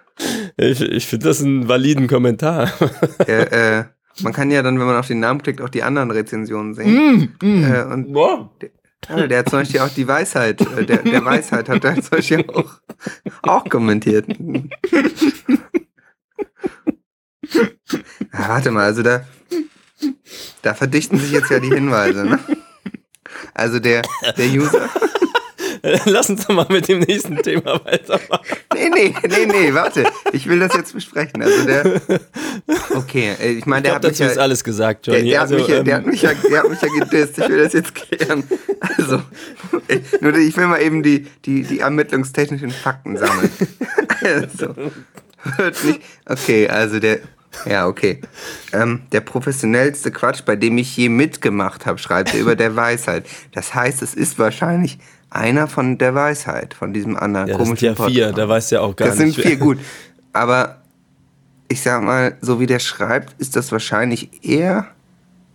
Ich, 0.56 0.80
ich 0.80 1.06
finde 1.06 1.28
das 1.28 1.42
einen 1.42 1.68
validen 1.68 2.06
Kommentar. 2.06 2.70
Äh, 3.26 3.78
äh, 3.78 3.84
man 4.22 4.32
kann 4.32 4.50
ja 4.50 4.62
dann, 4.62 4.78
wenn 4.78 4.86
man 4.86 4.96
auf 4.96 5.06
den 5.06 5.20
Namen 5.20 5.42
klickt, 5.42 5.60
auch 5.62 5.70
die 5.70 5.82
anderen 5.82 6.10
Rezensionen 6.10 6.74
sehen. 6.74 7.36
Äh, 7.42 7.84
und 7.84 8.14
Wow. 8.14 8.50
Ja, 9.08 9.26
der 9.26 9.38
hat 9.38 9.48
zum 9.48 9.60
Beispiel 9.60 9.80
auch 9.80 9.88
die 9.88 10.06
Weisheit, 10.06 10.60
äh, 10.60 10.84
der, 10.84 10.98
der 10.98 11.24
Weisheit 11.24 11.70
hat 11.70 11.84
er 11.84 11.94
zum 11.94 12.10
Beispiel 12.10 12.44
auch, 12.48 12.74
auch 13.42 13.64
kommentiert. 13.64 14.26
Ja, 18.32 18.48
warte 18.48 18.70
mal, 18.70 18.84
also 18.84 19.02
da, 19.02 19.24
da 20.62 20.74
verdichten 20.74 21.18
sich 21.18 21.32
jetzt 21.32 21.50
ja 21.50 21.58
die 21.60 21.72
Hinweise, 21.72 22.24
ne? 22.24 22.38
Also 23.54 23.78
der, 23.78 24.02
der 24.36 24.46
User. 24.46 24.88
Lass 26.04 26.28
uns 26.30 26.46
doch 26.46 26.54
mal 26.54 26.66
mit 26.68 26.88
dem 26.88 27.00
nächsten 27.00 27.36
Thema 27.42 27.80
weitermachen. 27.84 28.44
Nee, 28.74 28.90
nee, 28.90 29.14
nee, 29.28 29.46
nee, 29.46 29.74
warte. 29.74 30.04
Ich 30.32 30.46
will 30.48 30.58
das 30.58 30.74
jetzt 30.74 30.92
besprechen. 30.92 31.42
Also 31.42 31.64
der. 31.64 32.00
Okay, 32.94 33.34
äh, 33.40 33.52
ich 33.52 33.66
meine, 33.66 33.88
Ich 33.88 33.92
der 33.92 33.92
glaube, 33.92 33.94
hat 33.94 34.02
mich 34.02 34.10
dazu 34.18 34.22
ja. 34.24 34.28
ist 34.30 34.38
alles 34.38 34.64
gesagt, 34.64 35.06
Der, 35.06 35.14
Johnny. 35.18 35.30
der, 35.30 35.40
also, 35.40 35.54
hat 35.54 35.60
mich 35.60 35.68
ja, 35.68 35.82
der, 35.82 35.94
ähm, 35.96 36.00
hat 36.00 36.06
mich 36.06 36.22
ja, 36.22 36.30
der 36.34 36.62
hat 36.62 36.70
mich 36.70 36.82
ja 36.82 36.88
gedisst. 36.98 37.38
Ich 37.38 37.48
will 37.48 37.58
das 37.62 37.72
jetzt 37.72 37.94
klären. 37.94 38.44
Also, 38.96 39.22
ich, 39.88 40.20
nur 40.20 40.34
ich 40.36 40.56
will 40.56 40.66
mal 40.66 40.80
eben 40.82 41.02
die, 41.02 41.26
die, 41.44 41.62
die 41.62 41.80
ermittlungstechnischen 41.80 42.70
Fakten 42.70 43.16
sammeln. 43.16 43.50
Also, 44.22 44.74
hört 45.56 45.84
nicht. 45.84 46.00
Okay, 46.26 46.68
also 46.68 47.00
der. 47.00 47.20
Ja, 47.66 47.86
okay. 47.88 48.20
Ähm, 48.72 49.02
der 49.12 49.20
professionellste 49.22 50.12
Quatsch, 50.12 50.42
bei 50.44 50.54
dem 50.56 50.78
ich 50.78 50.96
je 50.96 51.08
mitgemacht 51.08 51.84
habe, 51.84 51.98
schreibt 51.98 52.32
er 52.34 52.40
über 52.40 52.54
der 52.54 52.76
Weisheit. 52.76 53.26
Das 53.52 53.74
heißt, 53.74 54.02
es 54.02 54.14
ist 54.14 54.38
wahrscheinlich 54.38 54.98
einer 55.30 55.66
von 55.68 55.96
der 55.98 56.14
Weisheit, 56.14 56.74
von 56.74 56.92
diesem 56.92 57.16
anderen 57.16 57.48
ja, 57.48 57.56
das 57.56 57.66
sind 57.66 57.78
komischen 57.78 57.86
ja 57.86 57.94
vier, 58.06 58.24
Podcast. 58.26 58.38
da 58.38 58.48
weißt 58.48 58.70
du 58.70 58.74
ja 58.76 58.80
auch 58.82 58.96
gar 58.96 59.08
Das 59.08 59.16
sind 59.16 59.36
nicht. 59.36 59.40
vier, 59.40 59.56
gut. 59.56 59.78
Aber 60.32 60.82
ich 61.68 61.80
sag 61.82 62.02
mal, 62.02 62.36
so 62.40 62.58
wie 62.60 62.66
der 62.66 62.80
schreibt, 62.80 63.40
ist 63.40 63.54
das 63.56 63.70
wahrscheinlich 63.72 64.44
eher 64.44 64.86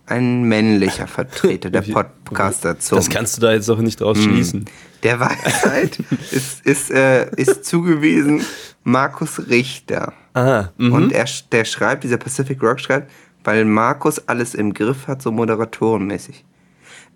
ein 0.06 0.44
männlicher 0.44 1.06
Vertreter 1.06 1.68
der 1.70 1.82
Podcaster 2.24 2.78
zum. 2.78 2.96
Das 2.96 3.10
kannst 3.10 3.36
du 3.36 3.40
da 3.42 3.52
jetzt 3.52 3.68
doch 3.68 3.78
nicht 3.78 4.00
draus 4.00 4.22
schließen. 4.22 4.64
der 5.02 5.20
Weisheit 5.20 5.98
ist, 6.30 6.64
ist, 6.64 6.90
äh, 6.90 7.28
ist 7.36 7.64
zugewiesen 7.64 8.42
Markus 8.84 9.48
Richter. 9.50 10.12
Aha. 10.32 10.72
Mhm. 10.78 10.92
Und 10.92 11.12
er, 11.12 11.26
der 11.52 11.64
schreibt, 11.64 12.04
dieser 12.04 12.18
Pacific 12.18 12.62
Rock 12.62 12.80
schreibt, 12.80 13.10
weil 13.44 13.64
Markus 13.64 14.26
alles 14.28 14.54
im 14.54 14.72
Griff 14.74 15.06
hat, 15.08 15.22
so 15.22 15.32
moderatorenmäßig. 15.32 16.44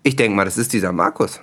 Ich 0.03 0.15
denke 0.15 0.35
mal, 0.35 0.45
das 0.45 0.57
ist 0.57 0.73
dieser 0.73 0.91
Markus. 0.91 1.39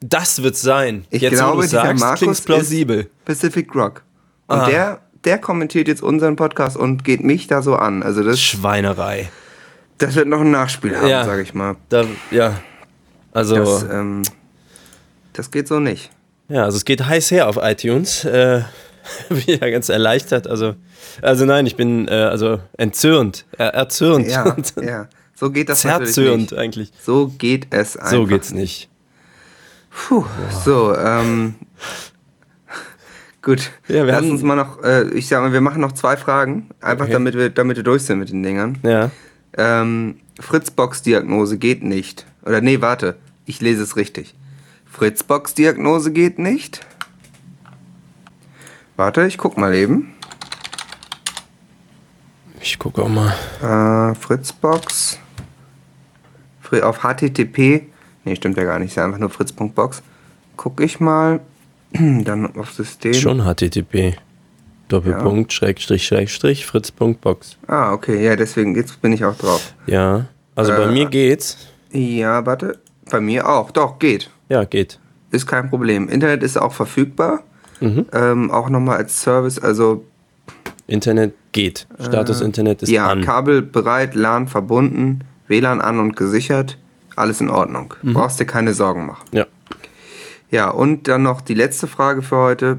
Das 0.00 0.42
wird 0.42 0.56
sein. 0.56 1.04
Ich 1.10 1.22
jetzt, 1.22 1.34
glaube, 1.34 1.58
wo 1.58 1.66
sagst, 1.66 2.00
Markus 2.00 2.40
plausibel. 2.40 3.10
Pacific 3.24 3.74
Rock. 3.74 4.02
Und 4.46 4.58
Ah. 4.60 4.66
der, 4.66 5.00
der 5.24 5.38
kommentiert 5.38 5.88
jetzt 5.88 6.02
unseren 6.02 6.36
Podcast 6.36 6.76
und 6.76 7.04
geht 7.04 7.22
mich 7.24 7.46
da 7.48 7.62
so 7.62 7.74
an. 7.74 8.02
Also 8.02 8.22
das, 8.22 8.40
Schweinerei. 8.40 9.28
das 9.98 10.14
wird 10.14 10.28
noch 10.28 10.40
ein 10.40 10.50
Nachspiel 10.52 10.96
haben, 10.96 11.08
Ja. 11.08 11.24
sage 11.24 11.42
ich 11.42 11.52
mal. 11.54 11.76
Da, 11.88 12.04
ja. 12.30 12.60
Also, 13.32 13.56
Das, 13.56 13.82
ähm, 13.90 14.22
das 15.32 15.50
geht 15.50 15.66
so 15.68 15.80
nicht. 15.80 16.10
ja, 16.48 16.64
also 16.64 16.76
es 16.76 16.84
geht 16.84 17.04
heiß 17.04 17.30
her 17.32 17.48
auf 17.48 17.58
iTunes. 17.60 18.24
Äh, 18.24 18.62
bin 19.28 19.42
ja 19.46 19.68
ganz 19.70 19.88
erleichtert. 19.88 20.46
Also, 20.46 20.74
also 21.22 21.44
nein, 21.44 21.66
ich 21.66 21.76
bin 21.76 22.06
äh, 22.08 22.12
also 22.12 22.60
entzürnt, 22.76 23.46
er, 23.56 23.74
erzürnt, 23.74 24.28
Ja, 24.28 24.56
ja. 24.82 25.08
So 25.34 25.50
geht 25.50 25.68
das 25.68 25.84
natürlich 25.84 26.14
zerzürnt 26.14 26.50
nicht. 26.52 26.54
eigentlich. 26.58 26.92
So 27.04 27.28
geht 27.28 27.66
es 27.70 27.96
einfach. 27.96 28.10
So 28.10 28.26
geht's 28.26 28.52
nicht. 28.52 28.87
Puh, 29.90 30.24
so, 30.64 30.96
ähm, 30.96 31.54
gut. 33.42 33.70
Ja, 33.88 34.06
wir 34.06 34.12
Lass 34.12 34.22
uns 34.22 34.42
mal 34.42 34.54
noch, 34.56 34.82
äh, 34.82 35.08
ich 35.10 35.28
sag 35.28 35.40
mal, 35.42 35.52
wir 35.52 35.60
machen 35.60 35.80
noch 35.80 35.92
zwei 35.92 36.16
Fragen, 36.16 36.70
einfach 36.80 37.04
Okay. 37.04 37.12
damit 37.14 37.34
wir, 37.34 37.50
damit 37.50 37.76
wir 37.76 37.84
durch 37.84 38.02
sind 38.02 38.18
mit 38.18 38.30
den 38.30 38.42
Dingern. 38.42 38.78
Ja. 38.82 39.10
Ähm, 39.56 40.20
Fritzbox-Diagnose 40.40 41.58
geht 41.58 41.82
nicht. 41.82 42.26
Oder 42.44 42.60
nee, 42.60 42.80
warte, 42.80 43.16
ich 43.44 43.60
lese 43.60 43.82
es 43.82 43.96
richtig. 43.96 44.34
Fritzbox-Diagnose 44.86 46.12
geht 46.12 46.38
nicht. 46.38 46.86
Warte, 48.96 49.26
ich 49.26 49.38
guck 49.38 49.56
mal 49.58 49.74
eben. 49.74 50.14
Ich 52.60 52.78
gucke 52.78 53.02
auch 53.02 53.08
mal. 53.08 53.32
Äh, 53.62 54.14
Fritzbox. 54.14 55.18
Fri- 56.62 56.82
Auf 56.82 56.98
HTTP. 57.02 57.86
Nee, 58.28 58.36
stimmt 58.36 58.58
ja 58.58 58.64
gar 58.64 58.78
nicht. 58.78 58.90
Ist 58.90 58.96
ja 58.96 59.04
einfach 59.06 59.18
nur 59.18 59.30
fritz.box. 59.30 60.02
Guck 60.58 60.80
ich 60.82 61.00
mal. 61.00 61.40
Dann 61.92 62.54
auf 62.56 62.72
System. 62.72 63.14
Schon 63.14 63.42
HTTP. 63.44 64.16
Doppelpunkt, 64.88 65.52
Schrägstrich, 65.52 66.06
Schrägstrich, 66.06 66.64
Fritz.box. 66.66 67.56
Ah, 67.66 67.92
okay. 67.92 68.22
Ja, 68.24 68.36
deswegen, 68.36 68.74
jetzt 68.74 69.00
bin 69.02 69.12
ich 69.12 69.24
auch 69.24 69.36
drauf. 69.36 69.74
Ja. 69.86 70.26
Also 70.54 70.72
bei 70.72 70.84
Äh. 70.84 70.92
mir 70.92 71.06
geht's. 71.06 71.56
Ja, 71.90 72.44
warte. 72.44 72.78
Bei 73.10 73.20
mir 73.20 73.48
auch. 73.48 73.70
Doch, 73.70 73.98
geht. 73.98 74.30
Ja, 74.50 74.64
geht. 74.64 74.98
Ist 75.30 75.46
kein 75.46 75.68
Problem. 75.70 76.08
Internet 76.08 76.42
ist 76.42 76.58
auch 76.58 76.72
verfügbar. 76.74 77.42
Mhm. 77.80 78.06
Ähm, 78.12 78.50
auch 78.50 78.68
nochmal 78.68 78.96
als 78.98 79.22
Service. 79.22 79.58
Also, 79.58 80.04
Internet 80.86 81.32
geht. 81.52 81.86
Status 82.00 82.40
Internet 82.42 82.82
ist 82.82 82.88
Äh, 82.90 82.94
ja, 82.94 83.08
an. 83.08 83.22
Kabel 83.22 83.62
bereit, 83.62 84.14
LAN 84.14 84.48
verbunden, 84.48 85.20
WLAN 85.48 85.80
an 85.80 85.98
und 86.00 86.16
gesichert. 86.16 86.76
Alles 87.18 87.40
in 87.40 87.50
Ordnung. 87.50 87.94
Mhm. 88.02 88.14
Brauchst 88.14 88.40
dir 88.40 88.46
keine 88.46 88.74
Sorgen 88.74 89.06
machen. 89.06 89.26
Ja. 89.32 89.46
Ja, 90.50 90.70
und 90.70 91.08
dann 91.08 91.22
noch 91.22 91.40
die 91.40 91.54
letzte 91.54 91.86
Frage 91.86 92.22
für 92.22 92.36
heute. 92.36 92.78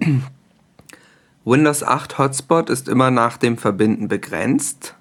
Windows 1.44 1.82
8 1.82 2.18
Hotspot 2.18 2.70
ist 2.70 2.88
immer 2.88 3.10
nach 3.10 3.36
dem 3.36 3.56
Verbinden 3.56 4.08
begrenzt? 4.08 4.94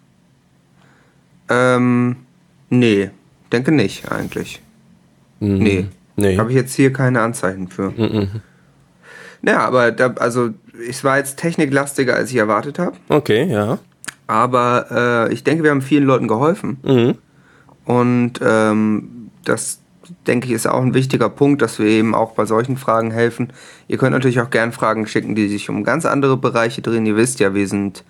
Ähm, 1.49 2.17
nee, 2.69 3.09
denke 3.51 3.71
nicht 3.71 4.11
eigentlich. 4.11 4.61
Mhm. 5.39 5.57
Nee. 5.57 5.87
Nee. 6.15 6.37
Habe 6.37 6.49
ich 6.49 6.55
jetzt 6.55 6.73
hier 6.73 6.91
keine 6.93 7.21
Anzeichen 7.21 7.67
für. 7.67 7.91
Mhm. 7.91 8.41
Naja, 9.41 9.59
aber 9.59 9.91
da, 9.91 10.13
also 10.13 10.49
es 10.89 11.03
war 11.03 11.17
jetzt 11.17 11.37
techniklastiger, 11.37 12.15
als 12.15 12.31
ich 12.31 12.37
erwartet 12.37 12.79
habe. 12.79 12.97
Okay, 13.09 13.45
ja. 13.45 13.77
Aber 14.25 15.27
äh, 15.29 15.33
ich 15.33 15.43
denke, 15.43 15.63
wir 15.63 15.71
haben 15.71 15.81
vielen 15.81 16.05
Leuten 16.05 16.27
geholfen. 16.27 16.77
Mhm. 16.83 17.15
Und 17.87 18.33
ähm, 18.41 19.29
das, 19.45 19.79
denke 20.27 20.47
ich, 20.47 20.53
ist 20.53 20.67
auch 20.67 20.81
ein 20.81 20.93
wichtiger 20.93 21.29
Punkt, 21.29 21.61
dass 21.61 21.79
wir 21.79 21.85
eben 21.85 22.13
auch 22.13 22.33
bei 22.33 22.45
solchen 22.45 22.75
Fragen 22.75 23.11
helfen. 23.11 23.53
Ihr 23.87 23.97
könnt 23.97 24.11
natürlich 24.11 24.41
auch 24.41 24.49
gern 24.49 24.73
Fragen 24.73 25.07
schicken, 25.07 25.35
die 25.35 25.47
sich 25.47 25.69
um 25.69 25.85
ganz 25.85 26.05
andere 26.05 26.35
Bereiche 26.35 26.81
drehen. 26.81 27.05
Ihr 27.05 27.15
wisst 27.15 27.39
ja, 27.39 27.53
wir 27.53 27.65
sind, 27.65 28.03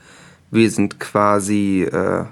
wir 0.49 0.71
sind 0.71 0.99
quasi 0.99 1.83
äh, 1.83 2.25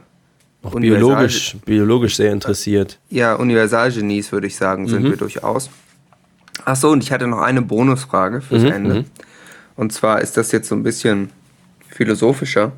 biologisch, 0.76 1.56
biologisch 1.66 2.16
sehr 2.16 2.34
interessiert. 2.34 2.98
ja, 3.12 3.36
Universalgenies, 3.36 4.32
würde 4.32 4.48
ich 4.48 4.56
sagen, 4.56 4.88
sind 4.88 5.04
wir 5.04 5.16
durchaus. 5.18 5.70
Ach 6.66 6.76
so, 6.76 6.90
und 6.90 7.04
ich 7.04 7.12
hatte 7.12 7.28
noch 7.28 7.42
eine 7.42 7.62
Bonusfrage 7.62 8.42
fürs 8.42 8.64
Ende. 8.64 9.06
Und 9.76 9.94
zwar 9.94 10.22
ist 10.22 10.36
das 10.36 10.52
jetzt 10.52 10.68
so 10.68 10.74
ein 10.74 10.82
bisschen 10.82 11.30
philosophischer. 11.90 12.72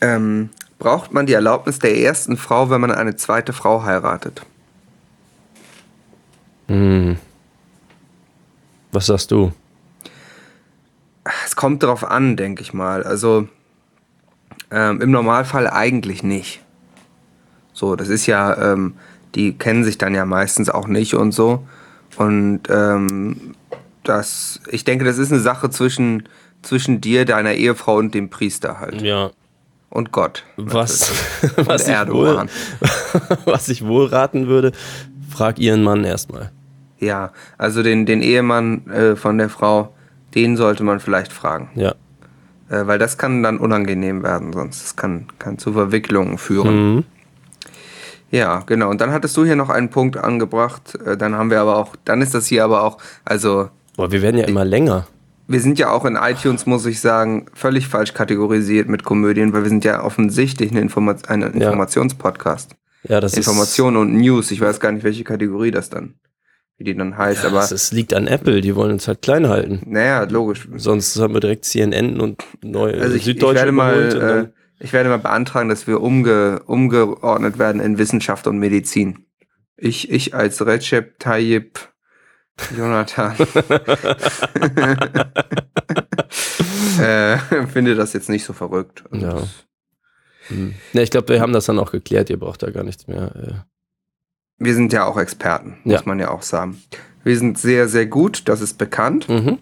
Ähm, 0.00 0.48
braucht 0.78 1.12
man 1.12 1.26
die 1.26 1.32
Erlaubnis 1.32 1.78
der 1.78 1.98
ersten 1.98 2.36
Frau, 2.36 2.70
wenn 2.70 2.80
man 2.80 2.92
eine 2.92 3.16
zweite 3.16 3.52
Frau 3.52 3.84
heiratet? 3.84 4.42
Was 8.92 9.06
sagst 9.06 9.30
du? 9.30 9.52
Es 11.44 11.56
kommt 11.56 11.82
darauf 11.82 12.04
an, 12.04 12.36
denke 12.36 12.62
ich 12.62 12.72
mal. 12.72 13.02
Also 13.02 13.48
ähm, 14.70 15.00
im 15.00 15.10
Normalfall 15.10 15.68
eigentlich 15.68 16.22
nicht. 16.22 16.62
So, 17.72 17.96
das 17.96 18.08
ist 18.08 18.26
ja, 18.26 18.72
ähm, 18.72 18.94
die 19.34 19.56
kennen 19.56 19.84
sich 19.84 19.98
dann 19.98 20.14
ja 20.14 20.24
meistens 20.24 20.70
auch 20.70 20.86
nicht 20.86 21.14
und 21.14 21.32
so. 21.32 21.66
Und 22.16 22.62
ähm, 22.70 23.54
das, 24.02 24.60
ich 24.70 24.84
denke, 24.84 25.04
das 25.04 25.18
ist 25.18 25.32
eine 25.32 25.40
Sache 25.40 25.68
zwischen, 25.68 26.28
zwischen 26.62 27.00
dir, 27.00 27.24
deiner 27.24 27.52
Ehefrau 27.52 27.96
und 27.96 28.14
dem 28.14 28.30
Priester 28.30 28.80
halt. 28.80 29.02
Ja. 29.02 29.30
Und 29.96 30.12
Gott. 30.12 30.44
Was, 30.58 31.10
Und 31.56 31.66
was, 31.68 31.88
ich 31.88 32.08
wohl, 32.08 32.46
was 33.46 33.68
ich 33.70 33.86
wohl 33.86 34.04
raten 34.04 34.46
würde, 34.46 34.72
frag 35.30 35.58
ihren 35.58 35.82
Mann 35.82 36.04
erstmal. 36.04 36.52
Ja, 36.98 37.32
also 37.56 37.82
den, 37.82 38.04
den 38.04 38.20
Ehemann 38.20 38.86
äh, 38.90 39.16
von 39.16 39.38
der 39.38 39.48
Frau, 39.48 39.94
den 40.34 40.58
sollte 40.58 40.84
man 40.84 41.00
vielleicht 41.00 41.32
fragen. 41.32 41.70
Ja. 41.76 41.94
Äh, 42.68 42.86
weil 42.86 42.98
das 42.98 43.16
kann 43.16 43.42
dann 43.42 43.56
unangenehm 43.56 44.22
werden, 44.22 44.52
sonst 44.52 44.82
das 44.84 44.96
kann, 44.96 45.28
kann 45.38 45.56
zu 45.56 45.72
Verwicklungen 45.72 46.36
führen. 46.36 46.96
Mhm. 46.96 47.04
Ja, 48.30 48.64
genau. 48.66 48.90
Und 48.90 49.00
dann 49.00 49.12
hattest 49.12 49.34
du 49.38 49.46
hier 49.46 49.56
noch 49.56 49.70
einen 49.70 49.88
Punkt 49.88 50.18
angebracht. 50.18 50.94
Äh, 51.06 51.16
Dann 51.16 51.36
haben 51.36 51.48
wir 51.48 51.60
aber 51.62 51.78
auch, 51.78 51.96
dann 52.04 52.20
ist 52.20 52.34
das 52.34 52.46
hier 52.46 52.64
aber 52.64 52.82
auch, 52.82 52.98
also 53.24 53.70
Boah, 53.96 54.12
wir 54.12 54.20
werden 54.20 54.36
ja 54.36 54.44
immer 54.46 54.66
länger. 54.66 55.06
Wir 55.48 55.60
sind 55.60 55.78
ja 55.78 55.90
auch 55.90 56.04
in 56.04 56.16
iTunes, 56.16 56.66
muss 56.66 56.86
ich 56.86 57.00
sagen, 57.00 57.46
völlig 57.54 57.86
falsch 57.86 58.14
kategorisiert 58.14 58.88
mit 58.88 59.04
Komödien, 59.04 59.52
weil 59.52 59.62
wir 59.62 59.68
sind 59.68 59.84
ja 59.84 60.02
offensichtlich 60.02 60.70
eine 60.70 60.80
Informa 60.80 61.16
ein 61.28 61.42
Informationspodcast. 61.42 62.76
Ja, 63.08 63.20
das 63.20 63.34
Information 63.34 63.96
und 63.96 64.14
News. 64.14 64.50
Ich 64.50 64.60
weiß 64.60 64.80
gar 64.80 64.92
nicht, 64.92 65.04
welche 65.04 65.22
Kategorie 65.22 65.70
das 65.70 65.90
dann, 65.90 66.14
wie 66.76 66.84
die 66.84 66.96
dann 66.96 67.16
heißt. 67.16 67.44
Ja, 67.44 67.50
aber 67.50 67.60
das 67.60 67.72
ist, 67.72 67.92
liegt 67.92 68.14
an 68.14 68.26
Apple, 68.26 68.60
die 68.60 68.74
wollen 68.74 68.92
uns 68.92 69.06
halt 69.06 69.22
klein 69.22 69.48
halten. 69.48 69.82
naja, 69.86 70.24
logisch. 70.24 70.68
Sonst 70.76 71.16
haben 71.20 71.34
wir 71.34 71.40
direkt 71.40 71.64
CNN 71.64 72.20
und 72.20 72.42
neue 72.62 73.00
Also 73.00 73.14
ich, 73.14 73.20
ich 73.20 73.24
Süddeutsche 73.24 73.60
werde 73.60 73.72
mal, 73.72 74.50
äh, 74.50 74.84
ich 74.84 74.92
werde 74.92 75.08
mal 75.08 75.18
beantragen, 75.18 75.68
dass 75.68 75.86
wir 75.86 76.00
umge, 76.00 76.62
umgeordnet 76.66 77.58
werden 77.58 77.80
in 77.80 77.98
Wissenschaft 77.98 78.46
und 78.48 78.58
Medizin. 78.58 79.26
Ich, 79.76 80.10
ich 80.10 80.34
als 80.34 80.64
Recep 80.64 81.18
Tayyip 81.18 81.78
Jonathan 82.76 83.34
äh, 87.00 87.36
finde 87.72 87.94
das 87.94 88.12
jetzt 88.12 88.28
nicht 88.28 88.44
so 88.44 88.52
verrückt. 88.52 89.04
Und 89.10 89.20
Ja. 89.20 89.38
Hm. 90.48 90.74
Ne, 90.92 91.02
ich 91.02 91.10
glaube, 91.10 91.28
wir 91.30 91.40
haben 91.40 91.52
das 91.52 91.66
dann 91.66 91.78
auch 91.78 91.90
geklärt, 91.90 92.30
ihr 92.30 92.38
braucht 92.38 92.62
da 92.62 92.70
gar 92.70 92.84
nichts 92.84 93.08
mehr. 93.08 93.34
äh. 93.34 93.52
Wir 94.58 94.74
sind 94.74 94.92
ja 94.92 95.04
auch 95.04 95.18
Experten, 95.18 95.78
muss 95.84 95.94
Ja. 95.94 96.02
man 96.06 96.18
ja 96.18 96.30
auch 96.30 96.42
sagen. 96.42 96.80
Wir 97.24 97.36
sind 97.36 97.58
sehr, 97.58 97.88
sehr 97.88 98.06
gut, 98.06 98.48
das 98.48 98.60
ist 98.60 98.78
bekannt. 98.78 99.28
Mhm. 99.28 99.58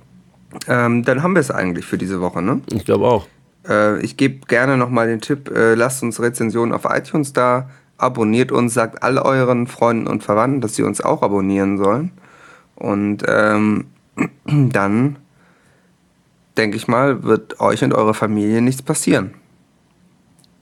Ähm, 0.69 1.03
dann 1.05 1.23
haben 1.23 1.35
wir 1.35 1.41
es 1.41 1.51
eigentlich 1.51 1.85
für 1.87 1.99
diese 1.99 2.21
Woche, 2.21 2.43
ne? 2.43 2.61
Ich 2.73 2.85
glaube 2.85 3.07
auch. 3.07 3.27
Äh, 3.67 4.01
ich 4.05 4.17
gebe 4.17 4.47
gerne 4.47 4.77
nochmal 4.77 5.09
den 5.09 5.21
Tipp, 5.21 5.51
äh, 5.51 5.75
lasst 5.75 6.03
uns 6.03 6.21
Rezensionen 6.21 6.73
auf 6.75 6.83
iTunes 6.89 7.33
da, 7.33 7.71
abonniert 7.97 8.53
uns, 8.53 8.75
sagt 8.75 9.03
all 9.03 9.19
euren 9.19 9.67
Freunden 9.67 10.07
und 10.07 10.23
Verwandten, 10.23 10.61
dass 10.61 10.77
sie 10.77 10.83
uns 10.85 11.01
auch 11.01 11.23
abonnieren 11.23 11.79
sollen. 11.79 12.13
Und 12.77 13.22
ähm, 13.27 13.87
dann, 14.47 15.16
denke 16.57 16.77
ich 16.77 16.89
mal, 16.89 17.22
wird 17.22 17.61
euch 17.61 17.83
und 17.85 17.95
eurer 17.95 18.14
Familie 18.14 18.62
nichts 18.62 18.83
passieren. 18.83 19.35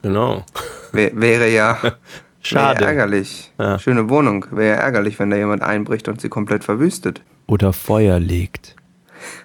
Genau. 0.01 0.45
Wär, 0.91 1.11
wäre 1.19 1.49
ja 1.49 1.77
Schade. 2.43 2.81
Wäre 2.81 2.89
ärgerlich. 2.89 3.53
Ja. 3.57 3.79
Schöne 3.79 4.09
Wohnung. 4.09 4.45
Wäre 4.51 4.77
ärgerlich, 4.77 5.17
wenn 5.17 5.29
da 5.29 5.37
jemand 5.37 5.63
einbricht 5.63 6.09
und 6.09 6.19
sie 6.19 6.29
komplett 6.29 6.63
verwüstet. 6.63 7.21
Oder 7.47 7.71
Feuer 7.71 8.19
legt. 8.19 8.75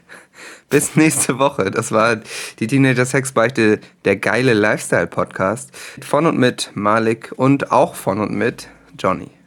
Bis 0.68 0.96
nächste 0.96 1.38
Woche. 1.38 1.70
Das 1.70 1.92
war 1.92 2.16
die 2.58 2.66
Teenager 2.66 3.06
Sex 3.06 3.32
Beichte, 3.32 3.78
der 4.04 4.16
geile 4.16 4.52
Lifestyle 4.52 5.06
Podcast. 5.06 5.70
Von 6.02 6.26
und 6.26 6.38
mit 6.38 6.72
Malik 6.74 7.32
und 7.36 7.70
auch 7.70 7.94
von 7.94 8.18
und 8.18 8.32
mit 8.32 8.68
Johnny. 8.98 9.30